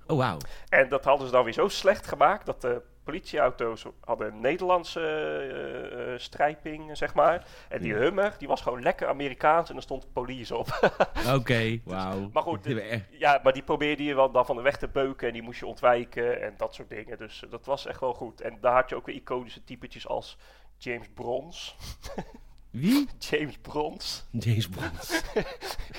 Oh, 0.06 0.16
wauw. 0.16 0.38
En 0.68 0.88
dat 0.88 1.04
hadden 1.04 1.26
ze 1.26 1.32
dan 1.32 1.44
weer 1.44 1.52
zo 1.52 1.68
slecht 1.68 2.06
gemaakt 2.06 2.46
dat 2.46 2.60
de 2.60 2.82
politieauto's 3.06 3.84
hadden 4.04 4.26
een 4.26 4.40
Nederlandse 4.40 5.00
eh, 5.00 6.18
strijping, 6.18 6.96
zeg 6.96 7.14
maar. 7.14 7.46
En 7.68 7.80
die. 7.80 7.94
Hummer, 7.94 8.34
die 8.38 8.48
was 8.48 8.60
gewoon 8.60 8.82
lekker 8.82 9.08
Amerikaans 9.08 9.70
en 9.70 9.76
er 9.76 9.82
stond 9.82 10.12
police 10.12 10.56
op. 10.56 10.94
Oké, 11.36 11.80
wauw. 11.84 12.30
maar 12.32 12.42
goed, 12.42 12.64
Ja, 13.10 13.40
maar 13.42 13.52
die 13.52 13.62
probeerde 13.62 14.04
je 14.04 14.14
wel 14.14 14.30
dan 14.30 14.46
van 14.46 14.56
de 14.56 14.62
weg 14.62 14.76
te 14.76 14.88
beuken 14.88 15.26
en 15.26 15.32
die 15.32 15.42
moest 15.42 15.58
je 15.58 15.66
ontwijken 15.66 16.42
en 16.42 16.54
dat 16.56 16.74
soort 16.74 16.90
dingen. 16.90 17.18
Dus 17.18 17.44
eh, 17.44 17.50
dat 17.50 17.66
was 17.66 17.86
echt 17.86 18.00
wel 18.00 18.14
goed. 18.14 18.40
En 18.40 18.58
daar 18.60 18.74
had 18.74 18.88
je 18.88 18.96
ook 18.96 19.06
weer 19.06 19.14
iconische 19.14 19.64
typetjes 19.64 20.08
als 20.08 20.38
James 20.76 21.08
Brons. 21.14 21.76
Wie? 22.80 23.08
James 23.30 23.56
Brons. 23.56 24.26
James 24.30 24.68
Bond. 24.74 25.24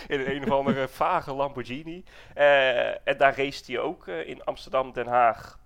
In 0.07 0.19
een, 0.19 0.35
een 0.35 0.43
of 0.43 0.49
andere 0.49 0.87
vage 0.87 1.33
Lamborghini. 1.33 2.03
Eh, 2.33 3.07
en 3.07 3.17
daar 3.17 3.37
race 3.37 3.63
hij 3.65 3.79
ook 3.79 4.07
eh, 4.07 4.27
in 4.27 4.43
Amsterdam, 4.43 4.93
Den 4.93 5.07
Haag, 5.07 5.59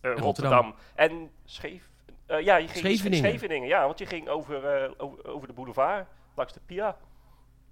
eh, 0.00 0.10
Rotterdam. 0.10 0.24
Rotterdam. 0.24 0.74
en 0.94 1.30
Scheef... 1.44 1.88
ja, 2.26 2.56
je 2.56 2.68
ging 2.68 2.86
Scheveningen. 2.86 3.28
Scheveningen, 3.28 3.68
ja, 3.68 3.86
want 3.86 3.98
je 3.98 4.06
ging 4.06 4.28
over, 4.28 4.94
over, 4.96 5.28
over 5.28 5.48
de 5.48 5.54
boulevard, 5.54 6.06
langs 6.34 6.52
de 6.52 6.60
Pia. 6.66 6.96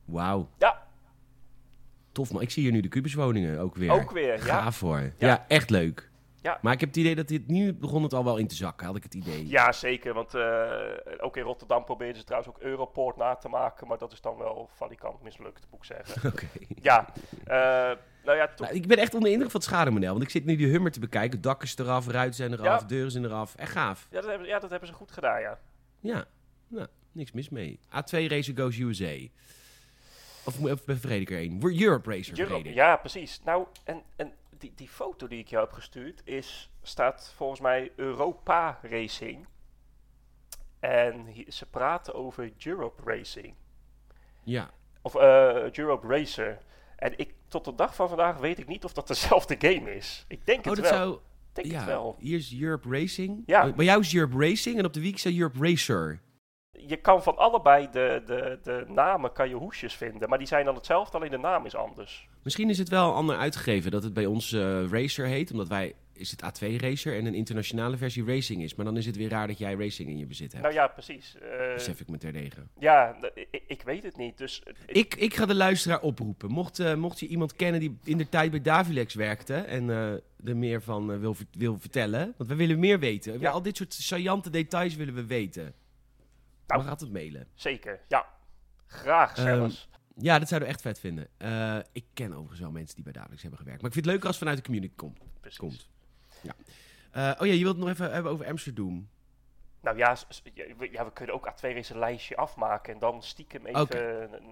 Wauw. 0.04 0.48
Ja, 0.58 0.86
Tof, 2.12 2.32
maar 2.32 2.42
ik 2.42 2.50
zie 2.50 2.62
hier 2.62 2.72
nu 2.72 2.80
de 2.80 2.88
kubuswoningen 2.88 3.58
ook 3.58 3.74
weer. 3.74 3.90
ook 3.90 4.10
weer. 4.10 4.46
Ja, 4.46 4.62
Gaaf 4.62 4.80
hoor. 4.80 5.00
Ja. 5.00 5.12
Ja. 5.18 5.44
echt 5.48 5.70
leuk. 5.70 6.07
Ja. 6.42 6.58
Maar 6.62 6.72
ik 6.72 6.80
heb 6.80 6.88
het 6.88 6.98
idee 6.98 7.14
dat 7.14 7.28
dit 7.28 7.46
nu 7.46 7.74
begon 7.74 8.02
het 8.02 8.14
al 8.14 8.24
wel 8.24 8.36
in 8.36 8.46
te 8.46 8.54
zakken, 8.54 8.86
had 8.86 8.96
ik 8.96 9.02
het 9.02 9.14
idee. 9.14 9.48
Ja, 9.48 9.72
zeker. 9.72 10.14
Want 10.14 10.34
eh, 10.34 10.70
ook 11.18 11.36
in 11.36 11.42
Rotterdam 11.42 11.84
probeerden 11.84 12.16
ze 12.16 12.24
trouwens 12.24 12.54
ook 12.54 12.62
Europort 12.62 13.16
na 13.16 13.34
te 13.34 13.48
maken. 13.48 13.86
Maar 13.86 13.98
dat 13.98 14.12
is 14.12 14.20
dan 14.20 14.36
wel 14.36 14.68
valikant 14.74 15.22
mislukt, 15.22 15.66
moet 15.70 15.78
ik 15.78 15.84
zeggen. 15.84 16.30
Oké. 16.32 16.46
ja, 16.82 17.08
eh, 17.44 17.96
nou 18.24 18.36
ja, 18.36 18.50
Nou, 18.56 18.74
ik 18.74 18.86
ben 18.86 18.98
echt 18.98 19.12
onder 19.14 19.28
de 19.28 19.34
indruk 19.34 19.50
van 19.50 19.60
het 19.60 19.68
schademodel. 19.70 20.10
Want 20.10 20.22
ik 20.22 20.30
zit 20.30 20.44
nu 20.44 20.56
die 20.56 20.66
Hummer 20.66 20.90
te 20.92 21.00
bekijken. 21.00 21.40
Dak 21.40 21.62
is 21.62 21.78
eraf, 21.78 22.06
ruiten 22.06 22.34
zijn 22.34 22.52
eraf, 22.52 22.80
Ja. 22.80 22.86
deuren 22.86 23.10
zijn 23.10 23.24
eraf. 23.24 23.54
Echt 23.54 23.72
gaaf. 23.72 24.06
ja, 24.10 24.20
dat 24.20 24.30
hebben, 24.30 24.48
ja, 24.48 24.58
dat 24.58 24.70
hebben 24.70 24.88
ze 24.88 24.94
goed 24.94 25.12
gedaan, 25.12 25.40
ja. 25.40 25.58
Ja, 26.00 26.24
nou, 26.68 26.86
niks 27.12 27.32
mis 27.32 27.48
mee. 27.48 27.80
A2 27.86 28.26
Racer 28.26 28.54
Goes 28.56 28.78
USA. 28.78 29.26
Of 30.44 30.56
vergeet 30.84 31.20
ik 31.20 31.30
er 31.30 31.38
één. 31.38 31.62
Europe 31.62 32.10
Racer 32.10 32.40
Europe, 32.40 32.74
ja, 32.74 32.96
precies. 32.96 33.40
Nou, 33.44 33.66
en, 33.84 34.02
en 34.16 34.32
die, 34.58 34.72
die 34.74 34.88
foto 34.88 35.26
die 35.26 35.38
ik 35.38 35.48
jou 35.48 35.64
heb 35.64 35.72
gestuurd 35.74 36.20
is, 36.24 36.70
staat 36.82 37.32
volgens 37.36 37.60
mij 37.60 37.92
Europa 37.96 38.78
Racing. 38.82 39.46
En 40.80 41.26
hi- 41.26 41.50
ze 41.50 41.66
praten 41.66 42.14
over 42.14 42.52
Europe 42.64 43.02
Racing. 43.04 43.54
Ja. 44.44 44.70
Of 45.02 45.14
eh, 45.14 45.70
Europe 45.72 46.06
Racer. 46.06 46.58
En 46.96 47.18
ik, 47.18 47.34
tot 47.48 47.64
de 47.64 47.74
dag 47.74 47.94
van 47.94 48.08
vandaag 48.08 48.38
weet 48.38 48.58
ik 48.58 48.66
niet 48.66 48.84
of 48.84 48.92
dat 48.92 49.06
dezelfde 49.08 49.56
game 49.58 49.94
is. 49.94 50.24
Ik 50.28 50.46
denk 50.46 50.66
Oh, 50.66 50.72
het 50.72 50.82
dat 50.82 50.90
wel. 50.90 50.98
zou... 50.98 51.14
Ik 51.54 51.64
denk 51.64 51.66
ja, 51.66 51.78
het 51.78 51.86
wel. 51.88 52.16
hier 52.18 52.36
is 52.38 52.60
Europe 52.60 52.88
Racing. 52.88 53.42
Ja. 53.46 53.68
Oh, 53.68 53.74
Bij 53.76 53.84
jou 53.84 54.00
is 54.00 54.14
Europe 54.14 54.38
Racing 54.38 54.78
en 54.78 54.84
op 54.84 54.92
de 54.92 55.00
week 55.00 55.18
staat 55.18 55.32
Europe 55.32 55.58
Racer. 55.68 56.20
Je 56.86 56.96
kan 56.96 57.22
van 57.22 57.36
allebei 57.36 57.88
de, 57.92 58.22
de, 58.26 58.58
de 58.62 58.84
namen 58.88 59.32
kan 59.32 59.48
je 59.48 59.54
hoesjes 59.54 59.94
vinden. 59.94 60.28
Maar 60.28 60.38
die 60.38 60.46
zijn 60.46 60.64
dan 60.64 60.74
hetzelfde, 60.74 61.16
alleen 61.16 61.30
de 61.30 61.38
naam 61.38 61.66
is 61.66 61.74
anders. 61.76 62.28
Misschien 62.42 62.70
is 62.70 62.78
het 62.78 62.88
wel 62.88 63.14
ander 63.14 63.36
uitgegeven 63.36 63.90
dat 63.90 64.02
het 64.02 64.12
bij 64.14 64.26
ons 64.26 64.52
eh, 64.52 64.84
Racer 64.90 65.26
heet. 65.26 65.50
Omdat 65.50 65.68
wij 65.68 65.94
is 66.12 66.30
het 66.30 66.42
A2 66.42 66.76
Racer 66.76 67.16
en 67.16 67.26
een 67.26 67.34
internationale 67.34 67.96
versie 67.96 68.24
Racing 68.24 68.62
is. 68.62 68.74
Maar 68.74 68.84
dan 68.84 68.96
is 68.96 69.06
het 69.06 69.16
weer 69.16 69.28
raar 69.28 69.46
dat 69.46 69.58
jij 69.58 69.74
Racing 69.74 70.08
in 70.08 70.18
je 70.18 70.26
bezit 70.26 70.50
hebt. 70.52 70.62
Nou 70.64 70.74
ja, 70.74 70.86
precies. 70.88 71.36
Eh, 71.38 71.74
Besef 71.74 72.00
ik 72.00 72.08
me 72.08 72.18
terdege. 72.18 72.60
ja, 72.78 73.16
ik, 73.34 73.62
ik 73.66 73.82
weet 73.82 74.02
het 74.02 74.16
niet. 74.16 74.38
Dus 74.38 74.62
Ik, 74.86 75.14
ik 75.14 75.34
ga 75.34 75.46
de 75.46 75.54
luisteraar 75.54 76.00
oproepen. 76.00 76.50
Mocht, 76.50 76.78
eh, 76.78 76.94
mocht 76.94 77.20
je 77.20 77.26
iemand 77.26 77.56
kennen 77.56 77.80
die 77.80 77.98
in 78.04 78.18
de 78.18 78.28
tijd 78.28 78.50
bij 78.50 78.60
Davilex 78.62 79.14
werkte 79.14 79.54
en 79.54 79.88
er 79.88 80.56
meer 80.56 80.82
van 80.82 81.20
wil, 81.20 81.36
wil 81.58 81.78
vertellen. 81.78 82.34
Want 82.36 82.50
we 82.50 82.56
willen 82.56 82.78
meer 82.78 82.98
weten. 82.98 83.32
We- 83.32 83.38
Ja. 83.40 83.50
Al 83.50 83.62
dit 83.62 83.76
soort 83.76 83.94
saillante 83.94 84.50
details 84.50 84.96
willen 84.96 85.14
we 85.14 85.26
weten. 85.26 85.74
Nou. 86.68 86.80
Maar 86.80 86.90
gaat 86.90 87.00
het 87.00 87.12
mailen? 87.12 87.48
zeker, 87.54 88.00
ja. 88.08 88.26
Graag 88.86 89.36
Ehm, 89.36 89.46
zelfs. 89.46 89.88
Ja, 90.16 90.38
dat 90.38 90.48
zouden 90.48 90.68
we 90.68 90.74
echt 90.74 90.82
vet 90.84 90.98
vinden. 91.00 91.28
Eh, 91.36 91.78
ik 91.92 92.04
ken 92.14 92.32
overigens 92.32 92.60
wel 92.60 92.70
mensen 92.70 92.94
die 92.94 93.04
bij 93.04 93.12
Davilex 93.12 93.40
hebben 93.42 93.58
gewerkt. 93.58 93.80
Maar 93.82 93.90
ik 93.90 93.96
vind 93.96 94.06
het 94.06 94.14
leuker 94.14 94.30
als 94.30 94.40
het 94.40 94.48
vanuit 94.48 94.64
de 94.64 94.70
community 94.72 94.96
komt. 94.96 95.18
precies. 95.40 95.58
komt. 95.58 95.88
Ja. 96.42 96.54
Eh, 97.10 97.40
oh 97.40 97.46
ja, 97.46 97.52
je 97.52 97.62
wilt 97.62 97.76
het 97.76 97.84
nog 97.84 97.88
even 97.88 98.12
hebben 98.12 98.32
over 98.32 98.46
Amsterdam. 98.46 99.08
Nou 99.80 99.96
ja, 99.96 100.16
we, 100.78 101.10
kunnen 101.12 101.34
ook 101.34 101.48
A2 101.50 101.60
eens 101.62 101.90
een 101.90 101.98
lijstje 101.98 102.36
afmaken. 102.36 102.92
En 102.92 102.98
dan 102.98 103.22
stiekem 103.22 103.66
even 103.66 103.78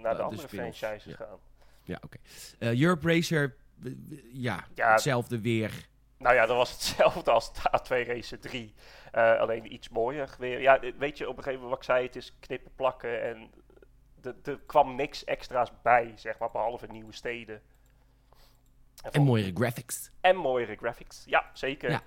naar 0.01 0.11
de 0.11 0.17
de 0.17 0.23
andere 0.23 0.49
franchises 0.49 1.05
ja. 1.05 1.17
gaan. 1.17 1.39
Ja, 1.83 1.99
oké. 2.05 2.17
Eh, 2.59 2.81
Europe 2.81 3.09
Racer, 3.15 3.57
Ja. 4.33 4.65
hetzelfde 4.75 5.41
weer. 5.41 5.89
Nou 6.19 6.35
ja, 6.35 6.47
dat 6.47 6.57
was 6.57 6.71
hetzelfde 6.77 7.31
als 7.31 7.53
de 7.53 7.61
A2 7.61 8.07
Racer 8.07 8.41
3. 8.41 8.75
Eh, 9.13 9.39
alleen 9.39 9.73
iets 9.73 9.89
mooier 9.89 10.35
weer. 10.39 10.61
Ja, 10.61 10.81
eh, 10.81 10.93
weet 10.99 11.19
je, 11.19 11.29
op 11.29 11.37
een 11.37 11.43
gegeven 11.43 11.63
moment 11.65 11.71
wat 11.71 11.79
ik 11.79 11.95
zei, 11.95 12.07
het 12.07 12.17
is 12.17 12.37
knippen, 12.41 12.71
plakken 12.77 13.23
en 13.23 13.51
er- 14.45 14.61
kwam 14.67 14.95
niks 14.95 15.25
extra's 15.25 15.71
bij, 15.83 16.13
zeg 16.17 16.39
maar, 16.39 16.51
behalve 16.51 16.87
nieuwe 16.87 17.13
steden. 17.13 17.61
En 19.11 19.23
mooiere 19.23 19.51
graphics. 19.55 20.11
en 20.21 20.37
mooiere 20.37 20.77
graphics. 20.77 21.23
Ja, 21.27 21.51
zeker. 21.53 21.91
Ja. 21.91 22.03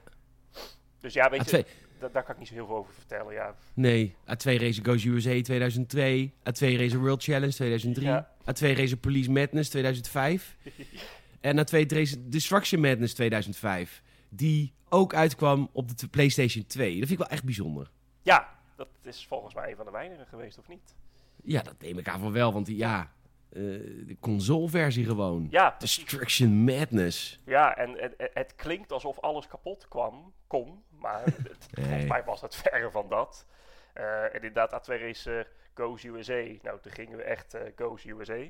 Dus 0.99 1.13
ja, 1.13 1.29
weet 1.29 1.49
je, 1.49 1.63
A2, 1.63 1.67
da- 1.99 2.07
daar 2.07 2.23
kan 2.23 2.33
ik 2.33 2.39
niet 2.39 2.47
zo 2.47 2.53
heel 2.53 2.65
veel 2.65 2.75
over 2.75 2.93
vertellen. 2.93 3.33
Ja, 3.33 3.55
nee, 3.73 4.15
A2 4.25 4.43
Racer 4.57 4.85
Goes 4.85 5.03
USA 5.03 5.41
2002. 5.41 6.33
A2 6.39 6.77
Racer 6.77 6.99
World 6.99 7.23
Challenge 7.23 7.53
2003. 7.53 8.07
Ja. 8.07 8.29
A2 8.41 8.77
Racer 8.77 8.97
Police 8.97 9.31
Madness 9.31 9.69
2005. 9.69 10.55
en 11.41 11.57
A2 11.57 11.87
Racer 11.87 12.29
Destruction 12.29 12.81
Madness 12.81 13.13
2005. 13.13 14.01
Die 14.29 14.73
ook 14.89 15.13
uitkwam 15.13 15.69
op 15.71 15.97
de 15.97 16.07
PlayStation 16.07 16.65
2. 16.65 16.87
Dat 16.99 17.07
vind 17.07 17.11
ik 17.11 17.17
wel 17.17 17.27
echt 17.27 17.43
bijzonder. 17.43 17.91
ja, 18.21 18.57
dat 18.75 18.87
is 19.03 19.25
volgens 19.27 19.53
mij 19.53 19.69
een 19.69 19.75
van 19.75 19.85
de 19.85 19.91
weinigen 19.91 20.25
geweest, 20.25 20.57
of 20.57 20.67
niet? 20.67 20.95
Ja, 21.43 21.61
dat 21.61 21.75
neem 21.79 21.97
ik 21.97 22.07
aan 22.07 22.19
van 22.19 22.31
wel. 22.31 22.53
Want 22.53 22.65
die, 22.65 22.77
ja, 22.77 23.11
eh, 23.49 23.61
de 24.05 24.17
consoleversie 24.19 25.05
gewoon. 25.05 25.47
Ja. 25.49 25.75
Destruction 25.79 26.49
Madness. 26.49 27.39
Ja, 27.45 27.75
en, 27.75 27.99
en 27.99 28.29
het 28.33 28.55
klinkt 28.55 28.91
alsof 28.91 29.19
alles 29.19 29.47
kapot 29.47 29.87
kwam, 29.87 30.33
kon, 30.47 30.83
maar 30.89 31.23
het, 31.23 31.67
volgens 31.81 32.05
mij 32.05 32.23
was 32.23 32.41
het 32.41 32.55
verre 32.63 32.91
van 32.91 33.09
dat. 33.09 33.45
Eh, 33.93 34.23
en 34.23 34.33
inderdaad, 34.33 34.89
A2 34.89 34.93
Racer 35.01 35.47
Goes 35.73 36.03
USA. 36.03 36.43
Nou, 36.61 36.79
toen 36.81 36.91
gingen 36.91 37.17
we 37.17 37.23
echt 37.23 37.53
eh 37.53 37.61
Goes 37.75 38.05
USA. 38.05 38.47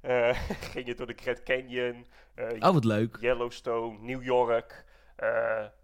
Eh 0.00 0.40
gingen 0.72 0.96
door 0.96 1.06
de 1.06 1.14
Grand 1.16 1.42
Canyon, 1.42 2.06
eh, 2.34 2.46
Oh, 2.68 2.72
wat 2.72 2.84
leuk. 2.84 3.16
Yellowstone, 3.20 3.98
New 4.00 4.22
York. 4.22 4.84
eh, 5.16 5.28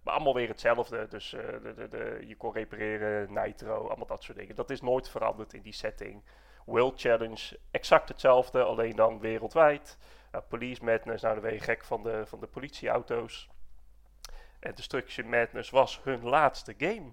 maar 0.02 0.14
allemaal 0.14 0.34
weer 0.34 0.48
hetzelfde. 0.48 1.06
Dus 1.08 1.30
de, 1.30 1.72
de, 1.76 1.88
de, 1.88 2.24
je 2.26 2.36
kon 2.36 2.52
repareren, 2.52 3.32
nitro, 3.32 3.86
allemaal 3.86 4.06
dat 4.06 4.22
soort 4.22 4.38
dingen. 4.38 4.54
Dat 4.54 4.70
is 4.70 4.80
nooit 4.80 5.08
veranderd 5.10 5.52
in 5.54 5.62
die 5.62 5.72
setting. 5.72 6.22
World 6.66 7.00
Challenge, 7.00 7.58
exact 7.70 8.08
hetzelfde, 8.08 8.62
alleen 8.62 8.96
dan 8.96 9.20
wereldwijd. 9.20 9.98
Police 10.48 10.84
Madness, 10.84 11.22
nou 11.22 11.34
dan 11.34 11.44
ben 11.44 11.52
je 11.52 11.60
gek 11.60 11.84
van 11.84 12.02
de, 12.02 12.22
van 12.26 12.40
de 12.40 12.46
politieauto's. 12.46 13.48
En 14.60 14.74
Destruction 14.74 15.28
Madness 15.28 15.70
was 15.70 16.00
hun 16.02 16.24
laatste 16.24 16.74
game. 16.78 17.12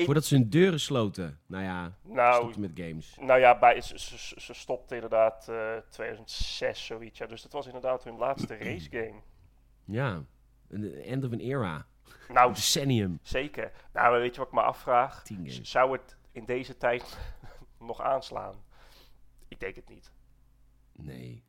Ik- 0.00 0.06
Voordat 0.06 0.24
ze 0.24 0.34
hun 0.34 0.50
deuren 0.50 0.80
sloten. 0.80 1.40
Nou 1.46 1.64
ja, 1.64 1.94
Nou, 2.02 2.58
met 2.60 2.70
games. 2.74 3.16
nou 3.20 3.40
ja, 3.40 3.58
bij, 3.58 3.80
ze, 3.80 3.98
ze, 4.40 4.54
stopte 4.54 4.94
inderdaad 4.94 5.48
eh 5.48 5.76
2006, 5.90 6.86
zoiets. 6.86 7.18
Ja, 7.18 7.26
dus 7.26 7.42
dat 7.42 7.52
was 7.52 7.66
inderdaad 7.66 8.04
hun 8.04 8.16
laatste 8.16 8.54
racegame. 8.64 9.20
Ja, 9.84 10.24
een 10.68 10.94
end 10.94 11.24
of 11.24 11.32
an 11.32 11.38
era. 11.38 11.86
Nou, 12.28 12.52
Decennium. 12.54 13.18
Zeker. 13.22 13.72
Nou, 13.92 14.20
weet 14.20 14.32
je 14.34 14.38
wat 14.38 14.48
ik 14.48 14.54
me 14.54 14.60
afvraag? 14.62 15.22
Zou 15.62 15.92
het 15.92 16.16
in 16.32 16.44
deze 16.44 16.76
tijd 16.76 17.18
nog 17.78 18.00
aanslaan? 18.00 18.54
Ik 19.48 19.60
denk 19.60 19.76
het 19.76 19.88
niet. 19.88 20.12
Nee, 20.92 21.44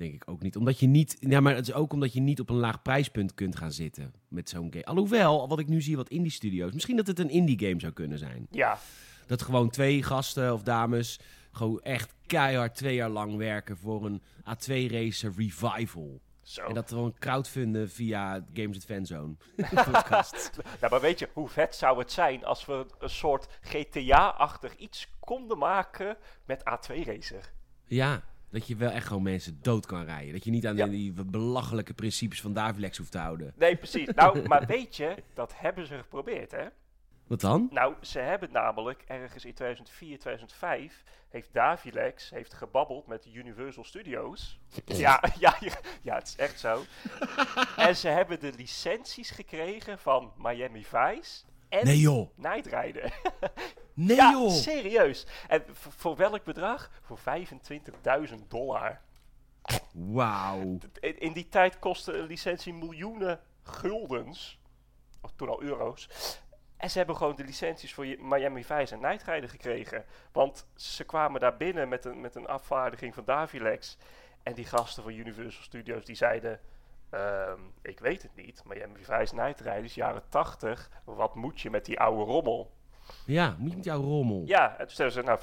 denk 0.00 0.14
ik 0.14 0.30
ook 0.30 0.42
niet. 0.42 0.56
Omdat 0.56 0.78
je 0.80 0.86
niet... 0.86 1.16
Ja, 1.20 1.40
maar 1.40 1.54
het 1.54 1.68
is 1.68 1.74
ook 1.74 1.92
omdat 1.92 2.12
je 2.12 2.20
niet 2.20 2.40
op 2.40 2.50
een 2.50 2.56
laag 2.56 2.82
prijspunt 2.82 3.34
kunt 3.34 3.56
gaan 3.56 3.72
zitten 3.72 4.12
met 4.28 4.48
zo'n 4.48 4.70
game. 4.70 4.84
Alhoewel, 4.84 5.48
wat 5.48 5.58
ik 5.58 5.68
nu 5.68 5.82
zie, 5.82 5.96
wat 5.96 6.08
indie 6.08 6.32
studio's... 6.32 6.72
Misschien 6.72 6.96
dat 6.96 7.06
het 7.06 7.18
een 7.18 7.30
indie 7.30 7.58
game 7.66 7.80
zou 7.80 7.92
kunnen 7.92 8.18
zijn. 8.18 8.46
Ja, 8.50 8.78
Dat 9.26 9.42
gewoon 9.42 9.70
twee 9.70 10.02
gasten 10.02 10.52
of 10.52 10.62
dames 10.62 11.18
gewoon 11.52 11.80
echt 11.82 12.14
keihard 12.26 12.74
twee 12.74 12.94
jaar 12.94 13.08
lang 13.08 13.36
werken 13.36 13.76
voor 13.76 14.04
een 14.06 14.22
A2-racer 14.22 15.32
revival. 15.36 16.20
zo. 16.42 16.64
En 16.64 16.74
dat 16.74 16.88
gewoon 16.88 17.14
crowdfunden 17.18 17.90
via 17.90 18.46
Games 18.52 18.76
at 18.76 18.84
Fanzone. 18.84 19.34
podcast. 19.92 20.50
Nou, 20.80 20.90
maar 20.92 21.00
weet 21.00 21.18
je, 21.18 21.28
hoe 21.32 21.48
vet 21.48 21.74
zou 21.74 21.98
het 21.98 22.12
zijn 22.12 22.44
als 22.44 22.66
we 22.66 22.86
een 22.98 23.10
soort 23.10 23.48
GTA-achtig 23.60 24.76
iets 24.76 25.08
konden 25.20 25.58
maken 25.58 26.16
met 26.44 26.60
A2-racer? 26.60 27.52
Ja, 27.86 28.22
dat 28.50 28.66
je 28.66 28.76
wel 28.76 28.90
echt 28.90 29.06
gewoon 29.06 29.22
mensen 29.22 29.58
dood 29.62 29.86
kan 29.86 30.04
rijden. 30.04 30.32
Dat 30.32 30.44
je 30.44 30.50
niet 30.50 30.66
aan 30.66 30.76
Ja. 30.76 30.86
die 30.86 31.12
belachelijke 31.12 31.94
principes 31.94 32.40
van 32.40 32.52
Davilex 32.52 32.98
hoeft 32.98 33.12
te 33.12 33.18
houden. 33.18 33.52
Nee, 33.56 33.76
precies. 33.76 34.08
Nou, 34.14 34.48
maar 34.48 34.66
weet 34.66 34.96
je, 34.96 35.14
dat 35.34 35.52
hebben 35.56 35.86
ze 35.86 35.98
geprobeerd, 35.98 36.50
hè? 36.50 36.64
Wat 37.26 37.40
dan? 37.40 37.68
Nou, 37.70 37.94
ze 38.00 38.18
hebben 38.18 38.48
namelijk 38.52 39.04
ergens 39.06 39.44
in 39.44 39.54
2004, 39.54 40.18
2005 40.18 41.02
heeft 41.28 41.48
Davilex 41.52 42.30
heeft 42.30 42.54
gebabbeld 42.54 43.06
met 43.06 43.26
Universal 43.34 43.84
Studios. 43.84 44.60
Ja, 44.84 45.22
ja, 45.38 45.56
ja, 45.60 45.74
ja, 46.02 46.14
het 46.14 46.26
is 46.26 46.36
echt 46.36 46.60
zo. 46.60 46.82
en 47.76 47.96
ze 47.96 48.08
hebben 48.08 48.40
de 48.40 48.52
licenties 48.56 49.30
gekregen 49.30 49.98
van 49.98 50.32
Miami 50.36 50.84
Vice 50.84 51.44
en 51.68 51.84
Nee 51.84 51.98
joh. 52.00 52.30
Night 52.36 52.66
Rider. 52.66 53.12
Nee 53.94 54.16
ja, 54.16 54.30
joh. 54.30 54.50
serieus. 54.50 55.26
En 55.48 55.62
voor 55.74 56.16
welk 56.16 56.44
bedrag? 56.44 56.90
Voor 57.02 57.18
25.000 57.18 58.34
dollar. 58.48 59.00
Wauw. 59.92 60.78
In, 61.00 61.18
in 61.18 61.32
die 61.32 61.48
tijd 61.48 61.78
kostte 61.78 62.12
een 62.12 62.26
licentie 62.26 62.74
miljoenen 62.74 63.40
guldens. 63.62 64.60
Of 65.20 65.32
toen 65.36 65.48
al 65.48 65.62
euro's. 65.62 66.08
En 66.76 66.90
ze 66.90 66.98
hebben 66.98 67.16
gewoon 67.16 67.36
de 67.36 67.44
licenties 67.44 67.94
voor 67.94 68.06
Miami 68.18 68.64
Vice 68.64 68.94
en 68.94 69.00
Night 69.00 69.22
Rider 69.22 69.50
gekregen. 69.50 70.04
Want 70.32 70.66
ze 70.74 71.04
kwamen 71.04 71.40
daar 71.40 71.56
binnen 71.56 71.88
met 71.88 72.04
een, 72.04 72.20
met 72.20 72.34
een 72.34 72.46
afvaardiging 72.46 73.14
van 73.14 73.24
Davilex. 73.24 73.96
En 74.42 74.54
die 74.54 74.64
gasten 74.64 75.02
van 75.02 75.12
Universal 75.12 75.62
Studios 75.62 76.04
die 76.04 76.16
zeiden... 76.16 76.60
ehm, 77.10 77.60
ik 77.82 77.98
weet 77.98 78.22
het 78.22 78.36
niet. 78.36 78.62
Miami 78.64 79.04
Vice 79.04 79.34
Night 79.34 79.60
Rider 79.60 79.84
is 79.84 79.94
jaren 79.94 80.22
80. 80.28 80.90
Wat 81.04 81.34
moet 81.34 81.60
je 81.60 81.70
met 81.70 81.84
die 81.84 82.00
oude 82.00 82.32
rommel? 82.32 82.70
Ja, 83.30 83.56
moet 83.58 83.70
je 83.70 83.76
met 83.76 83.84
jouw 83.84 84.00
rommel. 84.02 84.42
Ja, 84.46 84.70
en 84.78 84.86
toen 84.86 84.96
zeiden 84.96 85.18
ze, 85.18 85.22
nou 85.22 85.38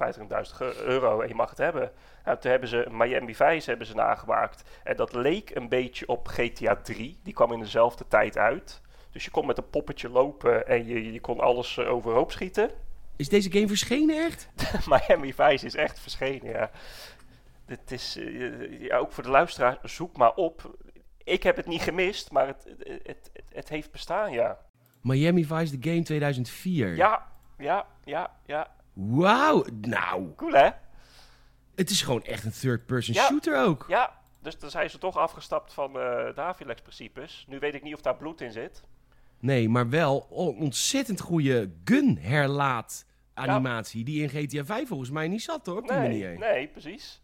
25.000 0.45 0.56
ge- 0.56 0.84
euro 0.86 1.21
en 1.21 1.28
je 1.28 1.36
mag 1.36 1.50
het 1.50 1.58
hebben. 1.58 1.91
Nou, 2.26 2.38
toen 2.38 2.52
hebben 2.52 2.69
ze 2.69 2.88
Miami 2.91 3.36
Vice 3.36 3.69
hebben 3.69 3.88
ze 3.88 3.95
nagemaakt. 3.95 4.63
En 4.84 4.95
dat 4.95 5.13
leek 5.13 5.56
een 5.56 5.69
beetje 5.69 6.08
op 6.08 6.28
GTA 6.28 6.76
3. 6.76 7.19
Die 7.23 7.34
kwam 7.34 7.54
in 7.54 7.60
dezelfde 7.60 8.06
tijd 8.08 8.38
uit. 8.38 8.82
Dus 9.12 9.23
je 9.26 9.32
kon 9.32 9.45
met 9.45 9.58
een 9.58 9.69
poppetje 9.69 10.10
lopen 10.10 10.67
en 10.67 10.86
je, 10.86 11.12
je 11.12 11.19
kon 11.19 11.39
alles 11.39 11.78
eh, 11.78 11.89
overhoop 11.91 12.32
schieten. 12.32 12.69
Is 13.15 13.30
deze 13.30 13.52
game 13.52 13.67
verschenen 13.67 14.26
echt? 14.26 14.50
Miami 14.89 15.34
Vice 15.34 15.65
is 15.65 15.76
echt 15.76 16.00
verschenen, 16.00 16.52
ja. 16.52 16.69
Dit 17.65 17.91
is, 17.91 18.17
eh, 18.17 18.82
ja, 18.82 18.97
ook 18.97 19.12
voor 19.12 19.23
de 19.23 19.30
luisteraar, 19.30 19.78
zoek 19.84 20.17
maar 20.17 20.34
op. 20.34 20.76
Ik 21.23 21.43
heb 21.43 21.56
het 21.56 21.65
niet 21.67 21.82
gemist, 21.82 22.32
maar 22.32 22.47
het, 22.47 22.63
het, 22.78 22.88
het, 22.88 23.30
het, 23.34 23.43
het 23.54 23.69
heeft 23.69 23.91
bestaan, 23.91 24.32
ja. 24.32 24.58
Miami 25.02 25.45
Vice 25.45 25.78
The 25.80 25.89
Game 25.89 26.04
2004. 26.04 26.95
Ja, 26.95 27.26
ja, 27.58 27.86
ja, 28.04 28.32
ja. 28.46 28.72
Wauw. 28.93 29.65
Nou, 29.82 30.34
Cool, 30.36 30.52
hè? 30.54 30.70
het 31.76 31.89
is 31.89 32.02
gewoon 32.02 32.24
echt 32.24 32.43
een 32.43 32.52
third-person 32.52 33.13
Ja. 33.15 33.26
shooter 33.26 33.58
ook. 33.65 33.86
Ja, 33.88 34.15
dus 34.41 34.60
dan 34.60 34.70
zijn 34.70 34.89
ze 34.89 34.98
toch 34.98 35.17
afgestapt 35.17 35.74
van 35.74 36.00
eh 36.00 36.36
Davilex-principes. 36.36 37.46
Nu 37.48 37.60
weet 37.60 37.74
ik 37.74 37.84
niet 37.84 37.93
of 37.93 38.02
daar 38.02 38.15
bloed 38.17 38.41
in 38.41 38.52
zit. 38.52 38.84
Nee, 39.39 39.70
maar 39.70 39.89
wel 39.89 40.28
een 40.32 40.38
ontzettend 40.63 41.20
goede 41.20 41.72
gun-herlaat 41.84 43.06
animatie. 43.34 44.04
Die 44.04 44.22
in 44.22 44.30
GTA 44.30 44.65
5 44.65 44.88
volgens 44.88 45.10
mij 45.10 45.28
niet 45.28 45.41
zat 45.41 45.65
hoor, 45.65 45.78
op 45.78 45.88
die 45.88 45.98
Nee, 45.98 46.08
manier. 46.08 46.38
nee, 46.38 46.67
precies. 46.67 47.22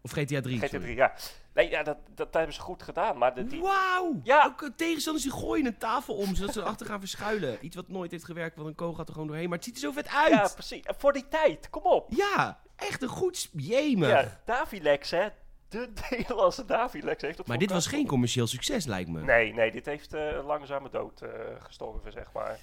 Of 0.00 0.10
GTA 0.10 0.40
3. 0.40 0.58
GTA 0.58 0.66
sorry. 0.66 0.82
3, 0.84 0.96
ja. 0.96 1.12
Nee, 1.56 1.70
ja, 1.70 1.82
dat, 1.82 1.96
dat 2.14 2.34
hebben 2.34 2.54
ze 2.54 2.60
goed 2.60 2.82
gedaan. 2.82 3.18
Maar 3.18 3.34
de, 3.34 3.46
die, 3.46 3.60
Wauw! 3.60 4.20
Ja. 4.22 4.44
Ook 4.44 4.62
eh, 4.62 4.68
tegenstanders 4.76 5.24
die 5.24 5.34
gooien 5.34 5.66
een 5.66 5.78
tafel 5.78 6.14
om, 6.14 6.34
zodat 6.34 6.54
ze 6.54 6.60
erachter 6.60 6.86
gaan 6.86 6.98
verschuilen. 6.98 7.58
Iets 7.60 7.76
wat 7.76 7.88
nooit 7.88 8.10
heeft 8.10 8.24
gewerkt, 8.24 8.56
want 8.56 8.68
een 8.68 8.74
kogel 8.74 8.94
gaat 8.94 9.06
er 9.06 9.12
gewoon 9.12 9.28
doorheen. 9.28 9.48
Maar 9.48 9.58
het 9.58 9.66
ziet 9.66 9.74
er 9.74 9.80
zo 9.80 9.90
vet 9.90 10.08
uit! 10.08 10.30
ja, 10.32 10.48
precies. 10.54 10.82
Voor 10.98 11.12
die 11.12 11.28
tijd, 11.28 11.70
kom 11.70 11.82
op. 11.82 12.06
Ja, 12.10 12.60
echt 12.76 13.02
een 13.02 13.08
goed 13.08 13.48
jemig. 13.52 14.08
Ja, 14.08 14.40
Davilex, 14.44 15.10
hè. 15.10 15.28
De 15.68 15.88
Nederlandse 16.10 16.64
Davilex 16.64 17.22
heeft 17.22 17.38
het 17.38 17.46
maar 17.46 17.58
dit 17.58 17.70
was 17.70 17.86
geen 17.86 18.06
commercieel 18.06 18.46
succes, 18.46 18.84
lijkt 18.84 19.10
me. 19.10 19.22
Nee, 19.22 19.54
nee, 19.54 19.70
dit 19.70 19.86
heeft 19.86 20.14
eh, 20.14 20.26
een 20.26 20.44
langzame 20.44 20.90
dood 20.90 21.20
eh, 21.20 21.30
gestorven, 21.58 22.12
zeg 22.12 22.32
maar. 22.32 22.58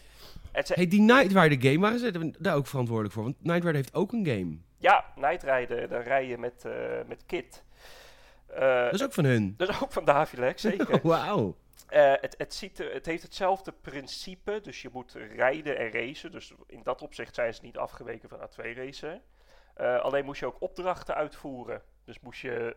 Ze, 0.66 0.74
Hey, 0.74 0.88
die 0.88 1.02
Night 1.02 1.32
Rider 1.32 1.72
game, 1.72 1.80
waren 1.80 2.00
ze 2.00 2.34
daar 2.40 2.56
ook 2.56 2.68
verantwoordelijk 2.68 3.14
voor? 3.14 3.24
Want 3.24 3.36
Night 3.44 3.64
Rider 3.64 3.76
heeft 3.76 3.94
ook 3.94 4.12
een 4.12 4.26
game. 4.26 4.58
Ja, 4.78 5.06
Nightrijden, 5.16 5.90
dan 5.90 6.02
rij 6.02 6.28
je 6.28 6.38
met, 6.38 6.66
met 7.08 7.24
Kit. 7.26 7.64
Eh, 8.56 8.84
Dat 8.84 8.94
is 8.94 9.04
ook 9.04 9.14
van 9.14 9.26
hun. 9.26 9.54
dat 9.58 9.70
is 9.70 9.82
ook 9.82 9.92
van 9.92 10.06
Davilex, 10.06 10.62
zeker. 10.62 11.00
Wauw. 11.08 11.56
Eh, 11.94 12.14
het, 12.22 12.36
het, 12.38 12.54
ziet 12.54 12.80
er, 12.80 12.94
het 12.94 13.06
heeft 13.06 13.24
hetzelfde 13.24 13.72
principe, 13.72 14.60
dus 14.62 14.82
je 14.82 14.90
moet 14.92 15.14
rijden 15.36 15.78
en 15.78 15.92
racen. 15.92 16.32
Dus 16.32 16.54
in 16.68 16.84
dat 16.84 17.02
opzicht 17.02 17.36
zijn 17.36 17.54
ze 17.54 17.60
niet 17.64 17.78
afgeweken 17.78 18.30
van 18.30 18.40
A2-racen. 18.40 19.22
Eh, 19.74 20.00
alleen 20.00 20.26
moest 20.26 20.40
je 20.40 20.46
ook 20.46 20.62
opdrachten 20.62 21.16
uitvoeren. 21.16 21.82
Dus 22.06 22.20
moest 22.20 22.42
je 22.42 22.74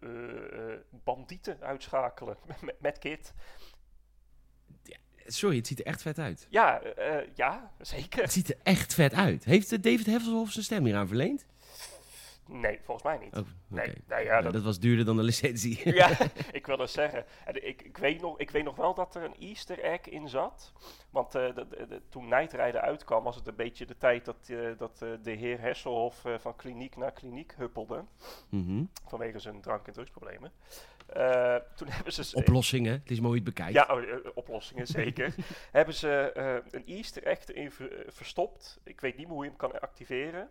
eh, 0.00 0.98
bandieten 1.04 1.56
uitschakelen 1.60 2.36
met, 2.60 2.80
met 2.80 2.98
Kit. 2.98 3.34
Sorry, 5.26 5.56
het 5.56 5.66
ziet 5.66 5.78
er 5.78 5.86
echt 5.86 6.02
vet 6.02 6.18
uit. 6.18 6.46
Ja, 6.50 6.80
ja, 7.34 7.70
zeker. 7.78 8.22
Het 8.22 8.32
ziet 8.32 8.48
er 8.50 8.56
echt 8.62 8.94
vet 8.94 9.14
uit. 9.14 9.44
Heeft 9.44 9.82
David 9.82 10.06
Hasselhoff 10.06 10.52
zijn 10.52 10.64
stem 10.64 10.84
hier 10.84 10.96
aan 10.96 11.06
verleend? 11.06 11.46
Nee, 12.52 12.78
volgens 12.82 13.06
mij 13.06 13.18
niet. 13.18 13.36
Oh. 13.36 13.46
Nee, 13.68 13.94
ja, 14.08 14.40
Nou, 14.40 14.52
dat- 14.52 14.62
was 14.62 14.78
duurder 14.78 15.04
dan 15.04 15.16
de 15.16 15.22
licentie. 15.22 15.80
Ja, 15.94 16.08
ik 16.52 16.66
wil 16.66 16.76
dat 16.76 16.90
zeggen. 16.90 17.24
En 17.44 17.66
ik, 17.68 17.82
ik, 17.82 17.96
weet 17.96 18.20
nog, 18.20 18.38
ik 18.38 18.50
weet 18.50 18.64
nog 18.64 18.76
wel 18.76 18.94
dat 18.94 19.14
er 19.14 19.22
een 19.24 19.36
easter 19.38 19.78
egg 19.78 20.00
in 20.08 20.28
zat. 20.28 20.72
Want 21.10 21.34
eh, 21.34 21.54
de, 21.54 22.02
toen 22.08 22.28
Nightrijden 22.28 22.80
uitkwam, 22.80 23.22
was 23.24 23.36
het 23.36 23.46
een 23.46 23.54
beetje 23.56 23.86
de 23.86 23.96
tijd 23.98 24.24
dat, 24.24 24.36
eh, 24.48 24.58
dat 24.78 25.02
eh, 25.02 25.08
de 25.22 25.30
heer 25.30 25.60
Hesselhoff 25.60 26.24
van 26.38 26.56
kliniek 26.56 26.96
naar 26.96 27.12
kliniek 27.12 27.54
huppelde. 27.56 28.04
Mhm. 28.48 28.84
Vanwege 29.06 29.38
zijn 29.38 29.60
drank- 29.60 29.86
en 29.86 29.92
drugsproblemen. 29.92 30.52
Toen 31.74 31.88
hebben 31.96 32.12
ze... 32.12 32.30
Oplossingen, 32.36 32.92
het 32.92 33.10
is 33.10 33.20
mooi 33.20 33.34
het 33.34 33.44
bekijkt. 33.44 33.72
Ja, 33.72 33.86
oh, 33.90 34.26
oplossingen 34.34 34.86
zeker. 34.86 35.34
hebben 35.70 35.94
ze 35.94 36.30
een 36.70 36.86
easter 36.86 37.22
egg 37.22 37.46
erin 37.48 37.70
ver- 37.70 38.04
verstopt. 38.08 38.80
Ik 38.84 39.00
weet 39.00 39.16
niet 39.16 39.26
meer 39.26 39.34
hoe 39.34 39.44
je 39.44 39.50
hem 39.50 39.58
kan 39.58 39.80
activeren. 39.80 40.48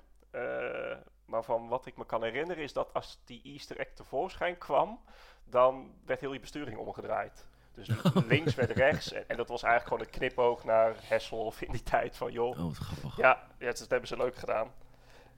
Maar 1.30 1.44
van 1.44 1.68
wat 1.68 1.86
ik 1.86 1.98
me 1.98 2.06
kan 2.06 2.24
herinneren 2.24 2.64
is 2.64 2.74
dat 2.74 2.94
als 2.94 3.20
die 3.26 3.42
easter 3.44 3.78
egg 3.80 3.88
tevoorschijn 3.94 4.58
kwam, 4.58 5.00
dan 5.44 5.92
werd 6.06 6.20
heel 6.20 6.32
die 6.32 6.40
besturing 6.40 6.78
omgedraaid. 6.78 7.48
Dus 7.74 7.88
links 8.28 8.56
werd 8.56 8.72
rechts. 8.72 9.12
En, 9.14 9.30
en 9.30 9.38
dat 9.38 9.48
was 9.48 9.64
eigenlijk 9.64 9.94
gewoon 9.94 10.14
een 10.14 10.20
knipoog 10.30 10.64
naar 10.64 10.96
Hessel 11.02 11.38
of 11.38 11.62
in 11.62 11.72
die 11.72 11.84
tijd 11.84 12.18
van 12.18 12.32
joh. 12.32 12.60
Oh. 12.66 12.72
Ja, 13.18 13.48
ja, 13.60 13.66
dat 13.66 13.86
hebben 13.90 14.08
ze 14.08 14.18
leuk 14.18 14.36
gedaan. 14.36 14.72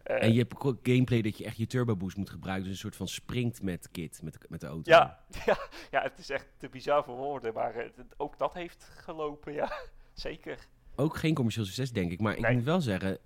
Eh, 0.04 0.24
En 0.24 0.34
je 0.34 0.40
hebt 0.40 0.60
ook 0.60 0.78
gameplay 0.84 1.22
dat 1.22 1.38
je 1.38 1.46
echt 1.46 1.58
je 1.58 1.68
turbo 1.68 1.96
boost 1.96 2.18
moet 2.18 2.30
gebruiken. 2.30 2.64
Dus 2.64 2.74
een 2.74 2.80
soort 2.80 2.96
van 2.96 3.08
springt 3.08 3.62
met 3.62 3.90
kit, 3.92 4.22
met, 4.24 4.38
met 4.50 4.62
de 4.62 4.68
auto. 4.68 4.92
ja, 4.92 5.20
ja, 5.46 5.58
ja, 5.92 6.02
het 6.02 6.18
is 6.18 6.30
echt 6.30 6.48
te 6.58 6.70
bizar 6.70 7.04
voor 7.04 7.16
woorden, 7.16 7.54
maar 7.54 7.76
eh, 7.76 7.90
het- 7.96 8.14
ook 8.18 8.38
dat 8.38 8.54
heeft 8.54 8.84
gelopen, 8.96 9.54
ja. 9.54 9.72
Zeker. 10.14 10.68
Ook 10.96 11.18
geen 11.18 11.34
commercieel 11.34 11.66
succes, 11.66 11.92
denk 11.92 12.12
ik. 12.12 12.20
Maar 12.20 12.34
ik 12.36 12.40
Nee. 12.42 12.54
moet 12.56 12.64
wel 12.64 12.82
zeggen, 12.82 13.18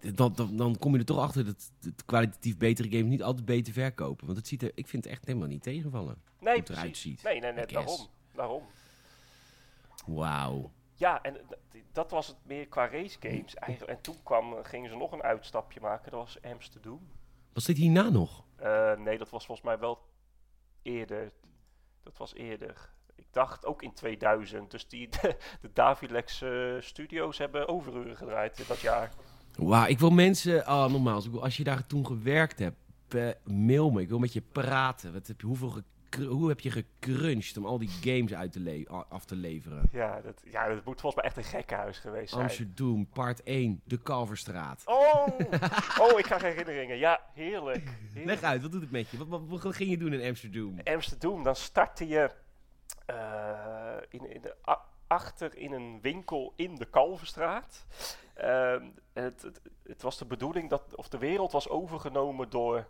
dan, 0.00 0.32
dan, 0.34 0.56
dan 0.56 0.78
kom 0.78 0.92
je 0.92 0.98
er 0.98 1.04
toch 1.04 1.18
achter 1.18 1.44
dat 1.44 1.70
het 1.80 2.04
kwalitatief 2.04 2.56
betere 2.56 2.90
games 2.90 3.10
niet 3.10 3.22
altijd 3.22 3.44
beter 3.44 3.72
verkopen. 3.72 4.26
Want 4.26 4.38
het 4.38 4.46
ziet 4.46 4.62
er, 4.62 4.70
ik 4.74 4.88
vind 4.88 5.04
het 5.04 5.12
echt 5.12 5.24
helemaal 5.24 5.48
niet 5.48 5.62
tegenvallen. 5.62 6.22
Nee, 6.40 6.52
Hoe 6.52 6.62
het 6.62 6.70
eruit 6.70 6.96
ziet. 6.96 7.22
Nee, 7.22 7.40
nee, 7.40 7.52
guess. 7.52 7.72
daarom. 7.72 8.06
daarom. 8.34 8.62
Wauw. 10.06 10.70
Ja, 10.94 11.22
en 11.22 11.36
dat 11.92 12.10
was 12.10 12.26
het 12.26 12.36
meer 12.42 12.68
qua 12.68 12.88
race 12.88 13.16
games 13.20 13.54
eigenlijk. 13.54 13.96
En 13.96 14.02
toen 14.02 14.22
kwam, 14.22 14.52
eh, 14.52 14.64
gingen 14.64 14.90
ze 14.90 14.96
nog 14.96 15.12
een 15.12 15.22
uitstapje 15.22 15.80
maken, 15.80 16.10
dat 16.10 16.20
was 16.20 16.42
Amsterdam. 16.42 17.08
Was 17.52 17.64
dit 17.64 17.76
hierna 17.76 18.08
nog? 18.08 18.44
Eh, 18.56 18.96
nee, 18.96 19.18
dat 19.18 19.30
was 19.30 19.46
volgens 19.46 19.66
mij 19.66 19.78
wel 19.78 19.98
eerder. 20.82 21.32
Dat 22.02 22.16
was 22.16 22.34
eerder. 22.34 22.94
Ik 23.14 23.26
dacht 23.30 23.66
ook 23.66 23.82
in 23.82 23.94
2000. 23.94 24.70
Dus 24.70 24.88
die, 24.88 25.08
de, 25.08 25.36
de 25.60 25.72
Davilex 25.72 26.42
eh, 26.42 26.74
Studios 26.80 27.38
hebben 27.38 27.68
overuren 27.68 28.16
gedraaid 28.16 28.58
in 28.58 28.64
dat 28.68 28.80
jaar. 28.80 29.12
Wauw, 29.56 29.86
ik 29.86 29.98
wil 29.98 30.10
mensen... 30.10 30.68
Oh, 30.68 30.86
nogmaals, 30.86 31.24
ik 31.24 31.30
wil, 31.30 31.42
als 31.42 31.56
je 31.56 31.64
daar 31.64 31.86
toen 31.86 32.06
gewerkt 32.06 32.58
hebt, 32.58 32.76
mail 33.44 33.90
me. 33.90 34.00
Ik 34.00 34.08
wil 34.08 34.18
met 34.18 34.32
je 34.32 34.42
praten. 34.52 35.12
Wat 35.12 35.26
heb 35.26 35.40
je, 35.40 35.46
hoeveel 35.46 35.82
hoe 36.24 36.48
heb 36.48 36.60
je 36.60 36.70
gecrunched 36.70 37.56
om 37.56 37.66
al 37.66 37.78
die 37.78 37.88
games 37.88 38.34
uit 38.34 38.52
te 38.52 38.86
af 39.08 39.24
te 39.24 39.36
leveren? 39.36 39.82
Ja 39.92 40.20
dat, 40.20 40.42
ja, 40.44 40.68
dat 40.68 40.84
moet 40.84 41.00
volgens 41.00 41.14
mij 41.14 41.24
echt 41.24 41.36
een 41.36 41.58
gekkenhuis 41.58 41.98
geweest 41.98 42.30
zijn. 42.30 42.42
Amsterdam, 42.42 43.08
part 43.08 43.42
1, 43.42 43.80
de 43.84 43.96
Kalverstraat. 43.96 44.82
Oh, 44.84 45.26
oh, 46.02 46.18
ik 46.18 46.24
krijg 46.24 46.42
herinneringen. 46.42 46.96
Ja, 46.96 47.20
heerlijk. 47.32 47.88
heerlijk. 48.12 48.24
Leg 48.24 48.42
uit, 48.42 48.62
wat 48.62 48.72
doet 48.72 48.80
het 48.80 48.90
met 48.90 49.10
je? 49.10 49.16
Wat, 49.16 49.28
wat, 49.28 49.62
wat 49.62 49.74
ging 49.74 49.90
je 49.90 49.98
doen 49.98 50.12
in 50.12 50.28
Amsterdam? 50.28 50.78
Amsterdam, 50.84 51.42
dan 51.42 51.56
startte 51.56 52.08
je 52.08 52.30
eh, 53.06 53.96
in, 54.08 54.34
in 54.34 54.40
de, 54.40 54.56
achter 55.06 55.56
in 55.56 55.72
een 55.72 55.98
winkel 56.02 56.52
in 56.56 56.74
de 56.74 56.84
Kalverstraat. 56.84 57.86
Ehm, 58.36 58.90
het, 59.12 59.42
het, 59.42 59.60
het 59.82 60.02
was 60.02 60.18
de 60.18 60.24
bedoeling 60.24 60.70
dat, 60.70 60.96
of 60.96 61.08
de 61.08 61.18
wereld 61.18 61.52
was 61.52 61.68
overgenomen 61.68 62.50
door 62.50 62.86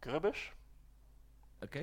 Grubbers. 0.00 0.52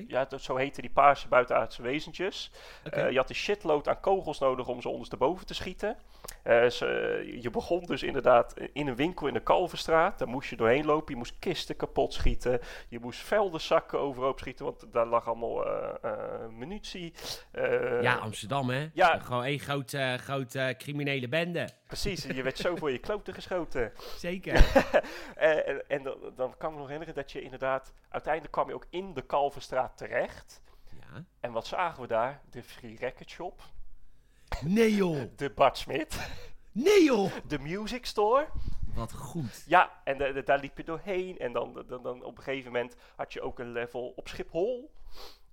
Ja, 0.08 0.24
dat, 0.24 0.42
zo 0.42 0.56
heette 0.56 0.80
die 0.80 0.90
paarse 0.90 1.28
buitenaardse 1.28 1.82
wezentjes. 1.82 2.50
Eh, 2.90 3.10
je 3.10 3.16
had 3.16 3.28
een 3.28 3.34
shitload 3.34 3.88
aan 3.88 4.00
kogels 4.00 4.38
nodig 4.38 4.66
om 4.68 4.80
ze 4.80 4.88
ondersteboven 4.88 5.46
te 5.46 5.54
schieten. 5.54 5.96
Eh, 6.42 6.66
ze- 6.66 7.38
je 7.40 7.50
begon 7.50 7.84
dus 7.84 8.02
inderdaad 8.02 8.54
in 8.72 8.86
een 8.86 8.96
winkel 8.96 9.26
in 9.26 9.34
de 9.34 9.40
Kalverstraat. 9.42 10.18
Daar 10.18 10.28
moest 10.28 10.50
je 10.50 10.56
doorheen 10.56 10.84
lopen. 10.84 11.12
Je 11.12 11.18
moest 11.18 11.34
kisten 11.38 11.76
kapot 11.76 12.12
schieten. 12.14 12.60
Je 12.88 12.98
moest 13.00 13.20
veldenzakken 13.20 13.98
overhoop 13.98 14.38
schieten, 14.38 14.64
want 14.64 14.84
daar 14.92 15.06
lag 15.06 15.26
allemaal 15.26 15.66
eh, 15.66 16.46
munitie. 16.50 17.12
Ja, 18.00 18.14
Amsterdam, 18.14 18.70
hè? 18.70 18.88
ja. 18.92 19.18
Gewoon 19.18 19.44
één 19.44 19.58
groot, 19.58 19.96
groot 20.16 20.54
eh, 20.54 20.68
criminele 20.68 21.28
bende. 21.28 21.68
Precies, 21.86 22.22
je 22.24 22.42
werd 22.42 22.58
zo 22.58 22.76
voor 22.76 22.90
je 22.90 22.98
kloten 22.98 23.34
geschoten. 23.34 23.92
Zeker. 24.18 24.64
En 25.34 25.88
en 25.88 26.02
dan, 26.02 26.16
dan 26.36 26.54
kan 26.58 26.68
ik 26.68 26.74
me 26.74 26.80
nog 26.80 26.88
herinneren 26.88 27.14
dat 27.14 27.32
je 27.32 27.40
inderdaad... 27.40 27.92
Uiteindelijk 28.08 28.52
kwam 28.52 28.68
je 28.68 28.74
ook 28.74 28.86
in 28.90 29.14
de 29.14 29.22
Kalverstraat 29.22 29.96
terecht. 29.96 30.62
ja. 30.90 31.24
En 31.40 31.52
wat 31.52 31.66
zagen 31.66 32.02
we 32.02 32.08
daar? 32.08 32.40
De 32.50 32.62
Free 32.62 32.96
Record 32.96 33.30
Shop. 33.30 33.62
Nee 34.60 34.94
joh. 34.94 35.20
De 35.36 35.50
Bart 35.50 35.78
Smit. 35.78 36.30
Nee 36.72 37.04
joh. 37.04 37.32
De 37.46 37.58
Music 37.58 38.06
Store. 38.06 38.46
Wat 38.94 39.12
goed. 39.12 39.64
Ja, 39.66 40.00
en 40.04 40.18
de- 40.18 40.32
de- 40.32 40.42
daar 40.42 40.58
liep 40.58 40.76
je 40.76 40.84
doorheen. 40.84 41.38
En 41.38 41.52
dan, 41.52 41.84
dan, 41.86 42.02
dan 42.02 42.22
op 42.24 42.36
een 42.36 42.42
gegeven 42.42 42.72
moment 42.72 42.96
had 43.16 43.32
je 43.32 43.40
ook 43.40 43.58
een 43.58 43.72
level 43.72 44.12
op 44.16 44.28
Schiphol. 44.28 44.90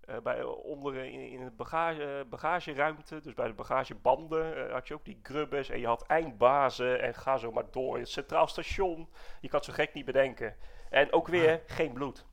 Eh, 0.06 0.18
bij, 0.24 0.44
onder 0.44 0.96
in, 0.96 1.30
in 1.30 1.44
de 1.46 1.52
bagage, 1.52 2.26
bagageruimte, 2.30 3.20
dus 3.22 3.34
bij 3.34 3.48
de 3.48 3.54
bagagebanden, 3.54 4.68
eh, 4.68 4.74
had 4.74 4.88
je 4.88 4.94
ook 4.94 5.06
die 5.06 5.20
grubbers. 5.24 5.70
En 5.70 5.80
je 5.80 5.86
had 5.88 6.02
eindbazen 6.06 7.02
en 7.02 7.14
ga 7.14 7.38
zo 7.38 7.52
maar 7.52 7.72
door. 7.72 7.98
Het 7.98 8.10
Centraal 8.10 8.48
Station. 8.48 9.10
Je 9.42 9.48
kan 9.50 9.60
het 9.60 9.68
zo 9.68 9.74
gek 9.74 9.94
niet 9.94 10.06
bedenken. 10.06 10.56
En 10.96 11.14
ook 11.14 11.28
weer 11.28 11.62
geen 11.68 11.94
bloed. 11.94 12.26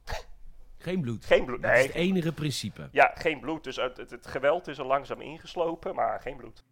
Geen 0.79 1.01
bloed. 1.01 1.25
Geen 1.25 1.45
bloed. 1.45 1.63
Dat 1.63 1.71
is 1.71 1.77
Nee, 1.77 1.87
het 1.87 1.95
enige 1.97 2.33
principe. 2.33 2.89
ja, 2.93 3.13
geen 3.15 3.41
bloed. 3.41 3.65
Dus 3.65 3.77
het, 3.77 3.97
het, 3.97 4.11
het 4.11 4.27
geweld 4.27 4.69
is 4.69 4.79
er 4.79 4.85
langzaam 4.87 5.21
ingeslopen, 5.21 5.95
maar 5.95 6.21
geen 6.21 6.37
bloed. 6.37 6.65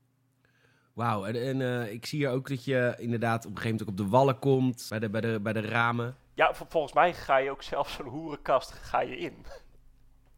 Wauw. 0.92 1.24
En, 1.24 1.34
en 1.34 1.60
eh, 1.82 1.92
ik 1.92 2.06
zie 2.06 2.18
hier 2.18 2.30
ook 2.30 2.48
dat 2.48 2.64
je 2.64 2.94
inderdaad 2.98 3.44
op 3.46 3.50
een 3.50 3.56
gegeven 3.56 3.70
moment 3.78 3.82
ook 3.82 3.88
op 3.88 4.10
de 4.10 4.16
wallen 4.16 4.38
komt. 4.38 4.86
Bij 4.88 4.98
de, 4.98 5.10
bij 5.10 5.20
de, 5.20 5.40
bij 5.42 5.52
de 5.52 5.60
ramen. 5.60 6.16
Ja, 6.34 6.54
vol- 6.54 6.66
volgens 6.68 6.92
mij 6.92 7.14
ga 7.14 7.36
je 7.36 7.50
ook 7.50 7.62
zelfs 7.62 7.92
zo'n 7.94 8.06
hoerenkast 8.08 8.70
ga 8.72 9.00
je 9.00 9.16
in. 9.16 9.46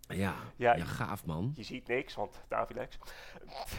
Ja. 0.09 0.35
Ja, 0.57 0.77
Ja, 0.77 0.85
gaaf 0.85 1.25
man. 1.27 1.53
Je 1.57 1.63
ziet 1.63 1.87
niks, 1.89 2.15
want 2.15 2.45
Davilex. 2.49 2.99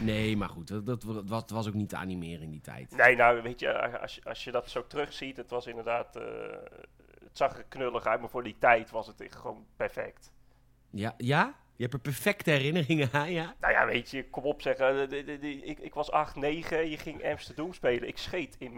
Nee, 0.00 0.36
maar 0.36 0.48
goed. 0.48 0.68
Dat, 0.68 0.86
dat, 0.86 1.00
dat 1.02 1.28
was, 1.28 1.42
was 1.46 1.68
ook 1.68 1.74
niet 1.74 1.88
te 1.88 1.96
animeren 1.96 2.42
in 2.42 2.50
die 2.50 2.60
tijd. 2.60 2.90
Nee, 2.96 3.16
nou 3.16 3.42
weet 3.42 3.60
je, 3.60 3.98
als 4.00 4.14
je, 4.14 4.20
als 4.24 4.44
je 4.44 4.50
dat 4.50 4.70
zo 4.70 4.86
terugziet, 4.86 5.36
het 5.36 5.50
was 5.50 5.66
inderdaad, 5.66 6.16
eh, 6.16 6.22
het 7.34 7.42
zag 7.42 7.58
er 7.58 7.64
knullig 7.68 8.06
uit, 8.06 8.20
maar 8.20 8.28
voor 8.28 8.42
die 8.42 8.56
tijd 8.58 8.90
was 8.90 9.06
het 9.06 9.20
echt 9.20 9.36
gewoon 9.36 9.66
perfect. 9.76 10.32
Ja? 10.90 11.14
Ja? 11.16 11.54
Je 11.76 11.82
hebt 11.82 11.94
er 11.94 12.00
perfecte 12.00 12.50
herinneringen 12.50 13.08
aan, 13.12 13.30
ja? 13.32 13.54
Nou 13.60 13.72
ja, 13.72 13.86
weet 13.86 14.10
je, 14.10 14.30
kom 14.30 14.44
op 14.44 14.62
zeggen, 14.62 15.10
eh, 15.10 15.42
ik, 15.68 15.78
ik 15.78 15.94
was 15.94 16.10
8, 16.10 16.36
9, 16.36 16.90
je 16.90 16.98
ging 16.98 17.24
Amsterdam 17.24 17.72
spelen. 17.72 18.08
Ik 18.08 18.18
scheet 18.18 18.56
in 18.58 18.72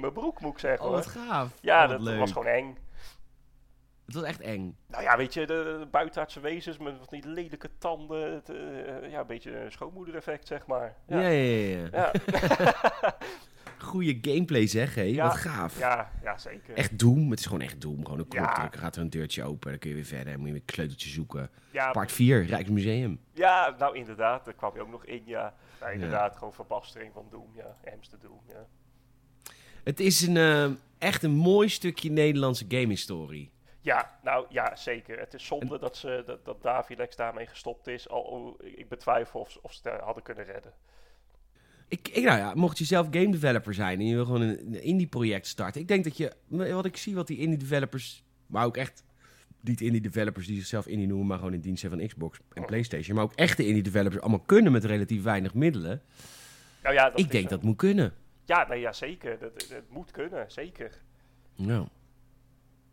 mijn 0.00 0.12
broek, 0.18 0.40
moet 0.40 0.52
ik 0.52 0.58
zeggen. 0.58 0.86
Oh, 0.86 0.92
wat 0.92 1.06
gaaf. 1.06 1.58
ja, 1.60 1.82
Oh, 1.82 1.88
wat 1.88 1.98
dat 1.98 2.06
leuk. 2.06 2.18
was 2.18 2.32
gewoon 2.32 2.52
eng. 2.52 2.78
Het 4.04 4.14
was 4.14 4.24
echt 4.24 4.40
eng. 4.40 4.76
Nou 4.88 5.02
ja, 5.02 5.16
weet 5.16 5.34
je, 5.34 5.46
de, 5.46 5.76
de 5.80 5.86
buitenaardse 5.90 6.40
wezens 6.40 6.78
met 6.78 6.94
van 6.98 7.06
die 7.20 7.26
lelijke 7.28 7.70
tanden, 7.78 8.32
het, 8.32 8.48
eh, 8.50 9.10
ja, 9.10 9.20
een 9.20 9.26
beetje 9.26 9.58
een 9.58 9.72
schoonmoedereffect, 9.72 10.46
zeg 10.46 10.66
maar. 10.66 10.96
Ja, 11.06 11.20
ja, 11.20 11.28
ja. 11.28 11.88
ja. 11.92 12.12
ja, 12.26 13.14
Goeie 13.82 14.18
gameplay 14.20 14.66
zeg, 14.66 14.94
hé. 14.94 15.02
Ja. 15.02 15.26
Wat 15.26 15.36
gaaf. 15.36 15.78
ja, 15.78 16.10
ja, 16.22 16.38
zeker. 16.38 16.74
Echt 16.76 16.98
Doom. 16.98 17.30
Het 17.30 17.38
is 17.38 17.46
gewoon 17.46 17.60
echt 17.60 17.80
Doom. 17.80 18.04
Gewoon 18.04 18.18
een 18.18 18.28
knop 18.28 18.44
Ja. 18.44 18.52
drukken, 18.54 18.80
gaat 18.80 18.96
er 18.96 19.02
een 19.02 19.10
deurtje 19.10 19.42
open. 19.44 19.70
Dan 19.70 19.78
kun 19.78 19.88
je 19.90 19.94
weer 19.96 20.04
verder. 20.04 20.24
Dan 20.32 20.36
moet 20.38 20.46
je 20.46 20.52
weer 20.52 20.62
een 20.66 20.74
sleuteltje 20.74 21.08
zoeken. 21.10 21.50
Ja, 21.72 21.90
Part 21.90 22.12
4, 22.12 22.44
Rijksmuseum. 22.44 23.20
Ja, 23.32 23.74
nou 23.78 23.96
inderdaad, 23.96 24.44
daar 24.44 24.54
kwam 24.54 24.74
je 24.74 24.80
ook 24.80 24.90
nog 24.90 25.04
in, 25.04 25.22
ja. 25.26 25.54
inderdaad, 25.92 26.36
gewoon 26.36 26.52
verbastering 26.54 27.12
van 27.12 27.26
Doom, 27.30 27.50
ja. 27.56 27.76
Amsterdam, 27.94 28.40
ja. 28.48 28.66
Het 29.84 30.00
is 30.00 30.20
een, 30.20 30.36
eh, 30.36 30.70
echt 30.98 31.22
een 31.22 31.30
mooi 31.34 31.68
stukje 31.68 32.10
Nederlandse 32.10 32.64
gaming-story. 32.68 33.50
Ja, 33.80 34.18
nou 34.22 34.46
ja, 34.48 34.76
zeker. 34.76 35.18
Het 35.18 35.34
is 35.34 35.46
zonde 35.46 35.78
dat, 35.78 35.96
ze, 35.96 36.22
dat, 36.26 36.44
dat 36.44 36.62
Davilex 36.62 37.16
daarmee 37.16 37.46
gestopt 37.46 37.86
is. 37.86 38.08
Al, 38.08 38.56
ik 38.62 38.88
betwijfel 38.88 39.40
of, 39.40 39.50
ze- 39.50 39.58
of 39.62 39.72
ze 39.72 39.88
het 39.88 40.00
hadden 40.00 40.22
kunnen 40.22 40.44
redden. 40.44 40.72
Ik, 41.92 42.08
ik, 42.08 42.24
nou 42.24 42.38
ja, 42.38 42.54
mocht 42.54 42.78
je 42.78 42.84
zelf 42.84 43.06
game 43.10 43.30
developer 43.30 43.74
zijn 43.74 43.98
en 43.98 44.06
je 44.06 44.14
wil 44.14 44.24
gewoon 44.24 44.40
een, 44.40 44.82
indie 44.82 45.06
project 45.06 45.46
starten. 45.46 45.80
Ik 45.80 45.88
denk 45.88 46.04
dat 46.04 46.16
je, 46.16 46.32
wat 46.48 46.84
ik 46.84 46.96
zie 46.96 47.14
wat 47.14 47.26
die 47.26 47.38
indie 47.38 47.58
developers, 47.58 48.24
maar 48.46 48.64
ook 48.64 48.76
echt 48.76 49.04
niet 49.60 49.80
indie 49.80 50.00
developers 50.00 50.46
die 50.46 50.56
zichzelf 50.56 50.86
indie 50.86 51.06
noemen, 51.06 51.26
maar 51.26 51.38
gewoon 51.38 51.52
in 51.52 51.60
dienst 51.60 51.80
zijn 51.80 51.92
van 51.92 52.06
Xbox 52.06 52.38
en 52.52 52.64
Playstation. 52.64 53.16
Maar 53.16 53.24
ook 53.24 53.34
echte 53.34 53.66
indie 53.66 53.82
developers 53.82 54.20
allemaal 54.20 54.40
kunnen 54.40 54.72
met 54.72 54.84
relatief 54.84 55.22
weinig 55.22 55.54
middelen. 55.54 56.02
Nou 56.82 56.94
ja, 56.94 57.10
dat 57.10 57.18
ik 57.18 57.30
denk 57.30 57.48
dat 57.48 57.62
moet 57.62 57.76
kunnen. 57.76 58.12
Ja, 58.44 58.66
nee, 58.68 58.80
ja, 58.80 58.92
zeker. 58.92 59.38
Dat 59.38 59.82
moet 59.88 60.10
kunnen, 60.10 60.44
zeker. 60.48 60.90
Nou. 61.56 61.86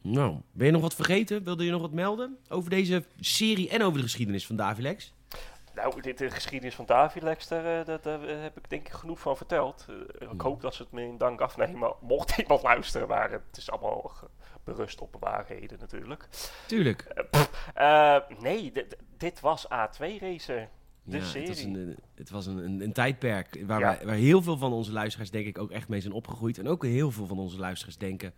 Nou, 0.01 0.41
ben 0.51 0.65
je 0.65 0.71
nog 0.71 0.81
wat 0.81 0.95
vergeten? 0.95 1.43
Wilde 1.43 1.65
je 1.65 1.71
nog 1.71 1.81
wat 1.81 1.93
melden 1.93 2.37
over 2.49 2.69
deze 2.69 3.03
serie 3.19 3.69
en 3.69 3.81
over 3.81 3.97
de 3.97 4.03
geschiedenis 4.03 4.45
van 4.45 4.55
Davilex? 4.55 5.13
Nou, 5.81 6.01
dit, 6.01 6.17
de 6.17 6.29
geschiedenis 6.31 6.75
van 6.75 6.85
Davilex, 6.85 7.47
daar, 7.47 7.79
eh, 7.79 7.85
daar, 7.85 8.01
daar 8.01 8.21
heb 8.41 8.57
ik 8.57 8.69
denk 8.69 8.87
ik 8.87 8.93
genoeg 8.93 9.19
van 9.19 9.37
verteld. 9.37 9.85
Eh, 10.19 10.31
ik 10.31 10.41
hoop 10.41 10.61
dat 10.61 10.75
ze 10.75 10.81
het 10.83 10.91
me 10.91 11.01
in 11.03 11.17
dank 11.17 11.41
afnemen, 11.41 11.93
mocht 12.01 12.37
iemand 12.37 12.61
luisteren. 12.71 13.07
Maar 13.07 13.31
het 13.31 13.57
is 13.57 13.71
allemaal 13.71 14.11
berust 14.63 15.01
op 15.01 15.15
waarheden 15.19 15.79
natuurlijk. 15.79 16.27
Tuurlijk. 16.67 17.01
Eh, 17.73 18.15
nee, 18.39 18.71
dit- 18.71 18.97
dit 19.17 19.39
was 19.39 19.65
A2-racer. 19.65 20.69
De 21.03 21.17
Ja, 21.17 21.23
serie. 21.23 21.47
Het 21.49 21.57
was 21.57 21.63
een, 21.63 21.97
het 22.15 22.29
was 22.29 22.45
een, 22.45 22.57
een, 22.57 22.81
een 22.81 22.93
tijdperk 22.93 23.63
waar, 23.65 23.79
Ja. 23.79 23.85
wij- 23.97 24.05
waar 24.05 24.15
heel 24.15 24.41
veel 24.41 24.57
van 24.57 24.73
onze 24.73 24.91
luisteraars 24.91 25.31
denk 25.31 25.45
ik 25.45 25.57
ook 25.57 25.71
echt 25.71 25.87
mee 25.87 26.01
zijn 26.01 26.13
opgegroeid. 26.13 26.57
En 26.57 26.67
ook 26.67 26.83
heel 26.83 27.11
veel 27.11 27.25
van 27.27 27.39
onze 27.39 27.57
luisteraars 27.59 27.97
denken, 27.97 28.33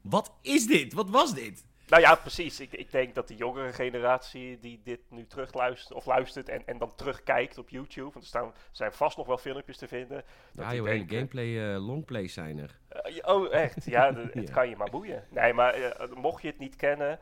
wat 0.00 0.32
is 0.42 0.66
dit? 0.66 0.92
Wat 0.92 1.10
was 1.10 1.34
dit? 1.34 1.64
Nou 1.86 2.02
ja, 2.02 2.14
precies. 2.14 2.60
Ik, 2.60 2.72
ik 2.72 2.90
denk 2.90 3.14
dat 3.14 3.28
de 3.28 3.36
jongere 3.36 3.72
generatie 3.72 4.58
die 4.58 4.80
dit 4.84 5.00
nu 5.08 5.26
terugluistert 5.26 5.92
of 5.92 6.06
luistert 6.06 6.48
en, 6.48 6.66
en 6.66 6.78
dan 6.78 6.94
terugkijkt 6.94 7.58
op 7.58 7.68
YouTube, 7.68 8.10
want 8.12 8.16
er 8.24 8.26
staan, 8.26 8.52
zijn 8.70 8.92
vast 8.92 9.16
nog 9.16 9.26
wel 9.26 9.38
filmpjes 9.38 9.76
te 9.76 9.88
vinden. 9.88 10.24
Ja, 10.52 10.74
joh, 10.74 10.84
denken, 10.84 11.16
gameplay, 11.16 11.74
eh, 11.74 11.86
longplays 11.86 12.32
zijn 12.32 12.58
er. 12.58 12.78
eh, 12.88 13.34
oh, 13.34 13.52
echt? 13.54 13.84
Ja, 13.84 14.14
het 14.32 14.50
kan 14.50 14.68
je 14.68 14.76
maar 14.76 14.90
boeien. 14.90 15.24
Nee, 15.30 15.52
maar 15.52 15.74
eh, 15.74 16.12
mocht 16.16 16.42
je 16.42 16.48
het 16.48 16.58
niet 16.58 16.76
kennen, 16.76 17.18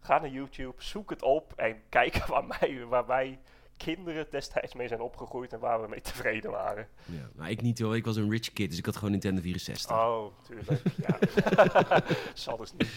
ga 0.00 0.18
naar 0.18 0.30
YouTube, 0.30 0.82
zoek 0.82 1.10
het 1.10 1.22
op 1.22 1.52
en 1.56 1.82
kijk 1.88 2.26
waar 2.26 2.44
wij, 2.48 2.84
waar 2.86 3.06
wij 3.06 3.38
kinderen 3.76 4.26
destijds 4.30 4.74
mee 4.74 4.88
zijn 4.88 5.00
opgegroeid 5.00 5.52
en 5.52 5.58
waar 5.58 5.82
we 5.82 5.88
mee 5.88 6.00
tevreden 6.00 6.50
waren. 6.50 6.88
Ja, 7.04 7.28
nou, 7.34 7.50
ik 7.50 7.60
niet 7.60 7.78
hoor. 7.78 7.96
Ik 7.96 8.04
was 8.04 8.16
een 8.16 8.30
rich 8.30 8.52
kid, 8.52 8.68
dus 8.70 8.78
ik 8.78 8.84
had 8.84 8.94
gewoon 8.96 9.10
Nintendo 9.10 9.40
64. 9.40 9.96
Oh, 9.96 10.26
tuurlijk. 10.42 10.82
ja. 11.06 11.18
Zal 12.34 12.56
dus 12.56 12.72
niet. 12.72 12.88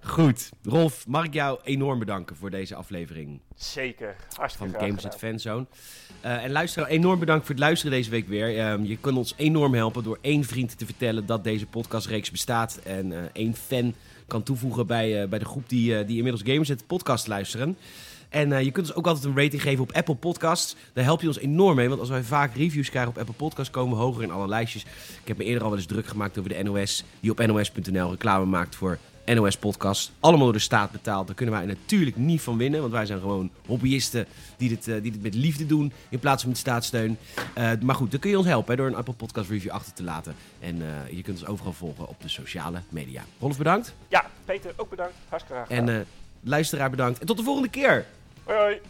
Goed. 0.00 0.50
Rolf, 0.62 1.06
mag 1.06 1.24
ik 1.24 1.34
jou 1.34 1.58
enorm 1.64 1.98
bedanken 1.98 2.36
voor 2.36 2.50
deze 2.50 2.74
aflevering 2.74 3.40
Zeker. 3.56 4.16
Hartstikke 4.36 4.70
van 4.70 4.80
graag 4.80 4.88
Games 4.88 5.06
at. 5.06 5.16
Fanzone. 5.16 5.66
Eh 6.20 6.44
en 6.44 6.50
luisteraar, 6.52 6.88
enorm 6.88 7.18
bedankt 7.18 7.46
voor 7.46 7.54
het 7.54 7.64
luisteren 7.64 7.96
deze 7.96 8.10
week 8.10 8.28
weer. 8.28 8.58
Ehm, 8.58 8.82
je 8.82 8.96
kunt 8.96 9.16
ons 9.16 9.34
enorm 9.36 9.74
helpen 9.74 10.02
door 10.02 10.18
één 10.20 10.44
vriend 10.44 10.78
te 10.78 10.84
vertellen 10.84 11.26
dat 11.26 11.44
deze 11.44 11.66
podcastreeks 11.66 12.30
bestaat. 12.30 12.80
En 12.84 13.12
eh, 13.12 13.18
één 13.32 13.54
fan 13.54 13.94
kan 14.26 14.42
toevoegen 14.42 14.86
bij, 14.86 15.22
eh, 15.22 15.28
bij 15.28 15.38
de 15.38 15.44
groep 15.44 15.68
die, 15.68 16.04
die 16.04 16.16
inmiddels 16.16 16.42
Games 16.46 16.70
at 16.70 16.86
podcast 16.86 17.26
luisteren. 17.26 17.76
En 18.28 18.64
je 18.64 18.70
kunt 18.70 18.86
ons 18.86 18.96
ook 18.96 19.06
altijd 19.06 19.24
een 19.24 19.42
rating 19.42 19.62
geven 19.62 19.82
op 19.82 19.92
Apple 19.92 20.14
Podcasts. 20.14 20.76
Daar 20.92 21.04
help 21.04 21.20
je 21.20 21.26
ons 21.26 21.38
enorm 21.38 21.76
mee, 21.76 21.88
want 21.88 22.00
als 22.00 22.08
wij 22.08 22.22
vaak 22.22 22.54
reviews 22.54 22.90
krijgen 22.90 23.10
op 23.10 23.18
Apple 23.18 23.34
Podcasts, 23.34 23.70
komen 23.70 23.96
we 23.96 24.02
hoger 24.02 24.22
in 24.22 24.30
alle 24.30 24.48
lijstjes. 24.48 24.82
Ik 25.22 25.28
heb 25.28 25.36
me 25.36 25.44
eerder 25.44 25.62
al 25.62 25.68
wel 25.68 25.78
eens 25.78 25.86
druk 25.86 26.06
gemaakt 26.06 26.38
over 26.38 26.50
de 26.50 26.62
NOS, 26.62 27.04
die 27.20 27.30
op 27.30 27.46
nos.nl 27.46 28.10
reclame 28.10 28.44
maakt 28.44 28.76
voor 28.76 28.98
NOS 29.24 29.56
Podcasts. 29.56 30.12
Allemaal 30.20 30.44
door 30.44 30.52
de 30.52 30.58
staat 30.58 30.90
betaald. 30.90 31.26
Daar 31.26 31.36
kunnen 31.36 31.54
wij 31.54 31.66
natuurlijk 31.66 32.16
niet 32.16 32.40
van 32.40 32.56
winnen, 32.56 32.80
want 32.80 32.92
wij 32.92 33.06
zijn 33.06 33.20
gewoon 33.20 33.50
hobbyisten 33.66 34.26
die 34.56 34.68
dit, 34.68 34.88
eh, 34.88 35.02
die 35.02 35.12
dit 35.12 35.22
met 35.22 35.34
liefde 35.34 35.66
doen 35.66 35.92
in 36.08 36.18
plaats 36.18 36.40
van 36.40 36.50
met 36.50 36.60
staatssteun. 36.60 37.18
Eh, 37.54 37.70
maar 37.80 37.94
goed, 37.94 38.10
dan 38.10 38.20
kun 38.20 38.30
je 38.30 38.38
ons 38.38 38.46
helpen 38.46 38.70
hè, 38.70 38.76
door 38.76 38.86
een 38.86 38.94
Apple 38.94 39.14
Podcast 39.14 39.50
review 39.50 39.70
achter 39.70 39.92
te 39.92 40.02
laten. 40.02 40.34
En 40.58 40.82
eh, 40.82 41.16
je 41.16 41.22
kunt 41.22 41.40
ons 41.40 41.48
overal 41.48 41.72
volgen 41.72 42.08
op 42.08 42.22
de 42.22 42.28
sociale 42.28 42.82
media. 42.88 43.22
Rolf, 43.40 43.58
bedankt. 43.58 43.94
Ja, 44.08 44.26
Peter, 44.44 44.72
ook 44.76 44.90
bedankt. 44.90 45.14
Hartstikke 45.28 45.62
graag 45.64 45.78
En 45.78 46.06
luisteraar 46.40 46.90
bedankt. 46.90 47.18
En 47.18 47.26
tot 47.26 47.36
de 47.36 47.42
volgende 47.42 47.68
keer. 47.68 48.06
Hoi 48.44 48.58
hoi. 48.58 48.80